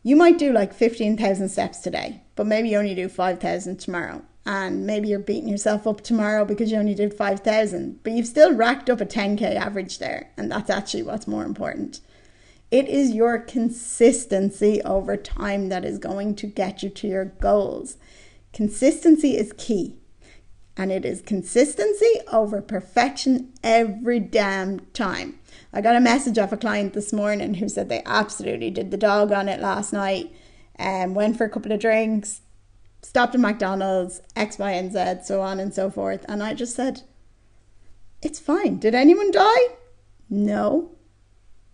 You 0.03 0.15
might 0.15 0.39
do 0.39 0.51
like 0.51 0.73
15,000 0.73 1.49
steps 1.49 1.79
today, 1.79 2.23
but 2.35 2.47
maybe 2.47 2.69
you 2.69 2.77
only 2.77 2.95
do 2.95 3.07
5,000 3.07 3.77
tomorrow. 3.77 4.23
And 4.43 4.87
maybe 4.87 5.07
you're 5.07 5.19
beating 5.19 5.49
yourself 5.49 5.85
up 5.85 6.01
tomorrow 6.01 6.45
because 6.45 6.71
you 6.71 6.77
only 6.77 6.95
did 6.95 7.13
5,000, 7.13 7.99
but 8.01 8.13
you've 8.13 8.25
still 8.25 8.55
racked 8.55 8.89
up 8.89 8.99
a 8.99 9.05
10k 9.05 9.55
average 9.55 9.99
there. 9.99 10.31
And 10.35 10.51
that's 10.51 10.71
actually 10.71 11.03
what's 11.03 11.27
more 11.27 11.43
important. 11.43 11.99
It 12.71 12.87
is 12.87 13.11
your 13.11 13.37
consistency 13.37 14.81
over 14.81 15.15
time 15.17 15.69
that 15.69 15.85
is 15.85 15.99
going 15.99 16.35
to 16.35 16.47
get 16.47 16.81
you 16.81 16.89
to 16.89 17.07
your 17.07 17.25
goals. 17.25 17.97
Consistency 18.53 19.37
is 19.37 19.53
key. 19.57 19.97
And 20.75 20.91
it 20.91 21.05
is 21.05 21.21
consistency 21.21 22.21
over 22.31 22.61
perfection 22.61 23.51
every 23.63 24.19
damn 24.19 24.79
time. 24.93 25.37
I 25.73 25.79
got 25.79 25.95
a 25.95 26.01
message 26.01 26.37
off 26.37 26.51
a 26.51 26.57
client 26.57 26.93
this 26.93 27.13
morning 27.13 27.55
who 27.55 27.69
said 27.69 27.87
they 27.87 28.03
absolutely 28.05 28.71
did 28.71 28.91
the 28.91 28.97
dog 28.97 29.31
on 29.31 29.47
it 29.47 29.61
last 29.61 29.93
night 29.93 30.33
and 30.75 31.15
went 31.15 31.37
for 31.37 31.45
a 31.45 31.49
couple 31.49 31.71
of 31.71 31.79
drinks, 31.79 32.41
stopped 33.01 33.35
at 33.35 33.41
McDonald's, 33.41 34.21
X, 34.35 34.59
Y, 34.59 34.71
and 34.71 34.91
Z, 34.91 35.23
so 35.23 35.41
on 35.41 35.59
and 35.59 35.73
so 35.73 35.89
forth. 35.89 36.25
And 36.27 36.43
I 36.43 36.53
just 36.53 36.75
said, 36.75 37.03
It's 38.21 38.39
fine. 38.39 38.79
Did 38.79 38.93
anyone 38.93 39.31
die? 39.31 39.75
No. 40.29 40.91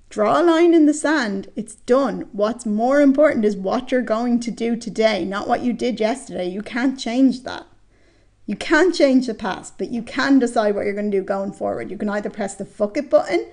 Draw 0.10 0.42
a 0.42 0.44
line 0.44 0.74
in 0.76 0.86
the 0.86 0.94
sand. 0.94 1.52
It's 1.56 1.76
done. 1.76 2.30
What's 2.32 2.66
more 2.66 3.02
important 3.02 3.46
is 3.46 3.58
what 3.58 3.92
you're 3.92 4.02
going 4.02 4.40
to 4.42 4.52
do 4.52 4.76
today, 4.76 5.26
not 5.26 5.48
what 5.48 5.62
you 5.62 5.74
did 5.74 6.00
yesterday. 6.00 6.48
You 6.48 6.62
can't 6.62 7.00
change 7.00 7.44
that. 7.44 7.66
You 8.46 8.56
can't 8.56 8.96
change 8.96 9.28
the 9.28 9.34
past, 9.34 9.78
but 9.78 9.90
you 9.90 10.02
can 10.02 10.40
decide 10.40 10.76
what 10.76 10.86
you're 10.86 10.94
going 10.94 11.12
to 11.12 11.18
do 11.18 11.24
going 11.24 11.52
forward. 11.52 11.92
You 11.92 11.98
can 11.98 12.10
either 12.10 12.30
press 12.30 12.56
the 12.56 12.64
fuck 12.64 12.96
it 12.96 13.10
button 13.10 13.48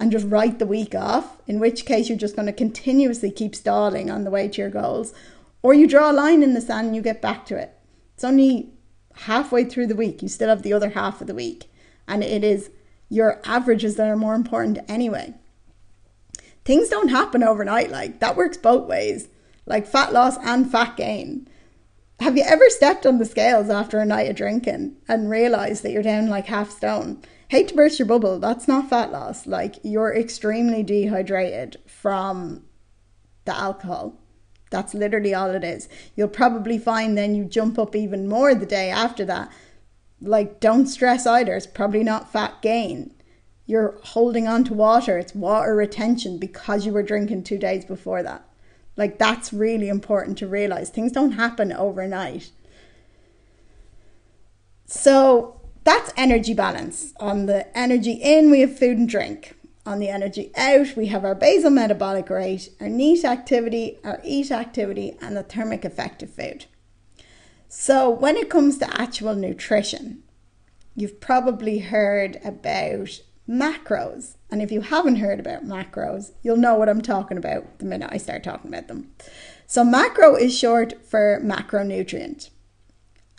and 0.00 0.12
just 0.12 0.26
write 0.28 0.58
the 0.58 0.66
week 0.66 0.94
off, 0.94 1.38
in 1.46 1.58
which 1.58 1.84
case 1.84 2.08
you're 2.08 2.18
just 2.18 2.36
going 2.36 2.46
to 2.46 2.52
continuously 2.52 3.30
keep 3.30 3.54
stalling 3.54 4.10
on 4.10 4.24
the 4.24 4.30
way 4.30 4.48
to 4.48 4.60
your 4.60 4.70
goals, 4.70 5.12
or 5.62 5.74
you 5.74 5.86
draw 5.86 6.10
a 6.10 6.12
line 6.12 6.42
in 6.42 6.54
the 6.54 6.60
sand 6.60 6.88
and 6.88 6.96
you 6.96 7.02
get 7.02 7.22
back 7.22 7.44
to 7.46 7.56
it. 7.56 7.76
It's 8.14 8.24
only 8.24 8.70
halfway 9.14 9.64
through 9.64 9.88
the 9.88 9.96
week. 9.96 10.22
You 10.22 10.28
still 10.28 10.48
have 10.48 10.62
the 10.62 10.72
other 10.72 10.90
half 10.90 11.20
of 11.20 11.26
the 11.26 11.34
week, 11.34 11.70
and 12.06 12.22
it 12.22 12.44
is 12.44 12.70
your 13.08 13.40
averages 13.44 13.96
that 13.96 14.08
are 14.08 14.16
more 14.16 14.34
important 14.34 14.78
anyway 14.88 15.34
things 16.68 16.90
don't 16.90 17.08
happen 17.08 17.42
overnight. 17.42 17.90
Like 17.90 18.20
that 18.20 18.36
works 18.36 18.58
both 18.58 18.86
ways, 18.86 19.28
like 19.64 19.86
fat 19.86 20.12
loss 20.12 20.36
and 20.44 20.70
fat 20.70 20.98
gain. 20.98 21.48
Have 22.20 22.36
you 22.36 22.44
ever 22.46 22.68
stepped 22.68 23.06
on 23.06 23.16
the 23.16 23.24
scales 23.24 23.70
after 23.70 23.98
a 23.98 24.04
night 24.04 24.28
of 24.28 24.36
drinking 24.36 24.96
and 25.08 25.30
realized 25.30 25.82
that 25.82 25.92
you're 25.92 26.02
down 26.02 26.28
like 26.28 26.46
half 26.46 26.70
stone? 26.70 27.22
Hate 27.48 27.68
to 27.68 27.74
burst 27.74 27.98
your 27.98 28.06
bubble, 28.06 28.38
that's 28.38 28.68
not 28.68 28.90
fat 28.90 29.10
loss. 29.10 29.46
Like 29.46 29.76
you're 29.82 30.14
extremely 30.14 30.82
dehydrated 30.82 31.78
from 31.86 32.64
the 33.44 33.56
alcohol. 33.56 34.16
That's 34.70 34.92
literally 34.92 35.32
all 35.32 35.50
it 35.50 35.64
is. 35.64 35.88
You'll 36.14 36.28
probably 36.28 36.78
find 36.78 37.16
then 37.16 37.34
you 37.34 37.44
jump 37.44 37.78
up 37.78 37.96
even 37.96 38.28
more 38.28 38.54
the 38.54 38.66
day 38.66 38.90
after 38.90 39.24
that. 39.24 39.50
Like, 40.20 40.60
don't 40.60 40.86
stress 40.86 41.26
either. 41.26 41.54
It's 41.54 41.66
probably 41.66 42.04
not 42.04 42.30
fat 42.30 42.60
gain 42.60 43.14
you're 43.68 43.98
holding 44.02 44.48
on 44.48 44.64
to 44.64 44.72
water. 44.72 45.18
It's 45.18 45.34
water 45.34 45.76
retention 45.76 46.38
because 46.38 46.86
you 46.86 46.92
were 46.92 47.02
drinking 47.02 47.44
two 47.44 47.58
days 47.58 47.84
before 47.84 48.22
that. 48.22 48.42
Like, 48.96 49.18
that's 49.18 49.52
really 49.52 49.90
important 49.90 50.38
to 50.38 50.48
realize. 50.48 50.88
Things 50.88 51.12
don't 51.12 51.32
happen 51.32 51.70
overnight. 51.70 52.50
So, 54.86 55.57
that's 55.88 56.12
energy 56.18 56.52
balance. 56.52 57.14
On 57.18 57.46
the 57.46 57.74
energy 57.76 58.12
in, 58.12 58.50
we 58.50 58.60
have 58.60 58.78
food 58.78 58.98
and 58.98 59.08
drink. 59.08 59.54
On 59.86 59.98
the 59.98 60.10
energy 60.10 60.52
out, 60.54 60.94
we 60.96 61.06
have 61.06 61.24
our 61.24 61.34
basal 61.34 61.70
metabolic 61.70 62.28
rate, 62.28 62.68
our 62.78 62.90
NEAT 62.90 63.24
activity, 63.24 63.98
our 64.04 64.20
EAT 64.22 64.50
activity, 64.50 65.16
and 65.22 65.34
the 65.34 65.42
thermic 65.42 65.86
effect 65.86 66.22
of 66.22 66.28
food. 66.28 66.66
So, 67.70 68.10
when 68.10 68.36
it 68.36 68.50
comes 68.50 68.76
to 68.78 69.00
actual 69.00 69.34
nutrition, 69.34 70.24
you've 70.94 71.22
probably 71.22 71.78
heard 71.78 72.38
about 72.44 73.20
macros. 73.48 74.36
And 74.50 74.60
if 74.60 74.70
you 74.70 74.82
haven't 74.82 75.16
heard 75.16 75.40
about 75.40 75.64
macros, 75.64 76.32
you'll 76.42 76.58
know 76.58 76.74
what 76.74 76.90
I'm 76.90 77.00
talking 77.00 77.38
about 77.38 77.78
the 77.78 77.86
minute 77.86 78.10
I 78.12 78.18
start 78.18 78.44
talking 78.44 78.70
about 78.70 78.88
them. 78.88 79.10
So, 79.66 79.84
macro 79.84 80.36
is 80.36 80.54
short 80.56 81.02
for 81.02 81.40
macronutrient. 81.42 82.50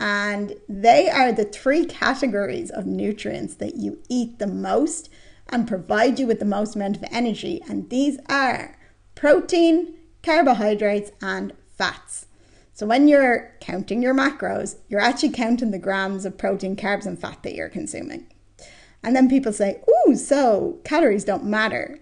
And 0.00 0.54
they 0.66 1.10
are 1.10 1.30
the 1.30 1.44
three 1.44 1.84
categories 1.84 2.70
of 2.70 2.86
nutrients 2.86 3.54
that 3.56 3.76
you 3.76 3.98
eat 4.08 4.38
the 4.38 4.46
most 4.46 5.10
and 5.50 5.68
provide 5.68 6.18
you 6.18 6.26
with 6.26 6.38
the 6.38 6.46
most 6.46 6.74
amount 6.74 6.96
of 6.96 7.04
energy. 7.10 7.60
And 7.68 7.90
these 7.90 8.18
are 8.26 8.78
protein, 9.14 9.94
carbohydrates, 10.22 11.10
and 11.20 11.52
fats. 11.76 12.26
So 12.72 12.86
when 12.86 13.08
you're 13.08 13.54
counting 13.60 14.02
your 14.02 14.14
macros, 14.14 14.76
you're 14.88 15.02
actually 15.02 15.32
counting 15.32 15.70
the 15.70 15.78
grams 15.78 16.24
of 16.24 16.38
protein, 16.38 16.76
carbs, 16.76 17.04
and 17.04 17.20
fat 17.20 17.42
that 17.42 17.54
you're 17.54 17.68
consuming. 17.68 18.26
And 19.02 19.14
then 19.14 19.28
people 19.28 19.52
say, 19.52 19.82
oh, 19.86 20.14
so 20.14 20.78
calories 20.82 21.24
don't 21.24 21.44
matter. 21.44 22.00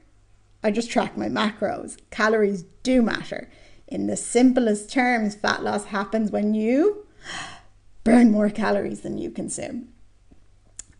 I 0.62 0.70
just 0.70 0.90
track 0.90 1.16
my 1.16 1.28
macros. 1.28 1.96
Calories 2.10 2.62
do 2.84 3.02
matter. 3.02 3.50
In 3.88 4.06
the 4.06 4.16
simplest 4.16 4.88
terms, 4.92 5.34
fat 5.34 5.64
loss 5.64 5.86
happens 5.86 6.30
when 6.30 6.54
you 6.54 7.06
burn 8.08 8.30
more 8.30 8.50
calories 8.50 9.00
than 9.00 9.18
you 9.18 9.30
consume. 9.30 9.88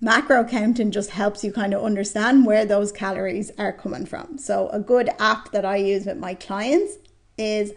Macro 0.00 0.44
counting 0.44 0.92
just 0.92 1.10
helps 1.10 1.42
you 1.42 1.52
kind 1.52 1.74
of 1.74 1.82
understand 1.82 2.46
where 2.46 2.64
those 2.64 2.92
calories 2.92 3.50
are 3.58 3.72
coming 3.72 4.06
from. 4.06 4.38
So, 4.38 4.68
a 4.68 4.78
good 4.78 5.10
app 5.18 5.50
that 5.50 5.64
I 5.64 5.76
use 5.76 6.06
with 6.06 6.18
my 6.18 6.34
clients 6.34 6.94
is 7.36 7.72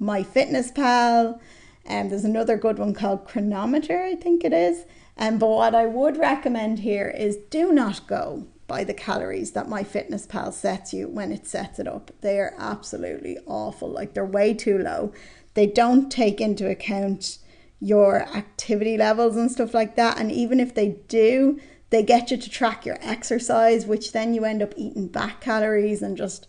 MyFitnessPal. 0.00 1.40
And 1.86 2.06
um, 2.06 2.10
there's 2.10 2.24
another 2.24 2.56
good 2.56 2.78
one 2.78 2.94
called 2.94 3.26
Cronometer, 3.26 4.02
I 4.02 4.14
think 4.14 4.44
it 4.44 4.52
is. 4.52 4.84
Um, 5.16 5.38
but 5.38 5.48
what 5.48 5.74
I 5.74 5.86
would 5.86 6.16
recommend 6.16 6.80
here 6.80 7.08
is 7.08 7.36
do 7.36 7.72
not 7.72 8.06
go 8.06 8.46
by 8.66 8.84
the 8.84 8.94
calories 8.94 9.52
that 9.52 9.68
MyFitnessPal 9.68 10.52
sets 10.52 10.92
you 10.92 11.08
when 11.08 11.30
it 11.30 11.46
sets 11.46 11.78
it 11.78 11.86
up. 11.86 12.10
They 12.20 12.38
are 12.38 12.54
absolutely 12.58 13.38
awful. 13.46 13.88
Like 13.88 14.14
they're 14.14 14.24
way 14.24 14.54
too 14.54 14.78
low. 14.78 15.12
They 15.54 15.66
don't 15.66 16.10
take 16.10 16.40
into 16.40 16.68
account 16.68 17.38
your 17.80 18.22
activity 18.34 18.96
levels 18.96 19.36
and 19.36 19.50
stuff 19.50 19.74
like 19.74 19.96
that. 19.96 20.18
And 20.18 20.30
even 20.32 20.60
if 20.60 20.74
they 20.74 20.96
do, 21.08 21.60
they 21.90 22.02
get 22.02 22.30
you 22.30 22.36
to 22.36 22.50
track 22.50 22.84
your 22.86 22.98
exercise, 23.00 23.86
which 23.86 24.12
then 24.12 24.34
you 24.34 24.44
end 24.44 24.62
up 24.62 24.74
eating 24.76 25.08
back 25.08 25.40
calories 25.40 26.02
and 26.02 26.16
just. 26.16 26.46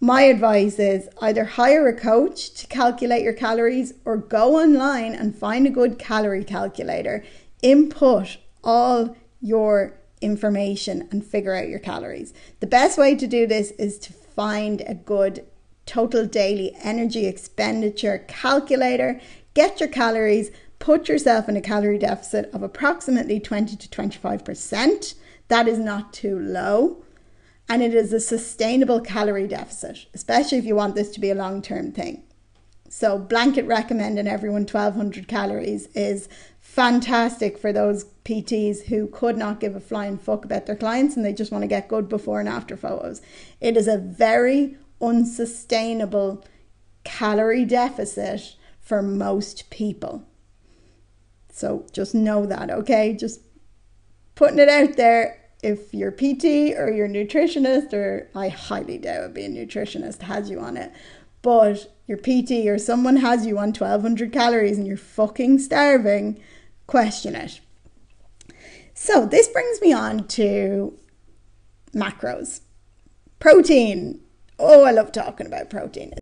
My 0.00 0.22
advice 0.22 0.78
is 0.78 1.08
either 1.22 1.44
hire 1.44 1.88
a 1.88 1.98
coach 1.98 2.52
to 2.54 2.66
calculate 2.66 3.22
your 3.22 3.32
calories 3.32 3.94
or 4.04 4.18
go 4.18 4.60
online 4.60 5.14
and 5.14 5.34
find 5.34 5.66
a 5.66 5.70
good 5.70 5.98
calorie 5.98 6.44
calculator, 6.44 7.24
input 7.62 8.36
all 8.62 9.16
your 9.40 9.94
information 10.20 11.08
and 11.10 11.24
figure 11.24 11.54
out 11.54 11.68
your 11.68 11.78
calories. 11.78 12.34
The 12.60 12.66
best 12.66 12.98
way 12.98 13.14
to 13.14 13.26
do 13.26 13.46
this 13.46 13.70
is 13.72 13.98
to 14.00 14.12
find 14.12 14.82
a 14.82 14.94
good 14.94 15.46
total 15.86 16.26
daily 16.26 16.74
energy 16.82 17.26
expenditure 17.26 18.24
calculator 18.26 19.20
get 19.54 19.80
your 19.80 19.88
calories, 19.88 20.50
put 20.78 21.08
yourself 21.08 21.48
in 21.48 21.56
a 21.56 21.60
calorie 21.60 21.98
deficit 21.98 22.50
of 22.52 22.62
approximately 22.62 23.40
20 23.40 23.76
to 23.76 23.88
25%. 23.88 25.14
That 25.48 25.68
is 25.68 25.78
not 25.78 26.12
too 26.12 26.38
low. 26.38 27.04
And 27.68 27.82
it 27.82 27.94
is 27.94 28.12
a 28.12 28.20
sustainable 28.20 29.00
calorie 29.00 29.48
deficit, 29.48 30.06
especially 30.12 30.58
if 30.58 30.64
you 30.64 30.74
want 30.74 30.94
this 30.94 31.10
to 31.12 31.20
be 31.20 31.30
a 31.30 31.34
long 31.34 31.62
term 31.62 31.92
thing. 31.92 32.22
So, 32.90 33.18
blanket 33.18 33.64
recommending 33.64 34.28
everyone 34.28 34.62
1200 34.62 35.26
calories 35.26 35.86
is 35.94 36.28
fantastic 36.60 37.58
for 37.58 37.72
those 37.72 38.04
PTs 38.24 38.84
who 38.84 39.06
could 39.08 39.36
not 39.36 39.60
give 39.60 39.74
a 39.74 39.80
flying 39.80 40.18
fuck 40.18 40.44
about 40.44 40.66
their 40.66 40.76
clients 40.76 41.16
and 41.16 41.24
they 41.24 41.32
just 41.32 41.50
want 41.50 41.62
to 41.62 41.68
get 41.68 41.88
good 41.88 42.08
before 42.08 42.38
and 42.38 42.48
after 42.48 42.76
photos. 42.76 43.22
It 43.60 43.76
is 43.76 43.88
a 43.88 43.98
very 43.98 44.76
unsustainable 45.00 46.44
calorie 47.04 47.64
deficit 47.64 48.56
for 48.84 49.02
most 49.02 49.70
people. 49.70 50.28
So 51.50 51.86
just 51.92 52.14
know 52.14 52.46
that, 52.46 52.70
okay? 52.70 53.14
Just 53.14 53.40
putting 54.34 54.58
it 54.58 54.68
out 54.68 54.96
there. 54.96 55.40
If 55.62 55.94
your 55.94 56.10
PT 56.10 56.76
or 56.76 56.92
your 56.92 57.08
nutritionist, 57.08 57.94
or 57.94 58.28
I 58.34 58.48
highly 58.48 58.98
doubt 58.98 59.24
it 59.24 59.34
be 59.34 59.46
a 59.46 59.48
nutritionist 59.48 60.20
has 60.20 60.50
you 60.50 60.60
on 60.60 60.76
it, 60.76 60.92
but 61.40 61.90
your 62.06 62.18
PT 62.18 62.66
or 62.66 62.76
someone 62.76 63.16
has 63.16 63.46
you 63.46 63.56
on 63.56 63.68
1200 63.68 64.30
calories 64.30 64.76
and 64.76 64.86
you're 64.86 64.98
fucking 64.98 65.58
starving, 65.58 66.38
question 66.86 67.34
it. 67.34 67.60
So 68.92 69.24
this 69.24 69.48
brings 69.48 69.80
me 69.80 69.92
on 69.92 70.26
to 70.28 70.98
macros. 71.94 72.60
Protein. 73.38 74.20
Oh, 74.58 74.84
I 74.84 74.90
love 74.90 75.12
talking 75.12 75.46
about 75.46 75.70
protein. 75.70 76.14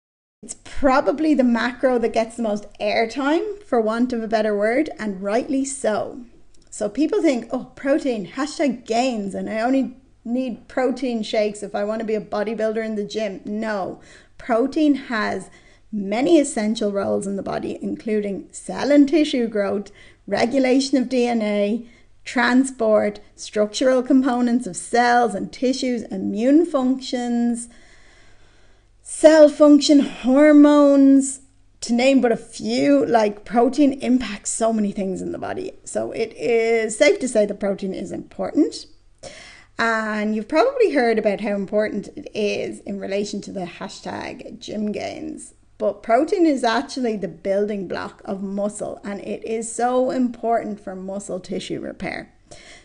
It's 0.42 0.56
probably 0.64 1.34
the 1.34 1.44
macro 1.44 1.98
that 2.00 2.12
gets 2.12 2.34
the 2.34 2.42
most 2.42 2.66
airtime, 2.80 3.62
for 3.62 3.80
want 3.80 4.12
of 4.12 4.24
a 4.24 4.28
better 4.28 4.56
word, 4.56 4.90
and 4.98 5.22
rightly 5.22 5.64
so. 5.64 6.22
So 6.68 6.88
people 6.88 7.22
think, 7.22 7.46
oh, 7.52 7.70
protein, 7.76 8.26
hashtag 8.26 8.84
gains, 8.84 9.36
and 9.36 9.48
I 9.48 9.60
only 9.60 9.96
need 10.24 10.66
protein 10.66 11.22
shakes 11.22 11.62
if 11.62 11.76
I 11.76 11.84
want 11.84 12.00
to 12.00 12.04
be 12.04 12.16
a 12.16 12.20
bodybuilder 12.20 12.84
in 12.84 12.96
the 12.96 13.04
gym. 13.04 13.40
No, 13.44 14.00
protein 14.36 14.96
has 14.96 15.48
many 15.92 16.40
essential 16.40 16.90
roles 16.90 17.28
in 17.28 17.36
the 17.36 17.42
body, 17.44 17.78
including 17.80 18.48
cell 18.50 18.90
and 18.90 19.08
tissue 19.08 19.46
growth, 19.46 19.92
regulation 20.26 20.98
of 20.98 21.08
DNA, 21.08 21.86
transport, 22.24 23.20
structural 23.36 24.02
components 24.02 24.66
of 24.66 24.74
cells 24.74 25.36
and 25.36 25.52
tissues, 25.52 26.02
immune 26.02 26.66
functions 26.66 27.68
cell 29.22 29.48
function, 29.48 30.00
hormones, 30.00 31.42
to 31.80 31.92
name 31.92 32.20
but 32.20 32.32
a 32.32 32.36
few, 32.36 33.06
like 33.06 33.44
protein 33.44 33.92
impacts 34.00 34.50
so 34.50 34.72
many 34.72 34.90
things 34.90 35.22
in 35.22 35.30
the 35.30 35.38
body. 35.38 35.70
So 35.84 36.10
it 36.10 36.32
is 36.32 36.98
safe 36.98 37.20
to 37.20 37.28
say 37.28 37.46
that 37.46 37.60
protein 37.60 37.94
is 37.94 38.10
important. 38.10 38.86
And 39.78 40.34
you've 40.34 40.48
probably 40.48 40.90
heard 40.90 41.20
about 41.20 41.40
how 41.40 41.54
important 41.54 42.08
it 42.16 42.32
is 42.34 42.80
in 42.80 42.98
relation 42.98 43.40
to 43.42 43.52
the 43.52 43.64
hashtag 43.64 44.58
gym 44.58 44.90
gains. 44.90 45.54
But 45.78 46.02
protein 46.02 46.44
is 46.44 46.64
actually 46.64 47.16
the 47.16 47.28
building 47.28 47.86
block 47.86 48.22
of 48.24 48.42
muscle 48.42 49.00
and 49.04 49.20
it 49.20 49.44
is 49.44 49.72
so 49.72 50.10
important 50.10 50.80
for 50.80 50.96
muscle 50.96 51.38
tissue 51.38 51.78
repair. 51.78 52.34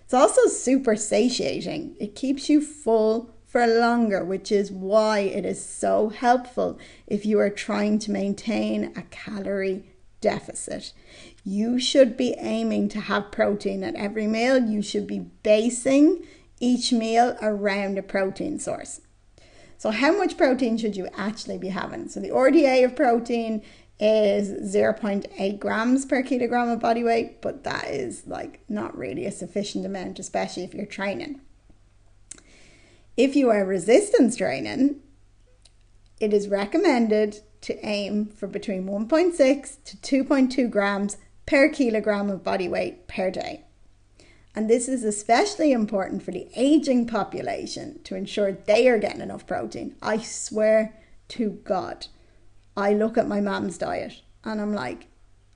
It's 0.04 0.14
also 0.14 0.46
super 0.46 0.96
satiating. 0.96 1.96
It 2.00 2.14
keeps 2.14 2.48
you 2.48 2.62
full 2.62 3.34
for 3.58 3.66
longer, 3.66 4.24
which 4.24 4.52
is 4.52 4.72
why 4.72 5.18
it 5.18 5.44
is 5.44 5.66
so 5.66 6.10
helpful 6.10 6.78
if 7.08 7.26
you 7.26 7.40
are 7.40 7.50
trying 7.50 7.98
to 7.98 8.12
maintain 8.12 8.94
a 8.96 9.02
calorie 9.10 9.84
deficit. 10.22 10.94
You 11.44 11.80
should 11.80 12.16
be 12.16 12.36
aiming 12.38 12.90
to 12.90 13.00
have 13.00 13.32
protein 13.32 13.84
at 13.84 13.96
every 13.96 14.28
meal. 14.28 14.64
You 14.64 14.84
should 14.84 15.08
be 15.08 15.32
basing 15.42 16.24
each 16.60 16.92
meal 16.92 17.36
around 17.42 17.98
a 17.98 18.04
protein 18.04 18.60
source. 18.60 19.02
So, 19.80 19.90
how 19.90 20.16
much 20.16 20.38
protein 20.38 20.78
should 20.78 20.96
you 20.96 21.08
actually 21.16 21.58
be 21.58 21.70
having? 21.70 22.10
So, 22.10 22.20
the 22.20 22.30
RDA 22.30 22.86
of 22.86 22.96
protein 22.96 23.64
is 24.00 24.72
0.8 24.72 25.58
grams 25.58 26.06
per 26.06 26.22
kilogram 26.22 26.70
of 26.70 26.80
body 26.80 27.04
weight, 27.04 27.42
but 27.42 27.64
that 27.64 27.88
is 27.88 28.28
like 28.28 28.60
not 28.70 28.96
really 28.96 29.26
a 29.26 29.32
sufficient 29.32 29.84
amount, 29.84 30.20
especially 30.20 30.64
if 30.64 30.76
you're 30.76 30.86
training. 30.86 31.42
If 33.18 33.36
you 33.36 33.50
are 33.50 33.66
resistance 33.66 34.36
training, 34.36 35.02
it 36.20 36.34
is 36.34 36.48
recommended 36.48 37.40
to 37.62 37.84
aim 37.84 38.28
for 38.28 38.46
between 38.46 38.86
1.6 38.86 39.84
to 39.84 40.24
2.2 40.24 40.70
grams 40.70 41.18
per 41.48 41.68
kilogram 41.68 42.30
of 42.30 42.44
body 42.44 42.70
weight 42.70 43.08
per 43.08 43.32
day. 43.32 43.64
And 44.54 44.70
this 44.70 44.88
is 44.88 45.04
especially 45.04 45.72
important 45.72 46.22
for 46.22 46.30
the 46.30 46.48
aging 46.56 47.08
population 47.08 48.04
to 48.04 48.16
ensure 48.16 48.52
they 48.52 48.88
are 48.88 49.00
getting 49.00 49.22
enough 49.22 49.48
protein. 49.48 49.96
I 50.00 50.20
swear 50.20 50.94
to 51.30 51.50
God, 51.64 52.06
I 52.76 52.94
look 52.94 53.18
at 53.18 53.28
my 53.28 53.42
mom's 53.42 53.80
diet 53.80 54.22
and 54.44 54.62
I'm 54.62 54.74
like, 54.74 55.08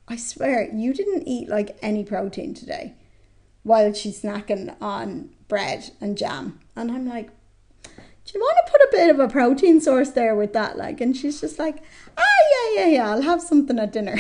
I 0.07 0.15
swear 0.15 0.67
you 0.73 0.95
didn't 0.95 1.27
eat 1.27 1.47
like 1.47 1.77
any 1.83 2.03
protein 2.03 2.55
today 2.55 2.95
while 3.61 3.93
she's 3.93 4.23
snacking 4.23 4.75
on 4.81 5.29
bread 5.47 5.91
and 6.01 6.17
jam. 6.17 6.59
And 6.75 6.91
I'm 6.91 7.07
like, 7.07 7.29
do 8.25 8.33
you 8.35 8.39
want 8.39 8.65
to 8.65 8.71
put 8.71 8.81
a 8.81 8.87
bit 8.91 9.09
of 9.09 9.19
a 9.19 9.27
protein 9.27 9.81
source 9.81 10.11
there 10.11 10.35
with 10.35 10.53
that? 10.53 10.77
Like, 10.77 11.01
and 11.01 11.15
she's 11.15 11.41
just 11.41 11.59
like, 11.59 11.83
ah, 12.17 12.21
yeah, 12.75 12.81
yeah, 12.81 12.87
yeah, 12.87 13.09
I'll 13.09 13.21
have 13.21 13.41
something 13.41 13.79
at 13.79 13.91
dinner. 13.91 14.17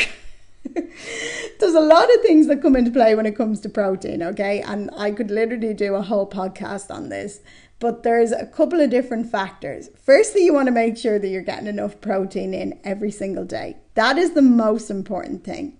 There's 1.59 1.75
a 1.75 1.79
lot 1.79 2.13
of 2.13 2.21
things 2.21 2.47
that 2.47 2.61
come 2.61 2.75
into 2.75 2.91
play 2.91 3.15
when 3.15 3.25
it 3.25 3.35
comes 3.35 3.59
to 3.61 3.69
protein, 3.69 4.23
okay? 4.23 4.61
And 4.61 4.89
I 4.97 5.11
could 5.11 5.31
literally 5.31 5.73
do 5.73 5.95
a 5.95 6.01
whole 6.01 6.29
podcast 6.29 6.93
on 6.93 7.09
this, 7.09 7.41
but 7.79 8.03
there's 8.03 8.31
a 8.31 8.45
couple 8.45 8.79
of 8.79 8.91
different 8.91 9.31
factors. 9.31 9.89
Firstly, 10.03 10.45
you 10.45 10.53
want 10.53 10.67
to 10.67 10.71
make 10.71 10.97
sure 10.97 11.17
that 11.17 11.27
you're 11.27 11.41
getting 11.41 11.67
enough 11.67 11.99
protein 11.99 12.53
in 12.53 12.79
every 12.83 13.11
single 13.11 13.43
day. 13.43 13.77
That 13.95 14.17
is 14.17 14.33
the 14.33 14.41
most 14.43 14.91
important 14.91 15.43
thing. 15.43 15.77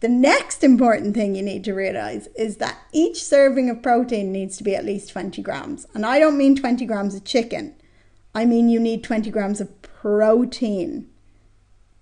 The 0.00 0.08
next 0.08 0.62
important 0.62 1.14
thing 1.14 1.34
you 1.34 1.42
need 1.42 1.64
to 1.64 1.72
realize 1.72 2.28
is 2.36 2.58
that 2.58 2.78
each 2.92 3.22
serving 3.24 3.70
of 3.70 3.82
protein 3.82 4.30
needs 4.30 4.58
to 4.58 4.64
be 4.64 4.76
at 4.76 4.84
least 4.84 5.10
20 5.10 5.40
grams. 5.40 5.86
And 5.94 6.04
I 6.04 6.18
don't 6.18 6.36
mean 6.36 6.54
20 6.54 6.84
grams 6.84 7.14
of 7.14 7.24
chicken, 7.24 7.74
I 8.34 8.44
mean 8.44 8.68
you 8.68 8.78
need 8.78 9.02
20 9.02 9.30
grams 9.30 9.60
of 9.60 9.80
protein. 9.80 11.08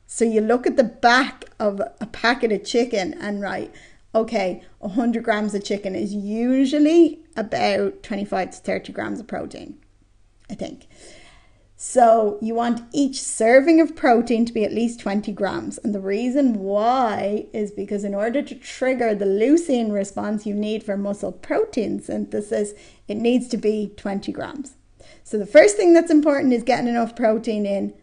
So 0.07 0.25
you 0.25 0.41
look 0.41 0.67
at 0.67 0.77
the 0.77 0.85
back 0.85 1.45
of 1.59 1.81
a 2.01 2.07
packet 2.07 2.53
of 2.53 2.65
chicken 2.65 3.15
and 3.15 3.41
write, 3.41 3.73
okay, 4.15 4.63
100 4.81 5.23
grams 5.23 5.55
of 5.55 5.65
chicken 5.65 5.95
is 5.95 6.13
usually 6.13 7.21
about 7.37 8.03
25 8.03 8.51
to 8.51 8.57
30 8.59 8.93
grams 8.93 9.21
of 9.21 9.27
protein, 9.27 9.79
I 10.51 10.55
think. 10.55 10.89
So 11.77 12.39
you 12.41 12.55
want 12.55 12.83
each 12.93 13.21
serving 13.21 13.81
of 13.81 13.97
protein 13.97 14.45
to 14.47 14.53
be 14.53 14.65
at 14.65 14.73
least 14.73 15.01
20 15.01 15.33
grams. 15.33 15.79
And 15.79 15.95
the 15.95 16.01
reason 16.01 16.61
why 16.61 17.47
is 17.53 17.73
because 17.73 18.05
in 18.05 18.15
order 18.15 18.43
to 18.43 18.55
trigger 18.55 19.15
the 19.15 19.25
leucine 19.25 19.93
response 19.93 20.47
you 20.47 20.55
need 20.55 20.85
for 20.85 20.97
muscle 20.97 21.33
protein 21.33 22.01
synthesis, 22.01 22.73
it 23.09 23.17
needs 23.17 23.49
to 23.49 23.57
be 23.57 23.93
20 23.97 24.31
grams. 24.33 24.77
So 25.25 25.37
the 25.37 25.47
first 25.47 25.77
thing 25.77 25.93
that's 25.93 26.11
important 26.11 26.53
is 26.53 26.63
getting 26.63 26.89
enough 26.89 27.17
protein 27.17 27.67
in 27.67 27.95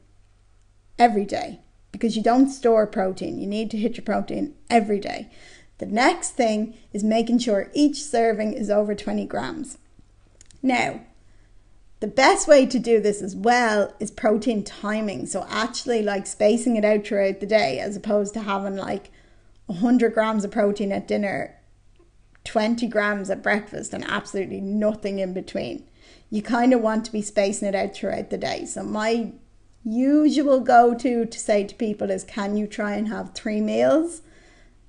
every 0.99 1.25
day 1.25 1.61
because 1.91 2.17
you 2.17 2.23
don't 2.23 2.49
store 2.49 2.85
protein. 2.85 3.39
You 3.39 3.47
need 3.47 3.71
to 3.71 3.77
hit 3.77 3.95
your 3.95 4.03
protein 4.03 4.55
every 4.69 4.99
day. 4.99 5.29
The 5.77 5.85
next 5.85 6.31
thing 6.31 6.75
is 6.93 7.03
making 7.03 7.39
sure 7.39 7.71
each 7.73 8.03
serving 8.03 8.53
is 8.53 8.69
over 8.69 8.93
20 8.93 9.25
grams. 9.25 9.77
Now, 10.61 11.01
the 12.01 12.07
best 12.07 12.47
way 12.47 12.65
to 12.65 12.79
do 12.79 12.99
this 12.99 13.21
as 13.21 13.35
well 13.35 13.93
is 13.99 14.09
protein 14.09 14.63
timing. 14.63 15.27
So, 15.27 15.45
actually, 15.47 16.01
like 16.01 16.25
spacing 16.25 16.75
it 16.75 16.83
out 16.83 17.05
throughout 17.05 17.39
the 17.39 17.45
day 17.45 17.79
as 17.79 17.95
opposed 17.95 18.33
to 18.33 18.41
having 18.41 18.75
like 18.75 19.11
100 19.67 20.13
grams 20.13 20.43
of 20.43 20.49
protein 20.49 20.91
at 20.91 21.07
dinner, 21.07 21.55
20 22.43 22.87
grams 22.87 23.29
at 23.29 23.43
breakfast, 23.43 23.93
and 23.93 24.03
absolutely 24.05 24.59
nothing 24.59 25.19
in 25.19 25.31
between. 25.33 25.87
You 26.31 26.41
kind 26.41 26.73
of 26.73 26.81
want 26.81 27.05
to 27.05 27.11
be 27.11 27.21
spacing 27.21 27.67
it 27.67 27.75
out 27.75 27.93
throughout 27.93 28.31
the 28.31 28.37
day. 28.37 28.65
So, 28.65 28.81
my 28.81 29.33
usual 29.83 30.59
go 30.59 30.95
to 30.95 31.25
to 31.27 31.39
say 31.39 31.65
to 31.65 31.75
people 31.75 32.09
is 32.09 32.23
can 32.23 32.57
you 32.57 32.65
try 32.65 32.93
and 32.93 33.09
have 33.09 33.33
three 33.33 33.61
meals 33.61 34.21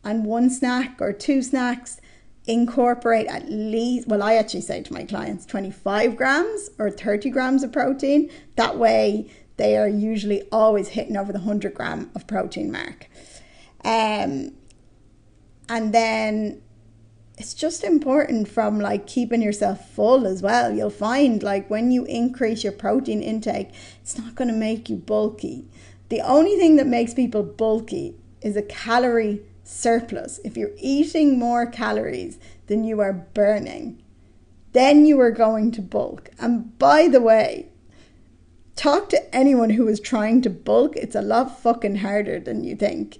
and 0.03 0.25
one 0.25 0.49
snack 0.49 0.97
or 1.01 1.13
two 1.13 1.43
snacks 1.43 2.01
incorporate 2.47 3.27
at 3.29 3.49
least 3.49 4.09
well 4.09 4.23
i 4.23 4.35
actually 4.35 4.61
say 4.61 4.83
to 4.83 4.93
my 4.93 5.05
clients 5.05 5.47
25 5.47 6.17
grams 6.17 6.71
or 6.79 6.91
30 6.91 7.31
grams 7.31 7.63
of 7.63 7.73
protein 7.73 8.29
that 8.57 8.77
way 8.77 9.31
they 9.59 9.77
are 9.77 9.89
usually 9.89 10.43
always 10.51 10.89
hitting 10.89 11.17
over 11.17 11.33
the 11.33 11.39
100 11.39 11.73
gram 11.73 12.11
of 12.17 12.27
protein 12.27 12.73
mark 12.73 13.09
um, 13.85 14.53
and 15.69 15.93
then 15.93 16.61
it's 17.39 17.55
just 17.55 17.83
important 17.83 18.49
from 18.49 18.79
like 18.79 19.07
keeping 19.07 19.43
yourself 19.43 19.91
full 19.91 20.27
as 20.27 20.43
well. 20.43 20.73
You'll 20.73 20.91
find 20.91 21.43
like 21.43 21.69
when 21.71 21.91
you 21.91 22.05
increase 22.05 22.63
your 22.63 22.73
protein 22.73 23.23
intake, 23.23 23.71
it's 24.01 24.19
not 24.19 24.35
going 24.35 24.49
to 24.49 24.55
make 24.55 24.89
you 24.89 24.97
bulky. 24.97 25.67
The 26.09 26.21
only 26.21 26.57
thing 26.57 26.77
that 26.77 26.87
makes 26.87 27.15
people 27.15 27.43
bulky 27.43 28.15
is 28.43 28.57
a 28.57 28.63
calorie 28.63 29.41
surplus. 29.65 30.41
If 30.45 30.57
you're 30.57 30.73
eating 30.79 31.39
more 31.39 31.67
calories 31.67 32.39
than 32.67 32.85
you 32.85 33.01
are 33.01 33.13
burning, 33.13 34.03
then 34.73 35.07
you 35.07 35.21
are 35.21 35.31
going 35.31 35.71
to 35.73 35.83
bulk. 35.83 36.31
And 36.39 36.79
by 36.79 37.09
the 37.09 37.21
way, 37.21 37.69
talk 38.77 39.09
to 39.11 39.35
anyone 39.35 39.71
who 39.71 39.87
is 39.89 40.01
trying 40.01 40.43
to 40.43 40.51
bulk, 40.51 40.97
it's 40.97 41.15
a 41.15 41.23
lot 41.23 41.61
fucking 41.61 41.97
harder 41.97 42.41
than 42.41 42.65
you 42.65 42.75
think. 42.75 43.19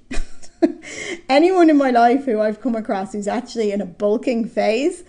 anyone 1.29 1.71
in 1.71 1.77
my 1.77 1.91
life 1.91 2.25
who 2.25 2.41
I've 2.41 2.61
come 2.61 2.75
across 2.75 3.13
who's 3.13 3.29
actually 3.29 3.73
in 3.73 3.81
a 3.81 3.87
bulking 3.87 4.49
phase, 4.49 5.05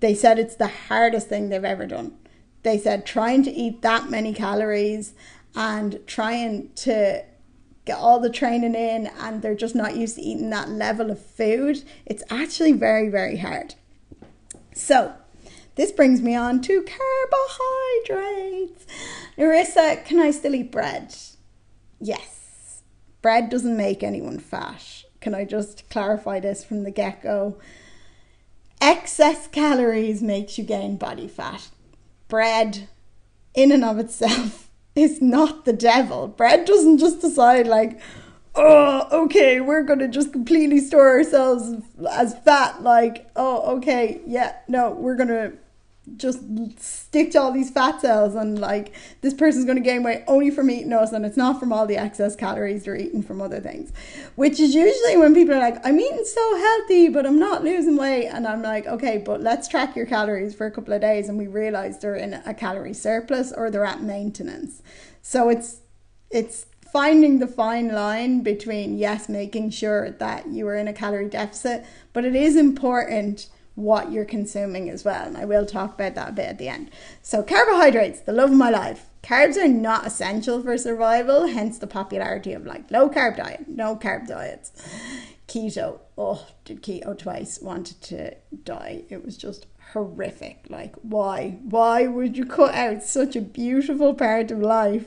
they 0.00 0.14
said 0.14 0.38
it's 0.38 0.56
the 0.56 0.68
hardest 0.88 1.28
thing 1.28 1.48
they've 1.48 1.64
ever 1.64 1.86
done. 1.86 2.16
They 2.62 2.78
said 2.78 3.06
trying 3.06 3.42
to 3.44 3.50
eat 3.50 3.82
that 3.82 4.10
many 4.10 4.32
calories 4.32 5.14
and 5.54 6.00
trying 6.06 6.70
to 6.74 7.24
get 7.84 7.98
all 7.98 8.20
the 8.20 8.30
training 8.30 8.74
in 8.74 9.08
and 9.18 9.42
they're 9.42 9.54
just 9.54 9.74
not 9.74 9.96
used 9.96 10.16
to 10.16 10.22
eating 10.22 10.50
that 10.50 10.68
level 10.68 11.10
of 11.10 11.20
food, 11.20 11.82
it's 12.06 12.22
actually 12.30 12.72
very, 12.72 13.08
very 13.08 13.38
hard. 13.38 13.74
So, 14.74 15.14
this 15.74 15.92
brings 15.92 16.20
me 16.20 16.34
on 16.34 16.60
to 16.62 16.84
carbohydrates. 18.06 18.86
Nerissa, 19.36 20.02
can 20.04 20.20
I 20.20 20.30
still 20.30 20.54
eat 20.54 20.70
bread? 20.70 21.14
Yes 22.00 22.32
bread 23.22 23.48
doesn't 23.48 23.76
make 23.76 24.02
anyone 24.02 24.38
fat. 24.38 25.04
Can 25.20 25.34
I 25.34 25.44
just 25.44 25.88
clarify 25.88 26.40
this 26.40 26.64
from 26.64 26.82
the 26.82 26.90
get 26.90 27.22
go? 27.22 27.58
Excess 28.80 29.46
calories 29.46 30.20
makes 30.20 30.58
you 30.58 30.64
gain 30.64 30.96
body 30.96 31.28
fat. 31.28 31.70
Bread, 32.26 32.88
in 33.54 33.70
and 33.70 33.84
of 33.84 33.98
itself, 33.98 34.68
is 34.94 35.22
not 35.22 35.64
the 35.64 35.72
devil. 35.72 36.28
Bread 36.28 36.64
doesn't 36.64 36.98
just 36.98 37.20
decide, 37.20 37.66
like, 37.66 38.00
oh, 38.54 39.24
okay, 39.24 39.60
we're 39.60 39.82
going 39.82 40.00
to 40.00 40.08
just 40.08 40.32
completely 40.32 40.78
store 40.78 41.08
ourselves 41.08 41.74
as 42.10 42.38
fat. 42.40 42.82
Like, 42.82 43.30
oh, 43.36 43.76
okay, 43.76 44.20
yeah, 44.26 44.56
no, 44.68 44.90
we're 44.90 45.16
going 45.16 45.28
to 45.28 45.52
just 46.16 46.40
stick 46.80 47.30
to 47.30 47.40
all 47.40 47.52
these 47.52 47.70
fat 47.70 48.00
cells 48.00 48.34
and 48.34 48.58
like 48.58 48.92
this 49.20 49.32
person's 49.32 49.64
going 49.64 49.78
to 49.78 49.82
gain 49.82 50.02
weight 50.02 50.24
only 50.26 50.50
from 50.50 50.68
eating 50.68 50.92
us 50.92 51.12
and 51.12 51.24
it's 51.24 51.36
not 51.36 51.60
from 51.60 51.72
all 51.72 51.86
the 51.86 51.96
excess 51.96 52.34
calories 52.34 52.84
they're 52.84 52.96
eating 52.96 53.22
from 53.22 53.40
other 53.40 53.60
things. 53.60 53.92
Which 54.34 54.58
is 54.58 54.74
usually 54.74 55.16
when 55.16 55.32
people 55.32 55.54
are 55.54 55.60
like 55.60 55.84
i'm 55.86 56.00
eating 56.00 56.24
so 56.24 56.56
healthy 56.56 57.08
but 57.08 57.24
i'm 57.24 57.38
not 57.38 57.62
losing 57.62 57.96
weight. 57.96 58.26
And 58.26 58.48
i'm 58.48 58.62
like 58.62 58.86
okay 58.86 59.18
but 59.18 59.40
let's 59.40 59.68
track 59.68 59.94
your 59.94 60.06
calories 60.06 60.54
for 60.54 60.66
a 60.66 60.72
couple 60.72 60.92
of 60.92 61.00
days. 61.00 61.28
And 61.28 61.38
we 61.38 61.46
realize 61.46 62.00
they're 62.00 62.16
in 62.16 62.34
a 62.34 62.52
calorie 62.52 62.94
surplus 62.94 63.52
or 63.52 63.70
they're 63.70 63.84
at 63.84 64.02
maintenance. 64.02 64.82
So 65.22 65.48
it's 65.48 65.82
it's 66.30 66.66
finding 66.92 67.38
the 67.38 67.46
fine 67.46 67.88
line 67.88 68.42
between 68.42 68.98
yes 68.98 69.28
making 69.28 69.70
sure 69.70 70.10
that 70.10 70.48
you 70.48 70.66
are 70.66 70.76
in 70.76 70.88
a 70.88 70.92
calorie 70.92 71.28
deficit 71.28 71.86
but 72.12 72.24
it 72.24 72.34
is 72.34 72.54
important 72.54 73.48
what 73.74 74.12
you're 74.12 74.24
consuming 74.24 74.90
as 74.90 75.04
well. 75.04 75.26
And 75.26 75.36
I 75.36 75.44
will 75.44 75.66
talk 75.66 75.94
about 75.94 76.14
that 76.14 76.30
a 76.30 76.32
bit 76.32 76.46
at 76.46 76.58
the 76.58 76.68
end. 76.68 76.90
So, 77.22 77.42
carbohydrates, 77.42 78.20
the 78.20 78.32
love 78.32 78.50
of 78.50 78.56
my 78.56 78.70
life. 78.70 79.06
Carbs 79.22 79.56
are 79.56 79.68
not 79.68 80.06
essential 80.06 80.62
for 80.62 80.76
survival, 80.76 81.46
hence 81.46 81.78
the 81.78 81.86
popularity 81.86 82.52
of 82.52 82.66
like 82.66 82.90
low 82.90 83.08
carb 83.08 83.36
diet, 83.36 83.68
no 83.68 83.96
carb 83.96 84.26
diets. 84.26 84.72
Keto, 85.46 86.00
oh, 86.18 86.46
did 86.64 86.82
keto 86.82 87.16
twice, 87.16 87.60
wanted 87.60 88.00
to 88.02 88.34
die. 88.64 89.04
It 89.10 89.24
was 89.24 89.36
just 89.36 89.66
horrific. 89.92 90.66
Like, 90.68 90.94
why? 91.02 91.58
Why 91.62 92.06
would 92.06 92.36
you 92.36 92.44
cut 92.44 92.74
out 92.74 93.02
such 93.02 93.36
a 93.36 93.40
beautiful 93.40 94.14
part 94.14 94.50
of 94.50 94.58
life? 94.58 95.06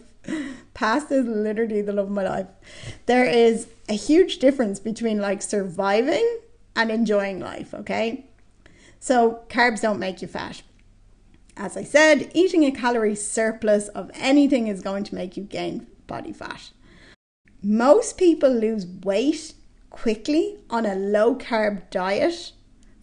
Pasta 0.74 1.16
is 1.16 1.26
literally 1.26 1.82
the 1.82 1.94
love 1.94 2.08
of 2.08 2.12
my 2.12 2.24
life. 2.24 2.48
There 3.06 3.26
is 3.26 3.68
a 3.90 3.94
huge 3.94 4.40
difference 4.40 4.80
between 4.80 5.20
like 5.20 5.42
surviving 5.42 6.40
and 6.76 6.90
enjoying 6.90 7.40
life, 7.40 7.74
okay? 7.74 8.26
So, 9.08 9.42
carbs 9.50 9.82
don't 9.82 10.00
make 10.00 10.24
you 10.24 10.28
fat. 10.28 10.64
As 11.56 11.78
I 11.78 11.84
said, 11.84 12.32
eating 12.34 12.66
a 12.66 12.72
calorie 12.72 13.14
surplus 13.14 13.88
of 13.90 14.10
anything 14.16 14.66
is 14.66 14.82
going 14.82 15.04
to 15.04 15.14
make 15.14 15.38
you 15.38 15.44
gain 15.44 15.86
body 16.08 16.34
fat. 16.34 16.72
Most 17.62 18.18
people 18.18 18.50
lose 18.50 18.88
weight 18.88 19.54
quickly 19.92 20.58
on 20.72 20.88
a 20.88 20.96
low 20.96 21.36
carb 21.36 21.88
diet 21.92 22.54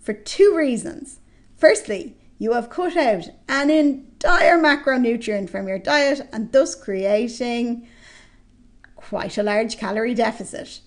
for 0.00 0.12
two 0.12 0.53
reasons. 0.57 1.20
Firstly, 1.57 2.16
you 2.36 2.55
have 2.55 2.68
cut 2.68 2.96
out 2.96 3.28
an 3.48 3.70
entire 3.70 4.59
macronutrient 4.59 5.50
from 5.50 5.68
your 5.68 5.78
diet 5.78 6.28
and 6.32 6.50
thus 6.50 6.74
creating 6.74 7.86
quite 8.96 9.38
a 9.38 9.44
large 9.44 9.78
calorie 9.78 10.14
deficit, 10.14 10.80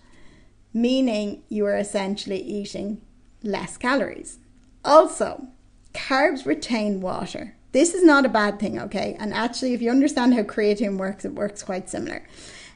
meaning 0.74 1.44
you 1.48 1.66
are 1.66 1.78
essentially 1.78 2.42
eating 2.42 3.00
less 3.42 3.78
calories. 3.78 4.40
Also, 4.86 5.48
carbs 5.94 6.46
retain 6.46 7.02
water. 7.02 7.56
This 7.72 7.94
is 7.94 8.04
not 8.04 8.26
a 8.26 8.30
bad 8.30 8.60
thing, 8.60 8.80
okay? 8.80 9.18
And 9.20 9.34
actually, 9.34 9.74
if 9.74 9.82
you 9.82 9.90
understand 9.90 10.34
how 10.34 10.44
creatine 10.44 10.98
works, 10.98 11.26
it 11.26 11.34
works 11.34 11.64
quite 11.64 11.90
similar. 11.90 12.26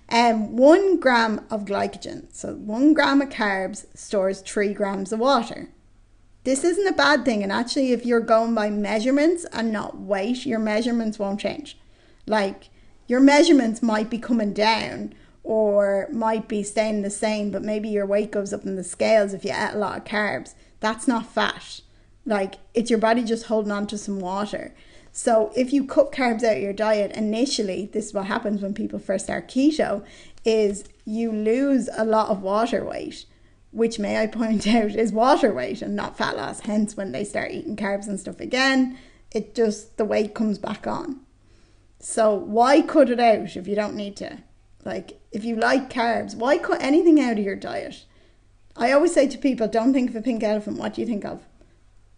Um, 0.09 0.57
one 0.57 0.99
gram 0.99 1.45
of 1.51 1.65
glycogen, 1.65 2.25
so 2.33 2.55
one 2.55 2.93
gram 2.93 3.21
of 3.21 3.29
carbs 3.29 3.85
stores 3.95 4.41
three 4.41 4.73
grams 4.73 5.13
of 5.13 5.19
water. 5.19 5.69
This 6.45 6.63
isn't 6.63 6.87
a 6.87 6.93
bad 6.93 7.25
thing, 7.25 7.43
and 7.43 7.51
actually, 7.51 7.91
if 7.91 8.05
you're 8.05 8.19
going 8.19 8.55
by 8.55 8.71
measurements 8.71 9.45
and 9.53 9.71
not 9.71 9.99
weight, 9.99 10.47
your 10.47 10.57
measurements 10.59 11.19
won't 11.19 11.39
change. 11.39 11.77
Like 12.25 12.69
your 13.07 13.19
measurements 13.19 13.83
might 13.83 14.09
be 14.09 14.17
coming 14.17 14.53
down 14.53 15.13
or 15.43 16.07
might 16.11 16.47
be 16.47 16.63
staying 16.63 17.03
the 17.03 17.09
same, 17.09 17.51
but 17.51 17.63
maybe 17.63 17.89
your 17.89 18.05
weight 18.05 18.31
goes 18.31 18.51
up 18.51 18.65
in 18.65 18.75
the 18.75 18.83
scales 18.83 19.33
if 19.33 19.45
you 19.45 19.51
eat 19.51 19.73
a 19.73 19.77
lot 19.77 19.97
of 19.97 20.03
carbs. 20.05 20.55
That's 20.79 21.07
not 21.07 21.31
fat. 21.31 21.81
Like 22.25 22.55
it's 22.73 22.89
your 22.89 22.99
body 22.99 23.23
just 23.23 23.45
holding 23.45 23.71
on 23.71 23.87
to 23.87 23.97
some 23.97 24.19
water. 24.19 24.73
So 25.11 25.51
if 25.55 25.73
you 25.73 25.85
cut 25.85 26.11
carbs 26.11 26.43
out 26.43 26.57
of 26.57 26.63
your 26.63 26.73
diet 26.73 27.11
initially, 27.13 27.89
this 27.91 28.07
is 28.07 28.13
what 28.13 28.25
happens 28.25 28.61
when 28.61 28.73
people 28.73 28.99
first 28.99 29.25
start 29.25 29.47
keto, 29.47 30.05
is 30.45 30.85
you 31.05 31.31
lose 31.31 31.89
a 31.97 32.05
lot 32.05 32.29
of 32.29 32.41
water 32.41 32.83
weight, 32.83 33.25
which 33.71 33.99
may 33.99 34.21
I 34.21 34.27
point 34.27 34.67
out 34.75 34.91
is 34.91 35.11
water 35.11 35.53
weight 35.53 35.81
and 35.81 35.95
not 35.95 36.17
fat 36.17 36.37
loss. 36.37 36.61
Hence 36.61 36.95
when 36.95 37.11
they 37.11 37.23
start 37.23 37.51
eating 37.51 37.75
carbs 37.75 38.07
and 38.07 38.19
stuff 38.19 38.39
again, 38.39 38.97
it 39.31 39.55
just 39.55 39.97
the 39.97 40.05
weight 40.05 40.33
comes 40.33 40.57
back 40.57 40.87
on. 40.87 41.21
So 41.99 42.33
why 42.33 42.81
cut 42.81 43.09
it 43.09 43.19
out 43.19 43.55
if 43.55 43.67
you 43.67 43.75
don't 43.75 43.95
need 43.95 44.15
to? 44.17 44.39
Like 44.85 45.19
if 45.31 45.43
you 45.43 45.55
like 45.55 45.91
carbs, 45.91 46.35
why 46.35 46.57
cut 46.57 46.81
anything 46.81 47.19
out 47.19 47.37
of 47.37 47.43
your 47.43 47.55
diet? 47.55 48.05
I 48.77 48.91
always 48.93 49.13
say 49.13 49.27
to 49.27 49.37
people, 49.37 49.67
don't 49.67 49.93
think 49.93 50.09
of 50.09 50.15
a 50.15 50.21
pink 50.21 50.41
elephant, 50.41 50.77
what 50.77 50.93
do 50.93 51.01
you 51.01 51.07
think 51.07 51.25
of? 51.25 51.43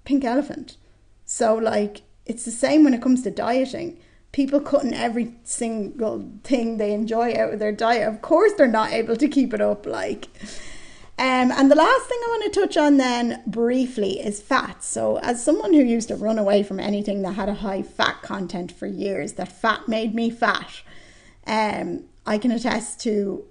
Pink 0.04 0.24
elephant. 0.24 0.78
So, 1.26 1.56
like, 1.56 2.02
it's 2.26 2.46
the 2.46 2.52
same 2.52 2.84
when 2.84 2.94
it 2.94 3.02
comes 3.02 3.24
to 3.24 3.32
dieting. 3.32 3.98
people 4.32 4.62
cutting 4.62 4.94
every 4.94 5.36
single 5.44 6.30
thing 6.44 6.78
they 6.78 6.94
enjoy 6.94 7.34
out 7.34 7.54
of 7.54 7.60
their 7.60 7.72
diet. 7.72 8.08
Of 8.08 8.22
course, 8.22 8.54
they're 8.54 8.68
not 8.68 8.92
able 8.92 9.18
to 9.18 9.28
keep 9.28 9.54
it 9.54 9.62
up. 9.62 9.86
Like, 9.86 10.28
um, 11.18 11.52
and 11.52 11.70
the 11.70 11.76
last 11.76 12.08
thing 12.08 12.20
I 12.24 12.28
want 12.30 12.54
to 12.54 12.60
touch 12.62 12.78
on 12.78 12.98
then 12.98 13.44
briefly 13.46 14.20
is 14.20 14.42
fat. 14.42 14.84
So, 14.84 15.18
as 15.20 15.44
someone 15.44 15.74
who 15.74 15.84
used 15.84 16.08
to 16.08 16.16
run 16.16 16.40
away 16.40 16.64
from 16.64 16.80
anything 16.80 17.22
that 17.24 17.34
had 17.34 17.50
a 17.50 17.56
high 17.56 17.82
fat 17.82 18.22
content 18.22 18.72
for 18.72 18.88
years, 18.88 19.34
that 19.34 19.52
fat 19.52 19.88
made 19.88 20.16
me 20.16 20.30
fat, 20.30 20.82
um, 21.46 22.06
I 22.26 22.38
can 22.38 22.52
attest 22.52 23.02
to 23.02 23.46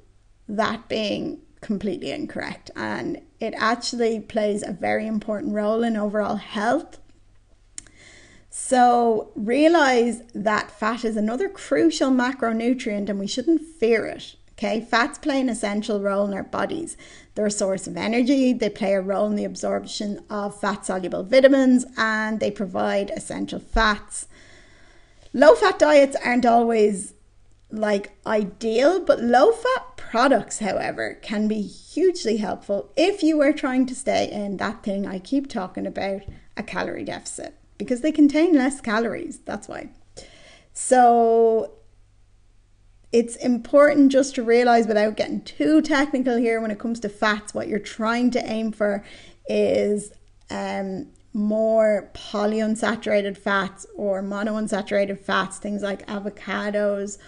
that 0.48 0.88
being 0.88 1.42
completely 1.60 2.10
incorrect. 2.10 2.70
And 2.76 3.20
it 3.38 3.54
actually 3.56 4.20
plays 4.20 4.62
a 4.62 4.72
very 4.72 5.06
important 5.06 5.54
role 5.54 5.82
in 5.82 5.96
overall 5.96 6.36
health. 6.36 6.98
So, 8.52 9.30
realize 9.36 10.22
that 10.34 10.72
fat 10.72 11.04
is 11.04 11.16
another 11.16 11.48
crucial 11.48 12.10
macronutrient 12.10 13.08
and 13.08 13.18
we 13.18 13.28
shouldn't 13.28 13.62
fear 13.62 14.06
it. 14.06 14.34
Okay, 14.52 14.82
fats 14.82 15.16
play 15.16 15.40
an 15.40 15.48
essential 15.48 16.00
role 16.00 16.26
in 16.26 16.34
our 16.34 16.42
bodies. 16.42 16.96
They're 17.34 17.46
a 17.46 17.50
source 17.50 17.86
of 17.86 17.96
energy, 17.96 18.52
they 18.52 18.68
play 18.68 18.92
a 18.92 19.00
role 19.00 19.26
in 19.26 19.36
the 19.36 19.44
absorption 19.44 20.22
of 20.28 20.60
fat 20.60 20.84
soluble 20.84 21.22
vitamins, 21.22 21.86
and 21.96 22.40
they 22.40 22.50
provide 22.50 23.10
essential 23.10 23.60
fats. 23.60 24.28
Low 25.32 25.54
fat 25.54 25.78
diets 25.78 26.16
aren't 26.22 26.44
always 26.44 27.14
like 27.70 28.12
ideal, 28.26 29.00
but 29.04 29.20
low 29.20 29.52
fat 29.52 29.96
products, 29.96 30.58
however, 30.58 31.18
can 31.22 31.48
be 31.48 31.62
hugely 31.62 32.38
helpful 32.38 32.92
if 32.96 33.22
you 33.22 33.40
are 33.40 33.52
trying 33.52 33.86
to 33.86 33.94
stay 33.94 34.30
in 34.30 34.56
that 34.56 34.82
thing 34.82 35.06
I 35.06 35.18
keep 35.18 35.48
talking 35.48 35.86
about 35.86 36.22
a 36.56 36.62
calorie 36.62 37.04
deficit 37.04 37.54
because 37.78 38.00
they 38.00 38.12
contain 38.12 38.54
less 38.54 38.80
calories. 38.80 39.38
That's 39.40 39.68
why. 39.68 39.90
So, 40.72 41.72
it's 43.12 43.36
important 43.36 44.12
just 44.12 44.34
to 44.36 44.42
realize 44.42 44.86
without 44.86 45.16
getting 45.16 45.42
too 45.42 45.82
technical 45.82 46.36
here 46.36 46.60
when 46.60 46.70
it 46.70 46.78
comes 46.78 47.00
to 47.00 47.08
fats, 47.08 47.52
what 47.52 47.68
you're 47.68 47.78
trying 47.78 48.30
to 48.32 48.50
aim 48.50 48.70
for 48.70 49.04
is 49.48 50.12
um, 50.48 51.08
more 51.32 52.10
polyunsaturated 52.14 53.36
fats 53.36 53.86
or 53.96 54.22
monounsaturated 54.22 55.18
fats, 55.18 55.58
things 55.58 55.82
like 55.82 56.06
avocados, 56.06 57.18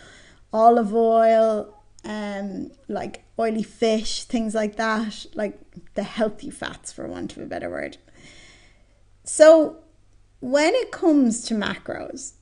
olive 0.53 0.95
oil, 0.95 1.75
um, 2.05 2.71
like 2.89 3.25
oily 3.39 3.63
fish, 3.63 4.25
things 4.25 4.55
like 4.55 4.77
that, 4.77 5.27
like 5.35 5.59
the 5.95 6.03
healthy 6.03 6.51
fats, 6.51 6.93
for 6.93 7.07
want 7.07 7.37
of 7.37 7.43
a 7.43 7.47
better 7.47 7.71
word. 7.71 7.99
So, 9.25 9.77
when 10.41 10.75
it 10.75 10.91
comes 10.91 11.45
to 11.45 11.55
macros, 11.55 12.33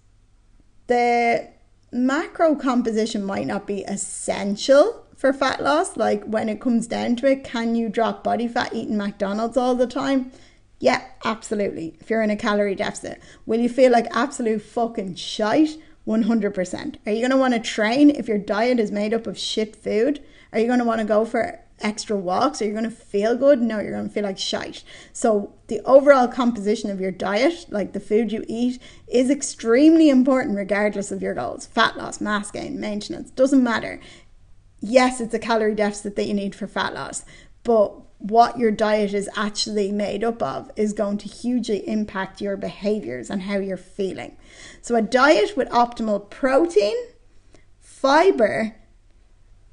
the 0.87 1.49
macro 1.93 2.55
composition 2.55 3.25
might 3.25 3.47
not 3.47 3.67
be 3.67 3.83
essential 3.85 5.05
for 5.17 5.33
fat 5.33 5.63
loss. 5.63 5.97
Like 5.97 6.25
when 6.25 6.49
it 6.49 6.61
comes 6.61 6.87
down 6.87 7.17
to 7.17 7.27
it, 7.27 7.45
can 7.45 7.75
you 7.75 7.89
drop 7.89 8.25
body 8.25 8.49
fat 8.49 8.75
eating 8.75 8.97
McDonald's 8.97 9.57
all 9.57 9.75
the 9.75 9.87
time? 9.87 10.33
Yeah, 10.79 11.05
absolutely. 11.25 11.95
If 12.01 12.09
you're 12.09 12.23
in 12.23 12.31
a 12.31 12.37
calorie 12.37 12.75
deficit, 12.75 13.21
will 13.45 13.61
you 13.61 13.69
feel 13.69 13.93
like 13.93 14.07
absolute 14.13 14.63
fucking 14.63 15.17
shite? 15.17 15.77
100%. 16.07 16.97
Are 17.07 17.13
you 17.13 17.21
going 17.21 17.31
to 17.31 17.37
want 17.37 17.55
to 17.55 17.61
train 17.61 18.11
if 18.11 18.29
your 18.29 18.39
diet 18.39 18.81
is 18.81 18.91
made 18.91 19.15
up 19.15 19.27
of 19.27 19.39
shit 19.39 19.77
food? 19.77 20.23
Are 20.53 20.59
you 20.59 20.67
going 20.67 20.79
to 20.79 20.85
want 20.85 21.01
to 21.01 21.07
go 21.07 21.25
for 21.25 21.61
extra 21.81 22.17
walks? 22.17 22.61
Are 22.61 22.67
you 22.67 22.73
going 22.73 22.85
to 22.85 22.91
feel 22.91 23.37
good? 23.37 23.61
No, 23.61 23.79
you're 23.79 23.93
going 23.93 24.09
to 24.09 24.13
feel 24.13 24.25
like 24.25 24.39
shite. 24.39 24.83
So, 25.13 25.55
the 25.69 25.81
overall 25.85 26.29
composition 26.29 26.91
of 26.91 27.01
your 27.01 27.11
diet, 27.11 27.67
like 27.71 27.93
the 27.93 28.01
food 28.01 28.33
you 28.33 28.45
eat, 28.49 28.81
is 29.07 29.31
extremely 29.31 30.09
important 30.11 30.57
regardless 30.57 31.13
of 31.13 31.23
your 31.23 31.35
goals 31.35 31.67
fat 31.67 31.97
loss, 31.97 32.21
mass 32.21 32.51
gain, 32.51 32.81
maintenance, 32.81 33.31
doesn't 33.31 33.63
matter. 33.63 34.01
Yes, 34.81 35.21
it's 35.21 35.35
a 35.35 35.39
calorie 35.39 35.75
deficit 35.75 36.17
that 36.17 36.27
you 36.27 36.35
need 36.35 36.55
for 36.55 36.67
fat 36.67 36.95
loss, 36.95 37.25
but 37.63 37.95
what 38.21 38.59
your 38.59 38.71
diet 38.71 39.15
is 39.15 39.31
actually 39.35 39.91
made 39.91 40.23
up 40.23 40.43
of 40.43 40.71
is 40.77 40.93
going 40.93 41.17
to 41.19 41.29
hugely 41.29 41.89
impact 41.89 42.41
your 42.41 42.57
behaviors 42.57 43.31
and 43.31 43.43
how 43.43 43.57
you're 43.57 43.79
feeling. 43.79 44.37
So, 44.83 44.95
a 44.95 45.03
diet 45.03 45.57
with 45.57 45.69
optimal 45.71 46.29
protein, 46.29 46.97
fiber, 47.81 48.77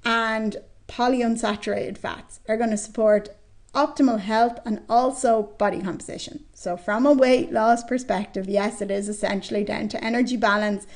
and 0.05 0.57
polyunsaturated 0.87 1.97
fats 1.97 2.39
are 2.47 2.55
going 2.55 2.69
to 2.69 2.77
support 2.77 3.29
optimal 3.73 4.21
health 4.21 4.59
and 4.65 4.81
also 4.87 5.43
body 5.57 5.81
composition. 5.81 6.45
So, 6.53 6.77
from 6.77 7.05
a 7.05 7.11
weight 7.11 7.51
loss 7.51 7.83
perspective, 7.83 8.47
yes, 8.47 8.81
it 8.81 8.89
is 8.89 9.09
essentially 9.09 9.65
down 9.65 9.89
to 9.89 10.01
energy 10.01 10.37
balance, 10.37 10.87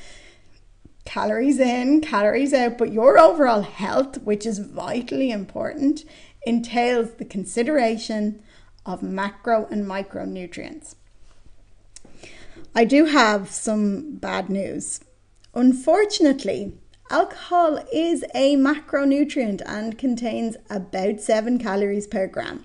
calories 1.04 1.60
in, 1.60 2.00
calories 2.00 2.54
out, 2.54 2.78
but 2.78 2.92
your 2.92 3.18
overall 3.18 3.60
health, 3.60 4.22
which 4.22 4.46
is 4.46 4.58
vitally 4.58 5.30
important, 5.30 6.04
entails 6.44 7.14
the 7.14 7.24
consideration 7.24 8.42
of 8.84 9.02
macro 9.02 9.66
and 9.70 9.86
micronutrients. 9.86 10.96
I 12.74 12.84
do 12.84 13.06
have 13.06 13.50
some 13.50 14.16
bad 14.16 14.48
news. 14.48 15.00
Unfortunately, 15.54 16.78
Alcohol 17.10 17.84
is 17.92 18.24
a 18.34 18.56
macronutrient 18.56 19.60
and 19.66 19.98
contains 19.98 20.56
about 20.70 21.20
7 21.20 21.58
calories 21.58 22.06
per 22.06 22.26
gram. 22.26 22.64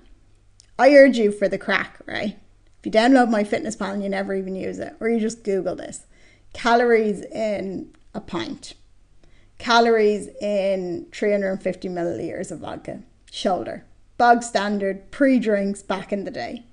I 0.78 0.94
urge 0.94 1.18
you 1.18 1.30
for 1.30 1.48
the 1.48 1.58
crack, 1.58 2.00
right? 2.06 2.38
If 2.78 2.86
you 2.86 2.92
download 2.92 3.30
my 3.30 3.44
fitness 3.44 3.76
MyFitnessPal 3.76 3.94
and 3.94 4.02
you 4.02 4.08
never 4.08 4.34
even 4.34 4.54
use 4.54 4.78
it, 4.78 4.94
or 5.00 5.08
you 5.10 5.20
just 5.20 5.44
Google 5.44 5.76
this 5.76 6.06
calories 6.54 7.20
in 7.26 7.94
a 8.14 8.20
pint, 8.22 8.72
calories 9.58 10.28
in 10.40 11.06
350 11.12 11.88
milliliters 11.88 12.50
of 12.50 12.60
vodka, 12.60 13.02
shoulder, 13.30 13.84
bog 14.16 14.42
standard 14.42 15.10
pre 15.10 15.38
drinks 15.38 15.82
back 15.82 16.12
in 16.12 16.24
the 16.24 16.30
day. 16.30 16.64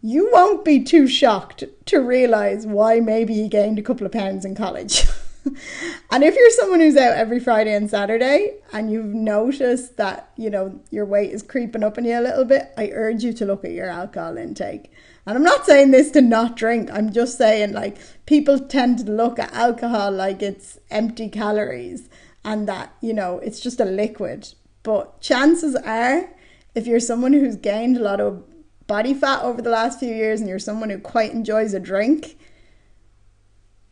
You 0.00 0.30
won't 0.32 0.64
be 0.64 0.82
too 0.82 1.06
shocked 1.06 1.64
to 1.86 2.00
realize 2.00 2.66
why 2.66 2.98
maybe 3.00 3.34
you 3.34 3.48
gained 3.48 3.78
a 3.78 3.82
couple 3.82 4.04
of 4.04 4.12
pounds 4.12 4.44
in 4.44 4.56
college. 4.56 5.04
and 6.10 6.24
if 6.24 6.34
you're 6.34 6.50
someone 6.50 6.80
who's 6.80 6.96
out 6.96 7.16
every 7.16 7.38
Friday 7.38 7.74
and 7.74 7.88
Saturday 7.88 8.56
and 8.72 8.90
you've 8.90 9.14
noticed 9.14 9.96
that, 9.98 10.30
you 10.36 10.50
know, 10.50 10.80
your 10.90 11.04
weight 11.04 11.30
is 11.30 11.42
creeping 11.42 11.84
up 11.84 11.98
on 11.98 12.04
you 12.04 12.18
a 12.18 12.20
little 12.20 12.44
bit, 12.44 12.72
I 12.76 12.90
urge 12.92 13.22
you 13.22 13.32
to 13.34 13.44
look 13.44 13.64
at 13.64 13.72
your 13.72 13.88
alcohol 13.88 14.36
intake. 14.36 14.90
And 15.26 15.36
I'm 15.36 15.44
not 15.44 15.66
saying 15.66 15.92
this 15.92 16.10
to 16.12 16.20
not 16.20 16.56
drink. 16.56 16.90
I'm 16.92 17.12
just 17.12 17.38
saying 17.38 17.72
like 17.72 17.96
people 18.26 18.58
tend 18.58 18.98
to 18.98 19.12
look 19.12 19.38
at 19.38 19.52
alcohol 19.52 20.10
like 20.10 20.42
it's 20.42 20.78
empty 20.90 21.28
calories 21.28 22.08
and 22.44 22.68
that, 22.68 22.92
you 23.00 23.14
know, 23.14 23.38
it's 23.38 23.60
just 23.60 23.80
a 23.80 23.84
liquid. 23.84 24.52
But 24.82 25.20
chances 25.20 25.74
are 25.76 26.30
if 26.74 26.86
you're 26.86 27.00
someone 27.00 27.32
who's 27.32 27.56
gained 27.56 27.96
a 27.96 28.02
lot 28.02 28.20
of 28.20 28.44
body 28.86 29.14
fat 29.14 29.42
over 29.42 29.62
the 29.62 29.70
last 29.70 30.00
few 30.00 30.12
years 30.12 30.40
and 30.40 30.48
you're 30.48 30.58
someone 30.58 30.90
who 30.90 30.98
quite 30.98 31.32
enjoys 31.32 31.74
a 31.74 31.80
drink, 31.80 32.38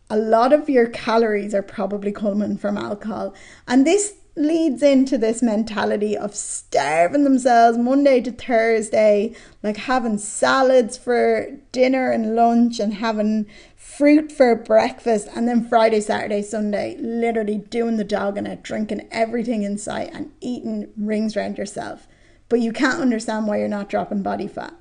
a 0.09 0.17
lot 0.17 0.53
of 0.53 0.69
your 0.69 0.89
calories 0.89 1.55
are 1.55 1.63
probably 1.63 2.11
coming 2.11 2.57
from 2.57 2.77
alcohol. 2.77 3.35
And 3.69 3.87
this 3.87 4.15
leads 4.37 4.83
into 4.83 5.19
this 5.19 5.43
mentality 5.43 6.17
of 6.17 6.35
starving 6.35 7.25
themselves 7.25 7.77
Monday 7.77 8.21
to 8.21 8.33
Thursday, 8.33 9.35
like 9.63 9.77
having 9.77 10.19
salads 10.19 10.97
for 10.97 11.51
dinner 11.73 12.11
and 12.11 12.35
lunch 12.35 12.79
and 12.79 12.95
having 12.95 13.47
fruit 13.77 14.31
for 14.31 14.55
breakfast, 14.55 15.29
and 15.35 15.47
then 15.49 15.67
Friday, 15.69 16.01
Saturday, 16.01 16.43
Sunday, 16.43 16.97
literally 16.99 17.59
doing 17.59 17.97
the 17.97 18.05
dog 18.05 18.39
in 18.39 18.47
it, 18.47 18.63
drinking 18.63 19.09
everything 19.11 19.63
in 19.63 19.77
sight 19.77 20.11
and 20.13 20.33
eating 20.41 20.89
rings 20.97 21.37
around 21.37 21.59
yourself. 21.59 22.07
But 22.49 22.61
you 22.61 22.73
can't 22.73 23.01
understand 23.01 23.47
why 23.47 23.59
you're 23.59 23.69
not 23.69 23.89
dropping 23.89 24.23
body 24.23 24.49
fat. 24.49 24.75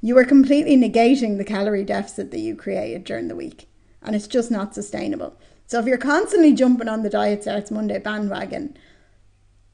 You 0.00 0.16
are 0.18 0.24
completely 0.24 0.76
negating 0.76 1.38
the 1.38 1.44
calorie 1.44 1.84
deficit 1.84 2.30
that 2.30 2.40
you 2.40 2.54
created 2.54 3.04
during 3.04 3.28
the 3.28 3.36
week 3.36 3.68
and 4.02 4.14
it's 4.14 4.26
just 4.26 4.50
not 4.50 4.74
sustainable. 4.74 5.36
So 5.68 5.78
if 5.78 5.84
you're 5.84 5.98
constantly 5.98 6.54
jumping 6.54 6.88
on 6.88 7.02
the 7.02 7.10
diet 7.10 7.42
starts 7.42 7.70
Monday 7.70 7.98
bandwagon 7.98 8.74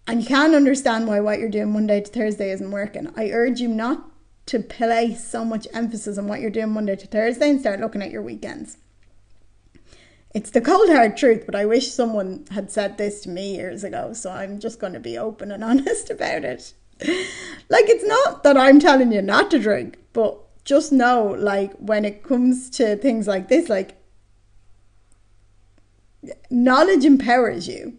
and 0.08 0.20
you 0.20 0.26
can't 0.26 0.56
understand 0.56 1.06
why 1.06 1.20
what 1.20 1.38
you're 1.38 1.48
doing 1.48 1.72
Monday 1.72 2.00
to 2.00 2.10
Thursday 2.10 2.50
isn't 2.50 2.72
working, 2.72 3.12
I 3.16 3.30
urge 3.30 3.60
you 3.60 3.68
not 3.68 4.10
to 4.46 4.58
place 4.58 5.24
so 5.24 5.44
much 5.44 5.68
emphasis 5.72 6.18
on 6.18 6.26
what 6.26 6.40
you're 6.40 6.50
doing 6.50 6.70
Monday 6.70 6.96
to 6.96 7.06
Thursday 7.06 7.48
and 7.48 7.60
start 7.60 7.78
looking 7.78 8.02
at 8.02 8.10
your 8.10 8.22
weekends. 8.22 8.76
It's 10.34 10.50
the 10.50 10.60
cold 10.60 10.88
hard 10.88 11.16
truth, 11.16 11.44
but 11.46 11.54
I 11.54 11.64
wish 11.64 11.92
someone 11.92 12.44
had 12.50 12.72
said 12.72 12.98
this 12.98 13.20
to 13.22 13.28
me 13.28 13.54
years 13.54 13.84
ago, 13.84 14.12
so 14.14 14.32
I'm 14.32 14.58
just 14.58 14.80
going 14.80 14.94
to 14.94 15.00
be 15.00 15.16
open 15.16 15.52
and 15.52 15.62
honest 15.64 16.10
about 16.10 16.44
it. 16.44 16.74
like, 17.68 17.88
it's 17.88 18.04
not 18.04 18.42
that 18.42 18.56
I'm 18.56 18.80
telling 18.80 19.12
you 19.12 19.22
not 19.22 19.48
to 19.52 19.60
drink, 19.60 19.98
but 20.12 20.40
just 20.64 20.90
know, 20.90 21.36
like, 21.38 21.72
when 21.76 22.04
it 22.04 22.24
comes 22.24 22.68
to 22.70 22.96
things 22.96 23.28
like 23.28 23.46
this, 23.46 23.68
like, 23.68 23.96
knowledge 26.50 27.04
empowers 27.04 27.68
you. 27.68 27.94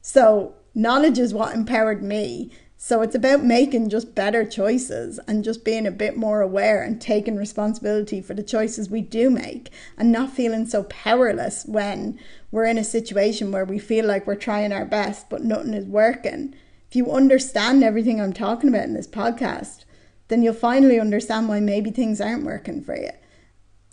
So, 0.00 0.54
knowledge 0.74 1.18
is 1.18 1.34
what 1.34 1.54
empowered 1.54 2.02
me. 2.02 2.50
So 2.80 3.02
it's 3.02 3.16
about 3.16 3.42
making 3.42 3.88
just 3.88 4.14
better 4.14 4.44
choices 4.44 5.18
and 5.26 5.42
just 5.42 5.64
being 5.64 5.84
a 5.84 5.90
bit 5.90 6.16
more 6.16 6.40
aware 6.40 6.80
and 6.80 7.00
taking 7.00 7.34
responsibility 7.34 8.20
for 8.20 8.34
the 8.34 8.42
choices 8.44 8.88
we 8.88 9.00
do 9.00 9.30
make 9.30 9.70
and 9.96 10.12
not 10.12 10.30
feeling 10.30 10.64
so 10.64 10.84
powerless 10.84 11.64
when 11.66 12.20
we're 12.52 12.66
in 12.66 12.78
a 12.78 12.84
situation 12.84 13.50
where 13.50 13.64
we 13.64 13.80
feel 13.80 14.06
like 14.06 14.28
we're 14.28 14.36
trying 14.36 14.72
our 14.72 14.84
best 14.84 15.28
but 15.28 15.42
nothing 15.42 15.74
is 15.74 15.86
working. 15.86 16.54
If 16.88 16.94
you 16.94 17.10
understand 17.10 17.82
everything 17.82 18.20
I'm 18.20 18.32
talking 18.32 18.68
about 18.68 18.84
in 18.84 18.94
this 18.94 19.08
podcast, 19.08 19.84
then 20.28 20.44
you'll 20.44 20.54
finally 20.54 21.00
understand 21.00 21.48
why 21.48 21.58
maybe 21.58 21.90
things 21.90 22.20
aren't 22.20 22.44
working 22.44 22.80
for 22.80 22.96
you. 22.96 23.10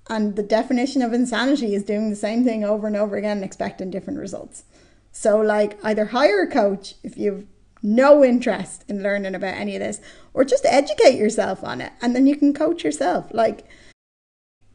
And 0.09 0.35
the 0.35 0.43
definition 0.43 1.01
of 1.01 1.13
insanity 1.13 1.73
is 1.73 1.83
doing 1.83 2.09
the 2.09 2.15
same 2.15 2.43
thing 2.43 2.63
over 2.63 2.87
and 2.87 2.95
over 2.95 3.15
again 3.15 3.37
and 3.37 3.45
expecting 3.45 3.89
different 3.89 4.19
results. 4.19 4.63
So, 5.11 5.39
like, 5.39 5.79
either 5.83 6.05
hire 6.05 6.41
a 6.41 6.51
coach 6.51 6.95
if 7.03 7.17
you've 7.17 7.45
no 7.85 8.23
interest 8.23 8.83
in 8.87 9.03
learning 9.03 9.35
about 9.35 9.55
any 9.55 9.75
of 9.75 9.81
this, 9.81 10.01
or 10.33 10.43
just 10.43 10.65
educate 10.65 11.17
yourself 11.17 11.63
on 11.63 11.79
it 11.79 11.93
and 12.01 12.15
then 12.15 12.25
you 12.25 12.35
can 12.35 12.53
coach 12.53 12.83
yourself. 12.83 13.27
Like 13.31 13.65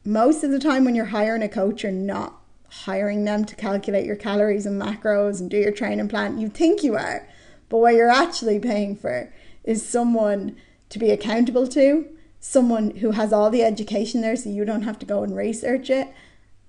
most 0.04 0.44
of 0.44 0.50
the 0.50 0.60
time, 0.60 0.84
when 0.84 0.94
you're 0.94 1.06
hiring 1.06 1.42
a 1.42 1.48
coach, 1.48 1.82
you're 1.82 1.92
not 1.92 2.40
hiring 2.68 3.24
them 3.24 3.44
to 3.44 3.56
calculate 3.56 4.06
your 4.06 4.16
calories 4.16 4.64
and 4.64 4.80
macros 4.80 5.40
and 5.40 5.50
do 5.50 5.58
your 5.58 5.72
training 5.72 6.08
plan. 6.08 6.38
You 6.38 6.48
think 6.48 6.82
you 6.82 6.94
are, 6.94 7.28
but 7.68 7.78
what 7.78 7.94
you're 7.94 8.10
actually 8.10 8.60
paying 8.60 8.96
for 8.96 9.32
is 9.64 9.84
someone 9.84 10.56
to 10.88 10.98
be 10.98 11.10
accountable 11.10 11.66
to, 11.68 12.08
someone 12.40 12.96
who 12.96 13.12
has 13.12 13.32
all 13.32 13.50
the 13.50 13.62
education 13.62 14.22
there 14.22 14.36
so 14.36 14.48
you 14.48 14.64
don't 14.64 14.82
have 14.82 14.98
to 14.98 15.06
go 15.06 15.22
and 15.22 15.36
research 15.36 15.90
it, 15.90 16.08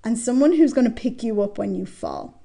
and 0.04 0.18
someone 0.18 0.52
who's 0.52 0.72
going 0.72 0.86
to 0.86 0.90
pick 0.90 1.22
you 1.22 1.40
up 1.42 1.58
when 1.58 1.74
you 1.74 1.86
fall. 1.86 2.42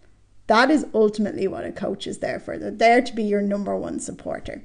That 0.47 0.71
is 0.71 0.85
ultimately 0.93 1.47
what 1.47 1.65
a 1.65 1.71
coach 1.71 2.07
is 2.07 2.19
there 2.19 2.39
for. 2.39 2.57
They're 2.57 2.71
there 2.71 3.01
to 3.01 3.13
be 3.13 3.23
your 3.23 3.41
number 3.41 3.75
one 3.75 3.99
supporter. 3.99 4.63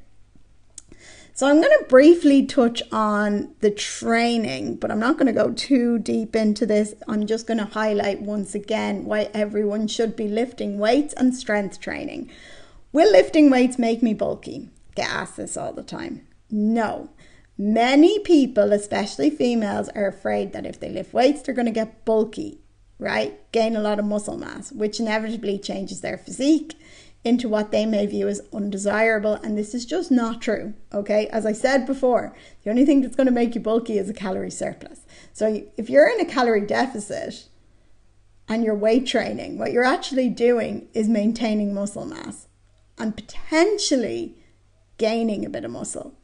So 1.34 1.48
I'm 1.48 1.62
going 1.62 1.76
to 1.78 1.86
briefly 1.88 2.44
touch 2.44 2.82
on 2.92 3.54
the 3.60 3.70
training, 3.70 4.76
but 4.76 4.90
I'm 4.90 5.00
not 5.00 5.16
going 5.16 5.26
to 5.26 5.32
go 5.32 5.50
too 5.50 5.98
deep 5.98 6.36
into 6.36 6.66
this. 6.66 6.94
I'm 7.08 7.26
just 7.26 7.46
going 7.46 7.58
to 7.58 7.64
highlight 7.64 8.20
once 8.20 8.54
again 8.54 9.06
why 9.06 9.30
everyone 9.32 9.88
should 9.88 10.14
be 10.14 10.28
lifting 10.28 10.78
weights 10.78 11.14
and 11.14 11.34
strength 11.34 11.80
training. 11.80 12.30
Will 12.92 13.10
lifting 13.10 13.48
weights 13.48 13.78
make 13.78 14.02
me 14.02 14.12
bulky? 14.12 14.68
Get 14.94 15.08
asked 15.08 15.38
this 15.38 15.56
all 15.56 15.72
the 15.72 15.82
time. 15.82 16.26
No. 16.50 17.08
Many 17.58 18.18
people, 18.20 18.72
especially 18.72 19.30
females, 19.30 19.88
are 19.90 20.06
afraid 20.06 20.52
that 20.52 20.66
if 20.66 20.80
they 20.80 20.90
lift 20.90 21.12
weights, 21.12 21.42
they're 21.42 21.54
going 21.54 21.66
to 21.66 21.72
get 21.72 22.04
bulky 22.04 22.62
right? 23.02 23.50
Gain 23.50 23.74
a 23.74 23.80
lot 23.80 23.98
of 23.98 24.04
muscle 24.04 24.38
mass, 24.38 24.70
which 24.70 25.00
inevitably 25.00 25.58
changes 25.58 26.00
their 26.00 26.16
physique 26.16 26.74
into 27.24 27.48
what 27.48 27.72
they 27.72 27.84
may 27.84 28.06
view 28.06 28.28
as 28.28 28.40
undesirable. 28.52 29.34
And 29.34 29.58
this 29.58 29.74
is 29.74 29.84
just 29.84 30.10
not 30.10 30.40
true, 30.40 30.74
okay? 30.94 31.26
As 31.28 31.44
I 31.44 31.52
said 31.52 31.84
before, 31.84 32.34
the 32.62 32.70
only 32.70 32.86
thing 32.86 33.00
that's 33.00 33.16
going 33.16 33.26
to 33.26 33.32
make 33.32 33.54
you 33.54 33.60
bulky 33.60 33.98
is 33.98 34.08
a 34.08 34.14
calorie 34.14 34.50
surplus. 34.50 35.00
So 35.32 35.64
if 35.76 35.90
you're 35.90 36.08
in 36.08 36.20
a 36.20 36.24
calorie 36.24 36.66
deficit 36.66 37.48
and 38.48 38.64
you're 38.64 38.74
weight 38.74 39.06
training, 39.06 39.58
what 39.58 39.72
you're 39.72 39.82
actually 39.82 40.28
doing 40.28 40.88
is 40.94 41.08
maintaining 41.08 41.74
muscle 41.74 42.04
mass 42.04 42.46
and 42.98 43.16
potentially 43.16 44.36
gaining 44.96 45.44
a 45.44 45.50
bit 45.50 45.64
of 45.64 45.72
muscle. 45.72 46.14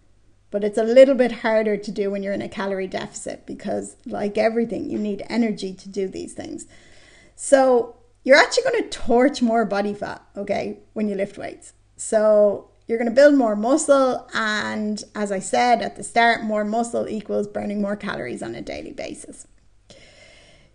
But 0.51 0.65
it's 0.65 0.79
a 0.79 0.83
little 0.83 1.15
bit 1.15 1.33
harder 1.33 1.77
to 1.77 1.91
do 1.91 2.11
when 2.11 2.23
you're 2.23 2.33
in 2.33 2.43
a 2.43 2.49
calorie 2.49 2.87
deficit 2.87 3.45
because, 3.45 3.97
like 4.07 4.39
everything, 4.39 4.89
you 4.89 4.99
need 4.99 5.25
energy 5.29 5.75
to 5.75 5.89
do 5.89 6.09
these 6.09 6.33
things. 6.33 6.67
So, 7.37 7.97
you're 8.25 8.37
actually 8.37 8.65
going 8.65 8.83
to 8.83 8.89
torch 8.89 9.43
more 9.43 9.65
body 9.65 9.95
fat, 9.95 10.23
okay, 10.37 10.79
when 10.95 11.09
you 11.09 11.15
lift 11.15 11.37
weights. 11.37 11.75
So, 11.97 12.71
you're 12.87 12.99
going 12.99 13.11
to 13.11 13.15
build 13.15 13.35
more 13.35 13.57
muscle. 13.57 14.27
And 14.33 15.05
as 15.15 15.31
I 15.31 15.39
said 15.39 15.83
at 15.83 15.97
the 15.97 16.03
start, 16.03 16.43
more 16.43 16.65
muscle 16.65 17.07
equals 17.09 17.47
burning 17.47 17.83
more 17.83 17.97
calories 17.97 18.43
on 18.43 18.55
a 18.55 18.63
daily 18.63 18.93
basis. 18.93 19.47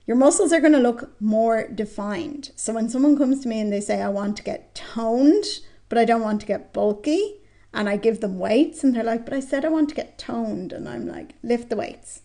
Your 0.06 0.18
muscles 0.18 0.54
are 0.54 0.60
going 0.60 0.74
to 0.74 0.80
look 0.80 1.20
more 1.20 1.68
defined. 1.68 2.52
So, 2.56 2.74
when 2.74 2.90
someone 2.90 3.18
comes 3.18 3.40
to 3.40 3.48
me 3.48 3.60
and 3.60 3.74
they 3.74 3.82
say, 3.82 4.04
I 4.04 4.10
want 4.10 4.38
to 4.38 4.44
get 4.44 4.76
toned, 4.76 5.46
but 5.90 5.98
I 5.98 6.06
don't 6.06 6.22
want 6.22 6.42
to 6.42 6.48
get 6.48 6.74
bulky, 6.74 7.40
and 7.74 7.90
I 7.90 7.98
give 7.98 8.20
them 8.20 8.38
weights 8.38 8.84
and 8.84 8.96
they're 8.96 9.04
like, 9.04 9.26
but 9.26 9.34
I 9.34 9.40
said 9.40 9.66
I 9.66 9.70
want 9.70 9.90
to 9.90 9.96
get 9.96 10.18
toned. 10.18 10.72
And 10.72 10.88
I'm 10.88 11.08
like, 11.08 11.34
lift 11.42 11.70
the 11.70 11.76
weights. 11.76 12.22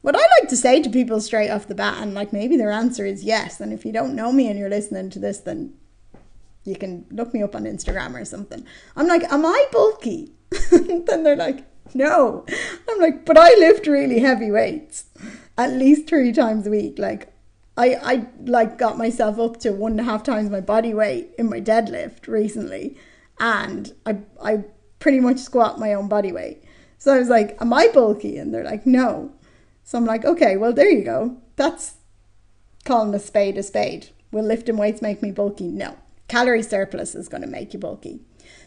What 0.00 0.16
I 0.16 0.22
like 0.40 0.48
to 0.48 0.56
say 0.56 0.82
to 0.82 0.90
people 0.90 1.20
straight 1.20 1.50
off 1.50 1.68
the 1.68 1.76
bat, 1.76 2.02
and 2.02 2.12
like 2.12 2.32
maybe 2.32 2.56
their 2.56 2.72
answer 2.72 3.06
is 3.06 3.22
yes. 3.22 3.60
And 3.60 3.72
if 3.72 3.84
you 3.84 3.92
don't 3.92 4.16
know 4.16 4.32
me 4.32 4.48
and 4.48 4.58
you're 4.58 4.68
listening 4.68 5.10
to 5.10 5.20
this, 5.20 5.38
then 5.38 5.74
you 6.64 6.74
can 6.74 7.06
look 7.10 7.32
me 7.32 7.42
up 7.42 7.54
on 7.54 7.64
Instagram 7.64 8.20
or 8.20 8.24
something. 8.24 8.66
I'm 8.96 9.06
like, 9.06 9.22
am 9.32 9.46
I 9.46 9.66
bulky? 9.70 10.32
then 10.70 11.22
they're 11.22 11.36
like, 11.36 11.64
no. 11.94 12.44
I'm 12.90 13.00
like, 13.00 13.24
but 13.24 13.38
I 13.38 13.54
lift 13.58 13.86
really 13.86 14.18
heavy 14.18 14.50
weights 14.50 15.04
at 15.56 15.72
least 15.72 16.08
three 16.08 16.32
times 16.32 16.66
a 16.66 16.70
week. 16.70 16.98
Like, 16.98 17.32
I, 17.76 17.94
I 17.94 18.26
like 18.44 18.78
got 18.78 18.98
myself 18.98 19.38
up 19.38 19.58
to 19.60 19.70
one 19.70 19.92
and 19.92 20.00
a 20.00 20.04
half 20.04 20.24
times 20.24 20.50
my 20.50 20.60
body 20.60 20.92
weight 20.92 21.30
in 21.38 21.48
my 21.48 21.60
deadlift 21.60 22.26
recently 22.26 22.96
and 23.38 23.92
I 24.06 24.18
I 24.42 24.64
pretty 24.98 25.20
much 25.20 25.38
squat 25.38 25.78
my 25.78 25.94
own 25.94 26.08
body 26.08 26.32
weight. 26.32 26.62
So 26.98 27.12
I 27.12 27.18
was 27.18 27.28
like, 27.28 27.60
"Am 27.60 27.72
I 27.72 27.88
bulky?" 27.88 28.38
And 28.38 28.52
they're 28.52 28.64
like, 28.64 28.86
"No." 28.86 29.32
So 29.84 29.98
I'm 29.98 30.06
like, 30.06 30.24
"Okay, 30.24 30.56
well 30.56 30.72
there 30.72 30.90
you 30.90 31.04
go. 31.04 31.36
That's 31.56 31.94
calling 32.84 33.14
a 33.14 33.18
spade 33.18 33.58
a 33.58 33.62
spade. 33.62 34.08
Will 34.30 34.44
lifting 34.44 34.76
weights 34.76 35.02
make 35.02 35.22
me 35.22 35.30
bulky? 35.30 35.68
No. 35.68 35.96
Calorie 36.28 36.62
surplus 36.62 37.14
is 37.14 37.28
going 37.28 37.42
to 37.42 37.48
make 37.48 37.72
you 37.72 37.78
bulky." 37.78 38.20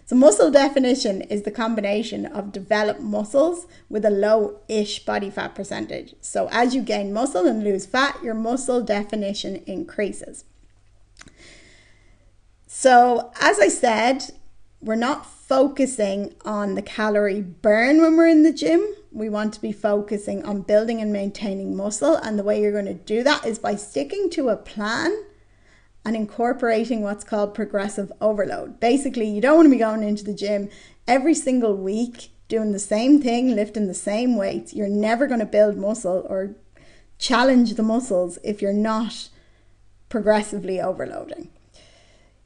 So, 0.07 0.15
muscle 0.15 0.51
definition 0.51 1.21
is 1.21 1.41
the 1.41 1.51
combination 1.51 2.27
of 2.27 2.51
developed 2.51 2.99
muscles 3.01 3.65
with 3.89 4.05
a 4.05 4.11
low 4.11 4.59
ish 4.67 5.03
body 5.03 5.31
fat 5.31 5.55
percentage. 5.55 6.13
So, 6.21 6.47
as 6.51 6.75
you 6.75 6.83
gain 6.83 7.11
muscle 7.11 7.47
and 7.47 7.63
lose 7.63 7.87
fat, 7.87 8.19
your 8.23 8.35
muscle 8.35 8.81
definition 8.81 9.63
increases. 9.65 10.45
So, 12.67 13.31
as 13.41 13.59
I 13.59 13.67
said, 13.67 14.25
we're 14.81 14.95
not 14.95 15.25
focusing 15.25 16.35
on 16.43 16.75
the 16.75 16.81
calorie 16.81 17.41
burn 17.41 18.01
when 18.01 18.17
we're 18.17 18.27
in 18.27 18.43
the 18.43 18.53
gym. 18.53 18.85
We 19.11 19.29
want 19.29 19.53
to 19.53 19.61
be 19.61 19.71
focusing 19.71 20.43
on 20.43 20.61
building 20.61 21.01
and 21.01 21.11
maintaining 21.11 21.75
muscle. 21.75 22.15
And 22.15 22.37
the 22.37 22.43
way 22.43 22.61
you're 22.61 22.71
going 22.71 22.85
to 22.85 22.93
do 22.93 23.23
that 23.23 23.45
is 23.45 23.57
by 23.57 23.75
sticking 23.75 24.29
to 24.31 24.49
a 24.49 24.57
plan 24.57 25.15
and 26.03 26.15
incorporating 26.15 27.01
what's 27.01 27.23
called 27.23 27.55
progressive 27.55 28.11
overload. 28.21 28.79
Basically, 28.79 29.27
you 29.27 29.41
don't 29.41 29.55
want 29.55 29.65
to 29.67 29.71
be 29.71 29.77
going 29.77 30.03
into 30.03 30.23
the 30.23 30.33
gym 30.33 30.69
every 31.07 31.33
single 31.33 31.75
week 31.75 32.29
doing 32.47 32.71
the 32.71 32.79
same 32.79 33.21
thing, 33.21 33.55
lifting 33.55 33.87
the 33.87 33.93
same 33.93 34.35
weights. 34.35 34.73
You're 34.73 34.87
never 34.87 35.25
going 35.25 35.39
to 35.39 35.45
build 35.47 35.77
muscle 35.77 36.25
or 36.29 36.55
challenge 37.17 37.73
the 37.73 37.83
muscles 37.83 38.37
if 38.43 38.61
you're 38.61 38.73
not 38.73 39.29
progressively 40.09 40.79
overloading. 40.79 41.49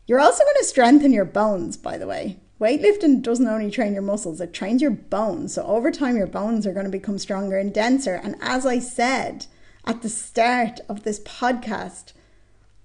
You're 0.10 0.20
also 0.20 0.44
going 0.44 0.56
to 0.58 0.64
strengthen 0.64 1.14
your 1.14 1.24
bones, 1.24 1.78
by 1.78 2.00
the 2.00 2.08
way. 2.08 2.38
Weightlifting 2.60 3.22
doesn't 3.22 3.48
only 3.48 3.70
train 3.70 3.94
your 3.94 4.02
muscles, 4.02 4.42
it 4.42 4.56
trains 4.56 4.82
your 4.82 4.90
bones. 4.90 5.54
So 5.54 5.64
over 5.64 5.92
time, 5.92 6.18
your 6.18 6.26
bones 6.26 6.66
are 6.66 6.74
going 6.74 6.88
to 6.88 6.92
become 6.92 7.20
stronger 7.20 7.60
and 7.60 7.72
denser. 7.72 8.16
And 8.16 8.36
as 8.42 8.66
I 8.66 8.80
said 8.80 9.46
at 9.86 10.02
the 10.02 10.10
start 10.10 10.80
of 10.90 11.04
this 11.04 11.20
podcast, 11.20 12.14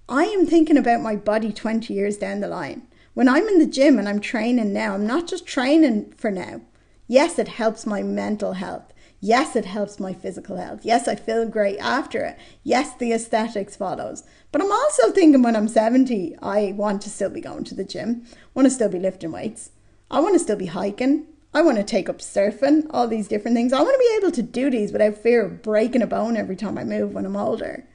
I 0.07 0.25
am 0.25 0.45
thinking 0.45 0.77
about 0.77 1.01
my 1.01 1.15
body 1.15 1.51
20 1.51 1.91
years 1.91 2.15
down 2.15 2.41
the 2.41 2.47
line. 2.47 2.83
When 3.15 3.27
I'm 3.27 3.47
in 3.47 3.57
the 3.57 3.65
gym 3.65 3.97
and 3.97 4.07
I'm 4.07 4.19
training 4.19 4.71
now, 4.71 4.93
I'm 4.93 5.07
not 5.07 5.27
just 5.27 5.47
training 5.47 6.13
for 6.15 6.29
now. 6.29 6.61
Yes, 7.07 7.39
it 7.39 7.47
helps 7.47 7.87
my 7.87 8.03
mental 8.03 8.53
health. 8.53 8.93
Yes, 9.21 9.55
it 9.55 9.65
helps 9.65 9.99
my 9.99 10.13
physical 10.13 10.57
health. 10.57 10.81
Yes, 10.83 11.07
I 11.07 11.15
feel 11.15 11.47
great 11.47 11.79
after 11.79 12.23
it. 12.25 12.37
Yes, 12.63 12.93
the 12.95 13.11
aesthetics 13.11 13.75
follows. 13.75 14.23
But 14.51 14.61
I'm 14.61 14.71
also 14.71 15.11
thinking 15.11 15.41
when 15.41 15.55
I'm 15.55 15.67
70, 15.67 16.35
I 16.41 16.73
want 16.73 17.01
to 17.03 17.09
still 17.09 17.29
be 17.29 17.41
going 17.41 17.63
to 17.65 17.75
the 17.75 17.83
gym, 17.83 18.25
want 18.53 18.65
to 18.67 18.69
still 18.69 18.89
be 18.89 18.99
lifting 18.99 19.31
weights. 19.31 19.71
I 20.11 20.19
want 20.19 20.33
to 20.33 20.39
still 20.39 20.57
be 20.57 20.67
hiking. 20.67 21.27
I 21.53 21.61
want 21.61 21.77
to 21.77 21.83
take 21.83 22.09
up 22.09 22.19
surfing, 22.19 22.85
all 22.89 23.07
these 23.07 23.29
different 23.29 23.55
things. 23.55 23.71
I 23.71 23.81
want 23.81 23.93
to 23.93 23.99
be 23.99 24.17
able 24.17 24.31
to 24.33 24.43
do 24.43 24.69
these 24.69 24.91
without 24.91 25.15
fear 25.17 25.43
of 25.43 25.61
breaking 25.63 26.01
a 26.01 26.07
bone 26.07 26.35
every 26.35 26.57
time 26.57 26.77
I 26.77 26.83
move 26.83 27.13
when 27.13 27.25
I'm 27.25 27.37
older. 27.37 27.87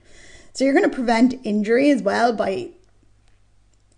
So 0.55 0.65
you're 0.65 0.75
going 0.75 0.89
to 0.89 0.95
prevent 0.95 1.35
injury 1.45 1.91
as 1.91 2.03
well 2.03 2.33
by 2.33 2.71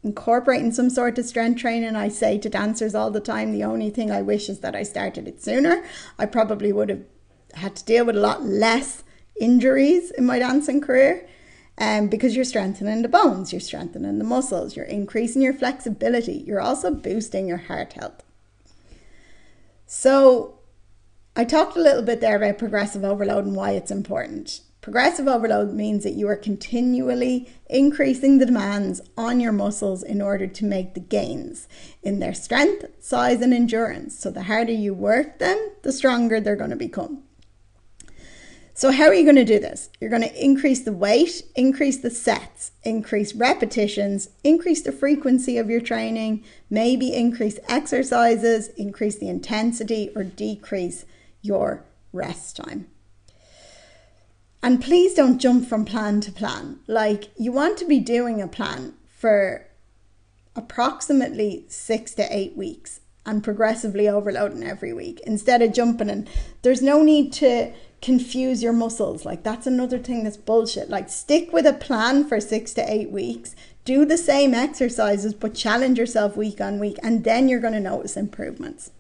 incorporating 0.02 0.72
some 0.72 0.90
sort 0.90 1.16
of 1.18 1.24
strength 1.24 1.60
training. 1.60 1.94
I 1.94 2.08
say 2.08 2.38
to 2.38 2.48
dancers 2.48 2.94
all 2.94 3.10
the 3.10 3.20
time, 3.20 3.52
the 3.52 3.64
only 3.64 3.88
thing 3.88 4.10
I 4.10 4.20
wish 4.20 4.48
is 4.48 4.60
that 4.60 4.74
I 4.74 4.82
started 4.82 5.28
it 5.28 5.42
sooner. 5.42 5.84
I 6.18 6.26
probably 6.26 6.72
would 6.72 6.88
have 6.88 7.04
had 7.54 7.76
to 7.76 7.84
deal 7.84 8.04
with 8.04 8.16
a 8.16 8.20
lot 8.20 8.42
less 8.42 9.02
injuries 9.40 10.10
in 10.12 10.26
my 10.26 10.38
dancing 10.38 10.80
career. 10.80 11.26
Um, 11.78 12.08
because 12.08 12.36
you're 12.36 12.44
strengthening 12.44 13.00
the 13.00 13.08
bones, 13.08 13.50
you're 13.50 13.60
strengthening 13.60 14.18
the 14.18 14.24
muscles, 14.24 14.76
you're 14.76 14.84
increasing 14.84 15.40
your 15.40 15.54
flexibility, 15.54 16.44
you're 16.46 16.60
also 16.60 16.94
boosting 16.94 17.48
your 17.48 17.56
heart 17.56 17.94
health. 17.94 18.22
So, 19.86 20.58
I 21.34 21.44
talked 21.44 21.76
a 21.76 21.80
little 21.80 22.02
bit 22.02 22.20
there 22.20 22.36
about 22.36 22.58
progressive 22.58 23.04
overload 23.04 23.46
and 23.46 23.56
why 23.56 23.70
it's 23.70 23.90
important. 23.90 24.60
Progressive 24.82 25.26
overload 25.26 25.72
means 25.72 26.04
that 26.04 26.12
you 26.12 26.28
are 26.28 26.36
continually 26.36 27.48
increasing 27.70 28.36
the 28.36 28.46
demands 28.46 29.00
on 29.16 29.40
your 29.40 29.52
muscles 29.52 30.02
in 30.02 30.20
order 30.20 30.46
to 30.46 30.64
make 30.64 30.92
the 30.92 31.00
gains 31.00 31.68
in 32.02 32.18
their 32.18 32.34
strength, 32.34 32.84
size, 32.98 33.40
and 33.40 33.54
endurance. 33.54 34.18
So, 34.18 34.30
the 34.30 34.42
harder 34.42 34.72
you 34.72 34.92
work 34.92 35.38
them, 35.38 35.70
the 35.82 35.92
stronger 35.92 36.38
they're 36.38 36.54
going 36.54 36.70
to 36.70 36.76
become. 36.76 37.22
So, 38.74 38.90
how 38.90 39.04
are 39.04 39.14
you 39.14 39.24
going 39.24 39.36
to 39.36 39.44
do 39.44 39.58
this? 39.58 39.90
You're 40.00 40.10
going 40.10 40.22
to 40.22 40.44
increase 40.44 40.80
the 40.80 40.92
weight, 40.92 41.42
increase 41.54 41.98
the 41.98 42.10
sets, 42.10 42.72
increase 42.84 43.34
repetitions, 43.34 44.30
increase 44.42 44.80
the 44.80 44.92
frequency 44.92 45.58
of 45.58 45.68
your 45.68 45.80
training, 45.80 46.42
maybe 46.70 47.12
increase 47.12 47.58
exercises, 47.68 48.68
increase 48.68 49.18
the 49.18 49.28
intensity, 49.28 50.10
or 50.16 50.24
decrease 50.24 51.04
your 51.42 51.84
rest 52.12 52.56
time. 52.56 52.86
And 54.62 54.80
please 54.80 55.14
don't 55.14 55.38
jump 55.38 55.68
from 55.68 55.84
plan 55.84 56.20
to 56.22 56.32
plan. 56.32 56.78
Like, 56.86 57.30
you 57.36 57.52
want 57.52 57.76
to 57.78 57.84
be 57.84 57.98
doing 57.98 58.40
a 58.40 58.48
plan 58.48 58.94
for 59.06 59.66
approximately 60.56 61.66
six 61.68 62.14
to 62.14 62.26
eight 62.34 62.56
weeks 62.56 63.00
and 63.26 63.44
progressively 63.44 64.08
overloading 64.08 64.62
every 64.62 64.92
week 64.92 65.20
instead 65.26 65.62
of 65.62 65.72
jumping 65.72 66.10
and 66.10 66.28
there's 66.62 66.82
no 66.82 67.02
need 67.02 67.32
to 67.32 67.72
confuse 68.02 68.62
your 68.62 68.72
muscles 68.72 69.24
like 69.24 69.42
that's 69.42 69.66
another 69.66 69.98
thing 69.98 70.24
that's 70.24 70.36
bullshit 70.36 70.90
like 70.90 71.08
stick 71.08 71.52
with 71.52 71.64
a 71.64 71.72
plan 71.72 72.26
for 72.26 72.40
6 72.40 72.74
to 72.74 72.92
8 72.92 73.10
weeks 73.10 73.54
do 73.84 74.04
the 74.04 74.18
same 74.18 74.52
exercises 74.52 75.32
but 75.32 75.54
challenge 75.54 75.98
yourself 75.98 76.36
week 76.36 76.60
on 76.60 76.78
week 76.78 76.98
and 77.02 77.24
then 77.24 77.48
you're 77.48 77.60
going 77.60 77.72
to 77.72 77.80
notice 77.80 78.16
improvements 78.16 78.90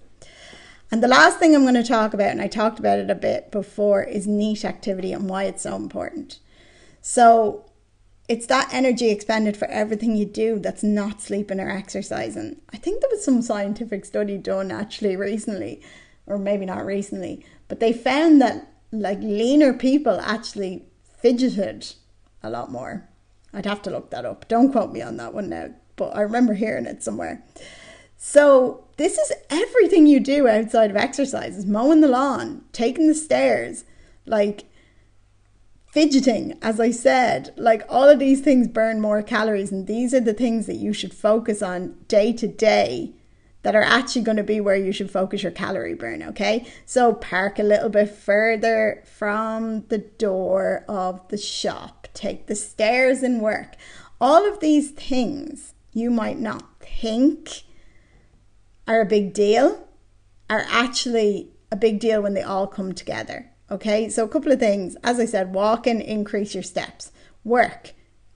and 0.92 1.02
the 1.02 1.08
last 1.08 1.38
thing 1.38 1.54
I'm 1.54 1.62
going 1.62 1.72
to 1.74 1.82
talk 1.82 2.12
about, 2.12 2.32
and 2.32 2.42
I 2.42 2.48
talked 2.48 2.78
about 2.78 2.98
it 2.98 3.08
a 3.08 3.14
bit 3.14 3.50
before, 3.50 4.02
is 4.02 4.26
NEAT 4.26 4.62
activity 4.62 5.14
and 5.14 5.26
why 5.26 5.44
it's 5.44 5.62
so 5.62 5.74
important. 5.74 6.38
So 7.00 7.64
it's 8.28 8.46
that 8.48 8.68
energy 8.74 9.08
expended 9.08 9.56
for 9.56 9.66
everything 9.68 10.16
you 10.16 10.26
do 10.26 10.58
that's 10.58 10.82
not 10.82 11.22
sleeping 11.22 11.60
or 11.60 11.70
exercising. 11.70 12.60
I 12.74 12.76
think 12.76 13.00
there 13.00 13.08
was 13.10 13.24
some 13.24 13.40
scientific 13.40 14.04
study 14.04 14.36
done 14.36 14.70
actually 14.70 15.16
recently, 15.16 15.80
or 16.26 16.36
maybe 16.36 16.66
not 16.66 16.84
recently, 16.84 17.42
but 17.68 17.80
they 17.80 17.94
found 17.94 18.42
that 18.42 18.68
like 18.92 19.20
leaner 19.20 19.72
people 19.72 20.20
actually 20.20 20.84
fidgeted 21.18 21.94
a 22.42 22.50
lot 22.50 22.70
more. 22.70 23.08
I'd 23.52 23.66
have 23.66 23.82
to 23.82 23.90
look 23.90 24.10
that 24.10 24.24
up. 24.24 24.46
Don't 24.48 24.70
quote 24.70 24.92
me 24.92 25.02
on 25.02 25.16
that 25.16 25.34
one 25.34 25.48
now, 25.48 25.70
but 25.96 26.14
I 26.16 26.20
remember 26.20 26.54
hearing 26.54 26.86
it 26.86 27.02
somewhere. 27.02 27.42
So, 28.16 28.84
this 28.98 29.18
is 29.18 29.32
everything 29.50 30.06
you 30.06 30.20
do 30.20 30.46
outside 30.46 30.90
of 30.90 30.96
exercises 30.96 31.66
mowing 31.66 32.00
the 32.00 32.08
lawn, 32.08 32.62
taking 32.72 33.08
the 33.08 33.14
stairs, 33.14 33.84
like 34.26 34.64
fidgeting, 35.86 36.56
as 36.62 36.78
I 36.78 36.92
said. 36.92 37.52
Like, 37.56 37.84
all 37.88 38.08
of 38.08 38.20
these 38.20 38.40
things 38.40 38.68
burn 38.68 39.00
more 39.00 39.22
calories, 39.22 39.72
and 39.72 39.86
these 39.86 40.14
are 40.14 40.20
the 40.20 40.34
things 40.34 40.66
that 40.66 40.76
you 40.76 40.92
should 40.92 41.12
focus 41.12 41.62
on 41.62 41.96
day 42.06 42.32
to 42.34 42.46
day 42.46 43.14
that 43.62 43.74
are 43.74 43.82
actually 43.82 44.22
going 44.22 44.36
to 44.36 44.42
be 44.42 44.60
where 44.60 44.76
you 44.76 44.92
should 44.92 45.10
focus 45.10 45.42
your 45.42 45.52
calorie 45.52 45.94
burn, 45.94 46.22
okay? 46.22 46.66
So, 46.84 47.14
park 47.14 47.58
a 47.58 47.62
little 47.62 47.88
bit 47.88 48.10
further 48.10 49.02
from 49.06 49.86
the 49.86 49.98
door 49.98 50.84
of 50.88 51.26
the 51.28 51.38
shop, 51.38 52.08
take 52.12 52.46
the 52.46 52.56
stairs 52.56 53.22
and 53.22 53.40
work. 53.40 53.74
All 54.20 54.48
of 54.48 54.60
these 54.60 54.90
things 54.90 55.74
you 55.92 56.10
might 56.10 56.38
not 56.38 56.80
think 56.80 57.62
are 58.86 59.00
a 59.00 59.06
big 59.06 59.32
deal 59.32 59.88
are 60.50 60.64
actually 60.68 61.50
a 61.70 61.76
big 61.76 62.00
deal 62.00 62.20
when 62.20 62.34
they 62.34 62.42
all 62.42 62.66
come 62.66 62.92
together. 62.92 63.50
Okay, 63.70 64.08
so 64.10 64.24
a 64.24 64.28
couple 64.28 64.52
of 64.52 64.58
things. 64.58 64.96
As 65.02 65.18
I 65.18 65.24
said, 65.24 65.54
walk 65.54 65.86
and 65.86 66.02
increase 66.02 66.52
your 66.52 66.62
steps. 66.62 67.10
Work. 67.42 67.94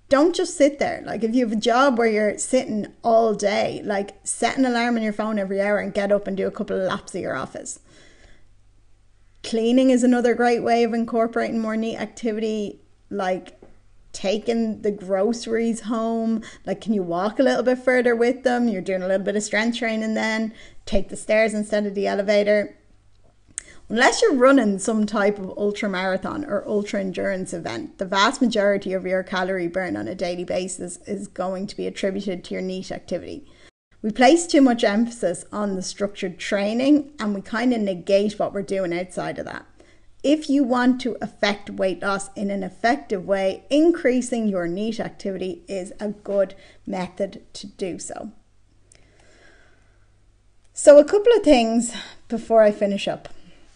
Don't 0.08 0.34
just 0.34 0.56
sit 0.56 0.78
there. 0.78 1.02
Like 1.04 1.24
if 1.24 1.34
you 1.34 1.44
have 1.44 1.56
a 1.56 1.60
job 1.60 1.98
where 1.98 2.08
you're 2.08 2.38
sitting 2.38 2.86
all 3.02 3.34
day, 3.34 3.82
like 3.84 4.14
set 4.24 4.56
an 4.56 4.64
alarm 4.64 4.96
on 4.96 5.02
your 5.02 5.12
phone 5.12 5.38
every 5.38 5.60
hour 5.60 5.78
and 5.78 5.92
get 5.92 6.12
up 6.12 6.26
and 6.26 6.36
do 6.36 6.46
a 6.46 6.52
couple 6.52 6.80
of 6.80 6.88
laps 6.88 7.14
of 7.14 7.20
your 7.20 7.36
office. 7.36 7.80
Cleaning 9.42 9.90
is 9.90 10.04
another 10.04 10.34
great 10.34 10.62
way 10.62 10.84
of 10.84 10.94
incorporating 10.94 11.60
more 11.60 11.76
NEAT 11.76 11.96
activity. 11.96 12.80
Like 13.10 13.56
taking 14.16 14.80
the 14.80 14.90
groceries 14.90 15.82
home? 15.82 16.42
Like, 16.64 16.80
can 16.80 16.94
you 16.94 17.02
walk 17.02 17.38
a 17.38 17.42
little 17.42 17.62
bit 17.62 17.78
further 17.78 18.16
with 18.16 18.44
them? 18.44 18.66
You're 18.66 18.80
doing 18.80 19.02
a 19.02 19.06
little 19.06 19.24
bit 19.24 19.36
of 19.36 19.42
strength 19.42 19.78
training 19.78 20.14
then. 20.14 20.54
Take 20.86 21.10
the 21.10 21.16
stairs 21.16 21.52
instead 21.52 21.84
of 21.84 21.94
the 21.94 22.06
elevator. 22.06 22.76
Unless 23.88 24.20
you're 24.20 24.34
running 24.34 24.78
some 24.78 25.06
type 25.06 25.38
of 25.38 25.56
ultra 25.56 25.88
marathon 25.88 26.44
or 26.44 26.66
ultra 26.66 27.00
endurance 27.00 27.52
event, 27.52 27.98
the 27.98 28.04
vast 28.04 28.40
majority 28.40 28.92
of 28.92 29.06
your 29.06 29.22
calorie 29.22 29.68
burn 29.68 29.96
on 29.96 30.08
a 30.08 30.14
daily 30.14 30.44
basis 30.44 30.98
is 31.06 31.28
going 31.28 31.66
to 31.68 31.76
be 31.76 31.86
attributed 31.86 32.42
to 32.44 32.54
your 32.54 32.62
NEAT 32.62 32.90
activity. 32.90 33.46
We 34.02 34.10
place 34.10 34.46
too 34.46 34.60
much 34.60 34.82
emphasis 34.82 35.44
on 35.52 35.76
the 35.76 35.82
structured 35.82 36.38
training 36.38 37.12
and 37.20 37.34
we 37.34 37.40
kind 37.40 37.72
of 37.72 37.80
negate 37.80 38.38
what 38.38 38.52
we're 38.52 38.62
doing 38.62 38.92
outside 38.92 39.38
of 39.38 39.46
that 39.46 39.66
if 40.26 40.50
you 40.50 40.64
want 40.64 41.00
to 41.00 41.16
affect 41.20 41.70
weight 41.70 42.02
loss 42.02 42.30
in 42.34 42.50
an 42.50 42.64
effective 42.64 43.24
way, 43.24 43.62
increasing 43.70 44.48
your 44.48 44.66
NEAT 44.66 44.98
activity 44.98 45.62
is 45.68 45.92
a 46.00 46.08
good 46.08 46.56
method 46.84 47.42
to 47.52 47.68
do 47.68 48.00
so. 48.00 48.32
So, 50.72 50.98
a 50.98 51.04
couple 51.04 51.32
of 51.32 51.44
things 51.44 51.94
before 52.26 52.62
I 52.62 52.72
finish 52.72 53.06
up. 53.06 53.28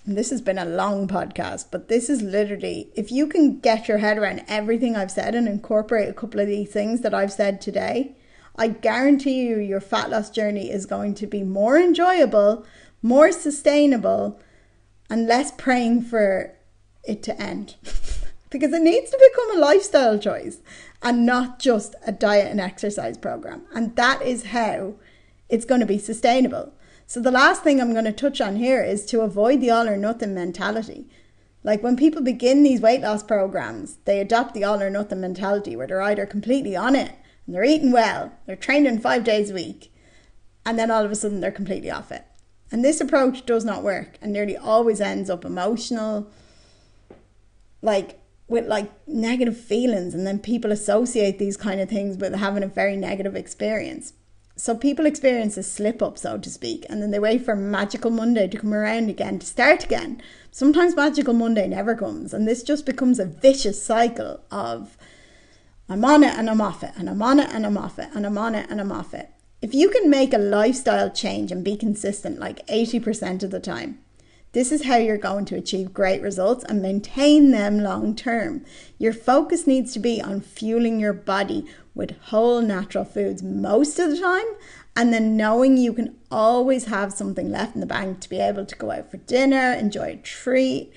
This 0.06 0.30
has 0.30 0.40
been 0.40 0.58
a 0.58 0.64
long 0.64 1.06
podcast, 1.06 1.66
but 1.70 1.88
this 1.88 2.08
is 2.08 2.22
literally 2.22 2.90
if 2.94 3.12
you 3.12 3.26
can 3.26 3.60
get 3.60 3.86
your 3.86 3.98
head 3.98 4.16
around 4.16 4.44
everything 4.48 4.96
I've 4.96 5.10
said 5.10 5.34
and 5.34 5.46
incorporate 5.46 6.08
a 6.08 6.14
couple 6.14 6.40
of 6.40 6.46
these 6.46 6.70
things 6.70 7.02
that 7.02 7.14
I've 7.14 7.32
said 7.32 7.60
today, 7.60 8.16
I 8.56 8.68
guarantee 8.68 9.42
you 9.42 9.58
your 9.58 9.80
fat 9.80 10.10
loss 10.10 10.30
journey 10.30 10.70
is 10.70 10.86
going 10.86 11.14
to 11.16 11.26
be 11.26 11.42
more 11.42 11.78
enjoyable, 11.78 12.64
more 13.02 13.30
sustainable 13.30 14.40
and 15.10 15.26
less 15.26 15.52
praying 15.52 16.02
for 16.02 16.54
it 17.04 17.22
to 17.24 17.40
end. 17.40 17.76
because 18.50 18.72
it 18.72 18.82
needs 18.82 19.10
to 19.10 19.30
become 19.30 19.56
a 19.56 19.60
lifestyle 19.60 20.18
choice 20.18 20.58
and 21.02 21.24
not 21.24 21.58
just 21.58 21.94
a 22.06 22.12
diet 22.12 22.50
and 22.50 22.60
exercise 22.60 23.16
program. 23.16 23.62
And 23.74 23.94
that 23.96 24.22
is 24.22 24.46
how 24.46 24.94
it's 25.48 25.64
going 25.64 25.80
to 25.80 25.86
be 25.86 25.98
sustainable. 25.98 26.72
So, 27.10 27.18
the 27.18 27.32
last 27.32 27.64
thing 27.64 27.80
I'm 27.80 27.92
going 27.92 28.04
to 28.04 28.12
touch 28.12 28.40
on 28.40 28.54
here 28.54 28.84
is 28.84 29.04
to 29.06 29.22
avoid 29.22 29.60
the 29.60 29.68
all 29.68 29.88
or 29.88 29.96
nothing 29.96 30.32
mentality. 30.32 31.08
Like 31.64 31.82
when 31.82 31.96
people 31.96 32.22
begin 32.22 32.62
these 32.62 32.80
weight 32.80 33.00
loss 33.00 33.24
programs, 33.24 33.96
they 34.04 34.20
adopt 34.20 34.54
the 34.54 34.62
all 34.62 34.80
or 34.80 34.90
nothing 34.90 35.20
mentality 35.20 35.74
where 35.74 35.88
they're 35.88 36.02
either 36.02 36.24
completely 36.24 36.76
on 36.76 36.94
it 36.94 37.10
and 37.46 37.56
they're 37.56 37.64
eating 37.64 37.90
well, 37.90 38.32
they're 38.46 38.54
training 38.54 39.00
five 39.00 39.24
days 39.24 39.50
a 39.50 39.54
week, 39.54 39.92
and 40.64 40.78
then 40.78 40.88
all 40.88 41.04
of 41.04 41.10
a 41.10 41.16
sudden 41.16 41.40
they're 41.40 41.50
completely 41.50 41.90
off 41.90 42.12
it. 42.12 42.24
And 42.70 42.84
this 42.84 43.00
approach 43.00 43.44
does 43.44 43.64
not 43.64 43.82
work 43.82 44.16
and 44.22 44.32
nearly 44.32 44.56
always 44.56 45.00
ends 45.00 45.28
up 45.28 45.44
emotional, 45.44 46.30
like 47.82 48.20
with 48.46 48.68
like 48.68 48.88
negative 49.08 49.58
feelings. 49.58 50.14
And 50.14 50.24
then 50.24 50.38
people 50.38 50.70
associate 50.70 51.40
these 51.40 51.56
kind 51.56 51.80
of 51.80 51.88
things 51.88 52.18
with 52.18 52.36
having 52.36 52.62
a 52.62 52.68
very 52.68 52.94
negative 52.94 53.34
experience. 53.34 54.12
So 54.60 54.74
people 54.76 55.06
experience 55.06 55.56
a 55.56 55.62
slip 55.62 56.02
up, 56.02 56.18
so 56.18 56.36
to 56.36 56.50
speak, 56.50 56.84
and 56.90 57.00
then 57.00 57.10
they 57.10 57.18
wait 57.18 57.44
for 57.44 57.56
Magical 57.56 58.10
Monday 58.10 58.46
to 58.46 58.58
come 58.58 58.74
around 58.74 59.08
again 59.08 59.38
to 59.38 59.46
start 59.46 59.84
again. 59.84 60.20
Sometimes 60.50 60.94
Magical 60.94 61.32
Monday 61.32 61.66
never 61.66 61.94
comes, 61.94 62.34
and 62.34 62.46
this 62.46 62.62
just 62.62 62.84
becomes 62.84 63.18
a 63.18 63.24
vicious 63.24 63.82
cycle 63.82 64.40
of 64.50 64.98
I'm 65.88 66.04
on 66.04 66.22
it 66.22 66.36
and 66.36 66.50
I'm 66.50 66.60
off 66.60 66.82
it, 66.82 66.92
and 66.96 67.08
I'm 67.08 67.22
on 67.22 67.40
it 67.40 67.48
and 67.50 67.64
I'm 67.64 67.78
off 67.78 67.98
it, 67.98 68.10
and 68.14 68.26
I'm 68.26 68.36
on 68.36 68.54
it 68.54 68.70
and 68.70 68.80
I'm 68.80 68.92
off 68.92 69.14
it 69.14 69.30
if 69.62 69.74
you 69.74 69.90
can 69.90 70.08
make 70.08 70.32
a 70.32 70.38
lifestyle 70.38 71.10
change 71.10 71.52
and 71.52 71.64
be 71.64 71.76
consistent 71.76 72.38
like 72.38 72.66
80% 72.66 73.42
of 73.42 73.50
the 73.50 73.60
time, 73.60 73.98
this 74.52 74.72
is 74.72 74.84
how 74.84 74.96
you're 74.96 75.16
going 75.16 75.44
to 75.44 75.56
achieve 75.56 75.94
great 75.94 76.20
results 76.20 76.64
and 76.64 76.82
maintain 76.82 77.52
them 77.52 77.78
long 77.78 78.16
term. 78.16 78.64
Your 78.98 79.12
focus 79.12 79.64
needs 79.66 79.92
to 79.92 80.00
be 80.00 80.20
on 80.20 80.40
fueling 80.40 80.98
your 80.98 81.12
body 81.12 81.66
with 81.94 82.20
whole 82.20 82.60
natural 82.60 83.04
foods 83.04 83.44
most 83.44 84.00
of 84.00 84.10
the 84.10 84.18
time, 84.18 84.46
and 84.96 85.12
then 85.12 85.36
knowing 85.36 85.76
you 85.76 85.92
can 85.92 86.16
always 86.32 86.86
have 86.86 87.12
something 87.12 87.50
left 87.50 87.76
in 87.76 87.80
the 87.80 87.86
bank 87.86 88.20
to 88.20 88.28
be 88.28 88.40
able 88.40 88.66
to 88.66 88.76
go 88.76 88.90
out 88.90 89.08
for 89.08 89.18
dinner, 89.18 89.72
enjoy 89.72 90.12
a 90.12 90.16
treat 90.16 90.92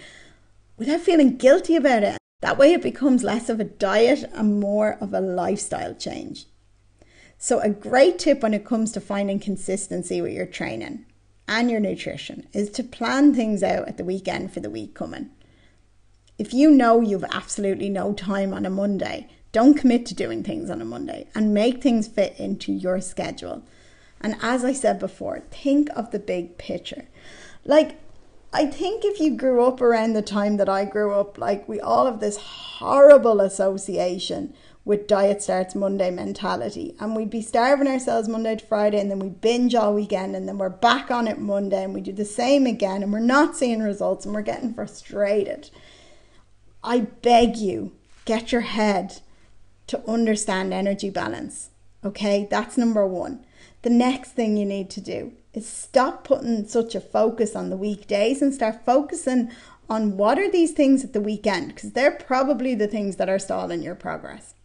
without 0.77 1.01
feeling 1.01 1.37
guilty 1.37 1.75
about 1.75 2.03
it. 2.03 2.17
That 2.41 2.57
way, 2.57 2.73
it 2.73 2.81
becomes 2.81 3.23
less 3.23 3.49
of 3.49 3.59
a 3.59 3.65
diet 3.65 4.23
and 4.33 4.59
more 4.59 4.97
of 4.99 5.13
a 5.13 5.21
lifestyle 5.21 5.93
change. 5.93 6.47
So, 7.37 7.59
a 7.59 7.69
great 7.69 8.17
tip 8.17 8.41
when 8.41 8.53
it 8.53 8.65
comes 8.65 8.91
to 8.93 8.99
finding 8.99 9.39
consistency 9.39 10.21
with 10.21 10.33
your 10.33 10.45
training 10.47 11.05
and 11.47 11.69
your 11.69 11.79
nutrition 11.79 12.47
is 12.53 12.69
to 12.71 12.83
plan 12.83 13.33
things 13.33 13.63
out 13.63 13.87
at 13.87 13.97
the 13.97 14.03
weekend 14.03 14.53
for 14.53 14.59
the 14.59 14.69
week 14.69 14.93
coming. 14.93 15.29
If 16.37 16.53
you 16.53 16.71
know 16.71 17.01
you've 17.01 17.25
absolutely 17.25 17.89
no 17.89 18.13
time 18.13 18.53
on 18.53 18.65
a 18.65 18.69
Monday, 18.69 19.29
don't 19.51 19.77
commit 19.77 20.05
to 20.07 20.15
doing 20.15 20.43
things 20.43 20.69
on 20.69 20.81
a 20.81 20.85
Monday 20.85 21.27
and 21.35 21.53
make 21.53 21.81
things 21.81 22.07
fit 22.07 22.39
into 22.39 22.71
your 22.71 22.99
schedule. 23.01 23.63
And 24.19 24.35
as 24.41 24.65
I 24.65 24.73
said 24.73 24.99
before, 24.99 25.41
think 25.51 25.89
of 25.95 26.11
the 26.11 26.19
big 26.19 26.57
picture. 26.57 27.05
Like, 27.65 27.99
I 28.51 28.65
think 28.65 29.03
if 29.03 29.19
you 29.19 29.35
grew 29.35 29.63
up 29.65 29.81
around 29.81 30.13
the 30.13 30.21
time 30.21 30.57
that 30.57 30.69
I 30.69 30.85
grew 30.85 31.13
up, 31.13 31.37
like 31.37 31.67
we 31.67 31.79
all 31.79 32.05
have 32.05 32.19
this 32.19 32.37
horrible 32.37 33.41
association 33.41 34.53
with 34.85 35.07
diet 35.07 35.41
starts 35.41 35.75
Monday 35.75 36.11
mentality. 36.11 36.95
And 36.99 37.15
we'd 37.15 37.29
be 37.29 37.41
starving 37.41 37.87
ourselves 37.87 38.27
Monday 38.27 38.55
to 38.57 38.65
Friday 38.65 38.99
and 38.99 39.09
then 39.09 39.19
we 39.19 39.29
binge 39.29 39.75
all 39.75 39.93
weekend 39.93 40.35
and 40.35 40.47
then 40.47 40.57
we're 40.57 40.69
back 40.69 41.09
on 41.09 41.27
it 41.27 41.39
Monday 41.39 41.83
and 41.83 41.93
we 41.93 42.01
do 42.01 42.11
the 42.11 42.25
same 42.25 42.65
again 42.65 43.01
and 43.01 43.13
we're 43.13 43.19
not 43.19 43.55
seeing 43.55 43.81
results 43.81 44.25
and 44.25 44.33
we're 44.33 44.41
getting 44.41 44.73
frustrated. 44.73 45.69
I 46.83 47.01
beg 47.01 47.55
you, 47.55 47.93
get 48.25 48.51
your 48.51 48.61
head 48.61 49.21
to 49.87 50.09
understand 50.09 50.73
energy 50.73 51.09
balance. 51.09 51.69
Okay, 52.03 52.47
that's 52.49 52.77
number 52.77 53.07
one. 53.07 53.45
The 53.83 53.89
next 53.89 54.31
thing 54.31 54.57
you 54.57 54.65
need 54.65 54.89
to 54.91 55.01
do 55.01 55.33
is 55.53 55.67
stop 55.67 56.25
putting 56.25 56.67
such 56.67 56.95
a 56.95 56.99
focus 56.99 57.55
on 57.55 57.69
the 57.69 57.77
weekdays 57.77 58.41
and 58.41 58.53
start 58.53 58.85
focusing 58.85 59.49
on 59.89 60.17
what 60.17 60.39
are 60.39 60.49
these 60.49 60.71
things 60.71 61.03
at 61.03 61.13
the 61.13 61.21
weekend 61.21 61.67
because 61.67 61.91
they're 61.91 62.11
probably 62.11 62.75
the 62.75 62.87
things 62.87 63.17
that 63.17 63.29
are 63.29 63.39
stalling 63.39 63.81
your 63.81 63.95
progress. 63.95 64.55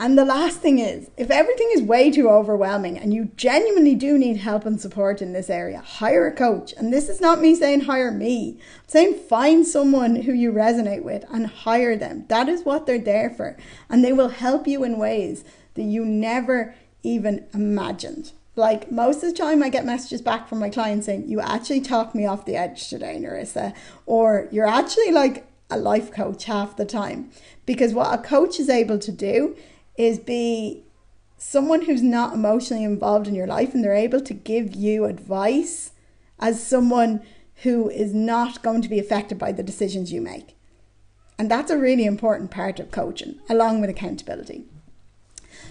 And 0.00 0.16
the 0.16 0.24
last 0.24 0.60
thing 0.60 0.78
is, 0.78 1.10
if 1.16 1.28
everything 1.28 1.70
is 1.72 1.82
way 1.82 2.12
too 2.12 2.28
overwhelming 2.28 2.96
and 2.96 3.12
you 3.12 3.32
genuinely 3.36 3.96
do 3.96 4.16
need 4.16 4.36
help 4.36 4.64
and 4.64 4.80
support 4.80 5.20
in 5.20 5.32
this 5.32 5.50
area, 5.50 5.80
hire 5.80 6.28
a 6.28 6.32
coach. 6.32 6.72
And 6.76 6.92
this 6.92 7.08
is 7.08 7.20
not 7.20 7.40
me 7.40 7.56
saying 7.56 7.80
hire 7.80 8.12
me. 8.12 8.58
I'm 8.60 8.88
saying 8.88 9.14
find 9.28 9.66
someone 9.66 10.14
who 10.14 10.32
you 10.32 10.52
resonate 10.52 11.02
with 11.02 11.24
and 11.32 11.48
hire 11.48 11.96
them. 11.96 12.26
That 12.28 12.48
is 12.48 12.64
what 12.64 12.86
they're 12.86 13.00
there 13.00 13.28
for. 13.28 13.56
And 13.90 14.04
they 14.04 14.12
will 14.12 14.28
help 14.28 14.68
you 14.68 14.84
in 14.84 14.98
ways 14.98 15.42
that 15.74 15.82
you 15.82 16.04
never 16.04 16.76
even 17.02 17.46
imagined. 17.52 18.30
Like 18.54 18.92
most 18.92 19.24
of 19.24 19.30
the 19.30 19.36
time, 19.36 19.64
I 19.64 19.68
get 19.68 19.84
messages 19.84 20.22
back 20.22 20.48
from 20.48 20.60
my 20.60 20.70
clients 20.70 21.06
saying, 21.06 21.28
You 21.28 21.40
actually 21.40 21.80
talked 21.80 22.14
me 22.14 22.24
off 22.24 22.44
the 22.44 22.56
edge 22.56 22.88
today, 22.88 23.18
Nerissa, 23.18 23.74
or 24.06 24.46
you're 24.52 24.66
actually 24.66 25.10
like 25.10 25.44
a 25.70 25.78
life 25.78 26.12
coach 26.12 26.44
half 26.44 26.76
the 26.76 26.84
time. 26.84 27.30
Because 27.66 27.94
what 27.94 28.14
a 28.14 28.22
coach 28.22 28.60
is 28.60 28.68
able 28.68 28.98
to 29.00 29.10
do 29.10 29.56
is 29.98 30.18
be 30.18 30.84
someone 31.36 31.82
who's 31.82 32.02
not 32.02 32.32
emotionally 32.32 32.84
involved 32.84 33.28
in 33.28 33.34
your 33.34 33.46
life 33.46 33.74
and 33.74 33.84
they're 33.84 33.92
able 33.92 34.20
to 34.20 34.32
give 34.32 34.74
you 34.74 35.04
advice 35.04 35.90
as 36.38 36.64
someone 36.64 37.20
who 37.62 37.90
is 37.90 38.14
not 38.14 38.62
going 38.62 38.80
to 38.80 38.88
be 38.88 38.98
affected 38.98 39.38
by 39.38 39.52
the 39.52 39.62
decisions 39.62 40.12
you 40.12 40.20
make. 40.20 40.56
And 41.38 41.50
that's 41.50 41.70
a 41.70 41.78
really 41.78 42.04
important 42.04 42.50
part 42.50 42.80
of 42.80 42.90
coaching, 42.90 43.40
along 43.48 43.80
with 43.80 43.90
accountability. 43.90 44.64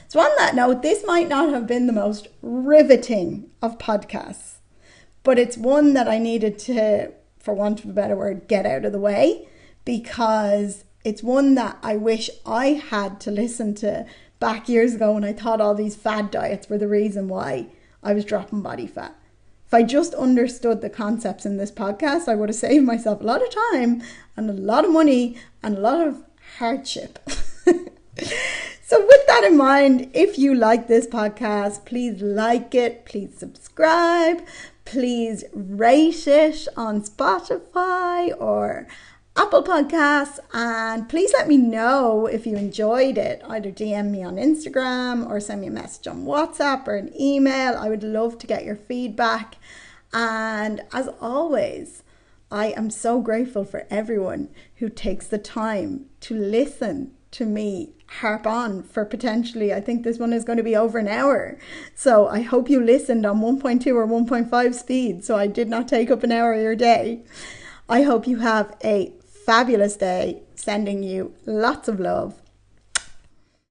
So, 0.10 0.20
on 0.22 0.32
that 0.38 0.56
note, 0.56 0.82
this 0.82 1.04
might 1.06 1.28
not 1.28 1.50
have 1.50 1.68
been 1.68 1.88
the 1.88 1.94
most 1.94 2.28
riveting 2.42 3.50
of 3.62 3.78
podcasts, 3.78 4.56
but 5.24 5.38
it's 5.38 5.58
one 5.58 5.94
that 5.94 6.08
I 6.08 6.18
needed 6.20 6.58
to, 6.60 7.12
for 7.40 7.54
want 7.54 7.84
of 7.84 7.90
a 7.90 7.94
better 7.94 8.16
word, 8.16 8.48
get 8.48 8.66
out 8.66 8.86
of 8.86 8.94
the 8.94 9.00
way 9.00 9.48
because 9.84 10.86
it's 11.04 11.24
one 11.24 11.56
that 11.56 11.78
I 11.82 11.96
wish 11.96 12.30
I 12.46 12.68
had 12.68 13.20
to 13.22 13.32
listen 13.32 13.76
to 13.76 14.06
back 14.40 14.68
years 14.70 14.96
ago 14.96 15.14
when 15.14 15.24
I 15.24 15.34
thought 15.34 15.62
all 15.62 15.76
these 15.76 15.96
fad 15.96 16.32
diets 16.32 16.70
were 16.70 16.78
the 16.78 16.88
reason 16.88 17.28
why 17.28 17.68
I 18.04 18.14
was 18.14 18.26
dropping 18.26 18.62
body 18.62 18.88
fat. 18.88 19.16
If 19.66 19.74
I 19.74 19.84
just 19.84 20.14
understood 20.14 20.82
the 20.82 20.90
concepts 20.90 21.46
in 21.46 21.58
this 21.58 21.72
podcast, 21.72 22.28
I 22.28 22.36
would 22.36 22.50
have 22.50 22.56
saved 22.56 22.86
myself 22.86 23.22
a 23.22 23.26
lot 23.26 23.42
of 23.42 23.50
time 23.74 24.02
and 24.36 24.50
a 24.50 24.54
lot 24.54 24.86
of 24.86 24.92
money 24.92 25.38
and 25.62 25.78
a 25.78 25.82
lot 25.82 26.08
of 26.08 26.24
hardship. 26.58 27.20
So, 28.88 29.06
with 29.06 29.28
that 29.28 29.44
in 29.44 29.58
mind, 29.58 30.12
if 30.14 30.40
you 30.40 30.56
like 30.56 30.88
this 30.88 31.06
podcast, 31.06 31.84
please 31.84 32.22
like 32.22 32.74
it, 32.74 33.04
please 33.04 33.38
subscribe, 33.38 34.46
please 34.86 35.44
rate 35.54 36.26
it 36.26 36.70
on 36.78 37.02
Spotify 37.02 38.34
or 38.40 38.88
Apple 39.40 39.62
Podcasts, 39.62 40.40
and 40.52 41.08
please 41.08 41.32
let 41.38 41.48
me 41.48 41.58
know 41.58 42.26
if 42.26 42.48
you 42.48 42.56
enjoyed 42.56 43.20
it. 43.20 43.40
Either 43.48 43.72
DM 43.72 44.10
me 44.10 44.24
on 44.24 44.38
Instagram 44.38 45.30
or 45.30 45.40
send 45.40 45.62
me 45.62 45.68
a 45.68 45.72
message 45.72 46.08
on 46.08 46.26
WhatsApp 46.26 46.88
or 46.88 46.96
an 46.96 47.14
email. 47.22 47.76
I 47.78 47.88
would 47.88 48.02
love 48.02 48.40
to 48.40 48.48
get 48.48 48.66
your 48.66 48.76
feedback. 48.76 49.58
And 50.12 50.82
as 50.92 51.08
always, 51.22 52.02
I 52.52 52.70
am 52.70 52.90
so 52.90 53.22
grateful 53.22 53.64
for 53.64 53.86
everyone 53.92 54.50
who 54.78 54.90
takes 54.90 55.28
the 55.28 55.38
time 55.38 56.08
to 56.22 56.34
listen 56.34 57.12
to 57.32 57.46
me 57.46 57.94
harp 58.22 58.48
on 58.48 58.82
for 58.82 59.06
potentially, 59.06 59.72
I 59.72 59.82
think 59.82 60.04
this 60.04 60.18
one 60.18 60.34
is 60.34 60.46
going 60.46 60.58
to 60.58 60.64
be 60.64 60.76
over 60.76 60.98
an 60.98 61.08
hour. 61.08 61.60
So 61.94 62.28
I 62.28 62.42
hope 62.42 62.72
you 62.72 62.82
listened 62.82 63.24
on 63.24 63.42
1.2 63.42 63.86
or 63.94 64.08
1.5 64.08 64.74
speed. 64.74 65.24
So 65.24 65.36
I 65.36 65.46
did 65.46 65.70
not 65.70 65.88
take 65.88 66.10
up 66.10 66.24
an 66.24 66.32
hour 66.32 66.54
of 66.54 66.62
your 66.62 66.76
day. 66.76 67.24
I 67.90 68.02
hope 68.02 68.28
you 68.28 68.40
have 68.40 68.76
a 68.84 69.14
fabulous 69.48 69.96
day. 69.96 70.42
Sending 70.56 71.02
you 71.02 71.34
lots 71.46 71.88
of 71.88 72.00
love. 72.00 72.36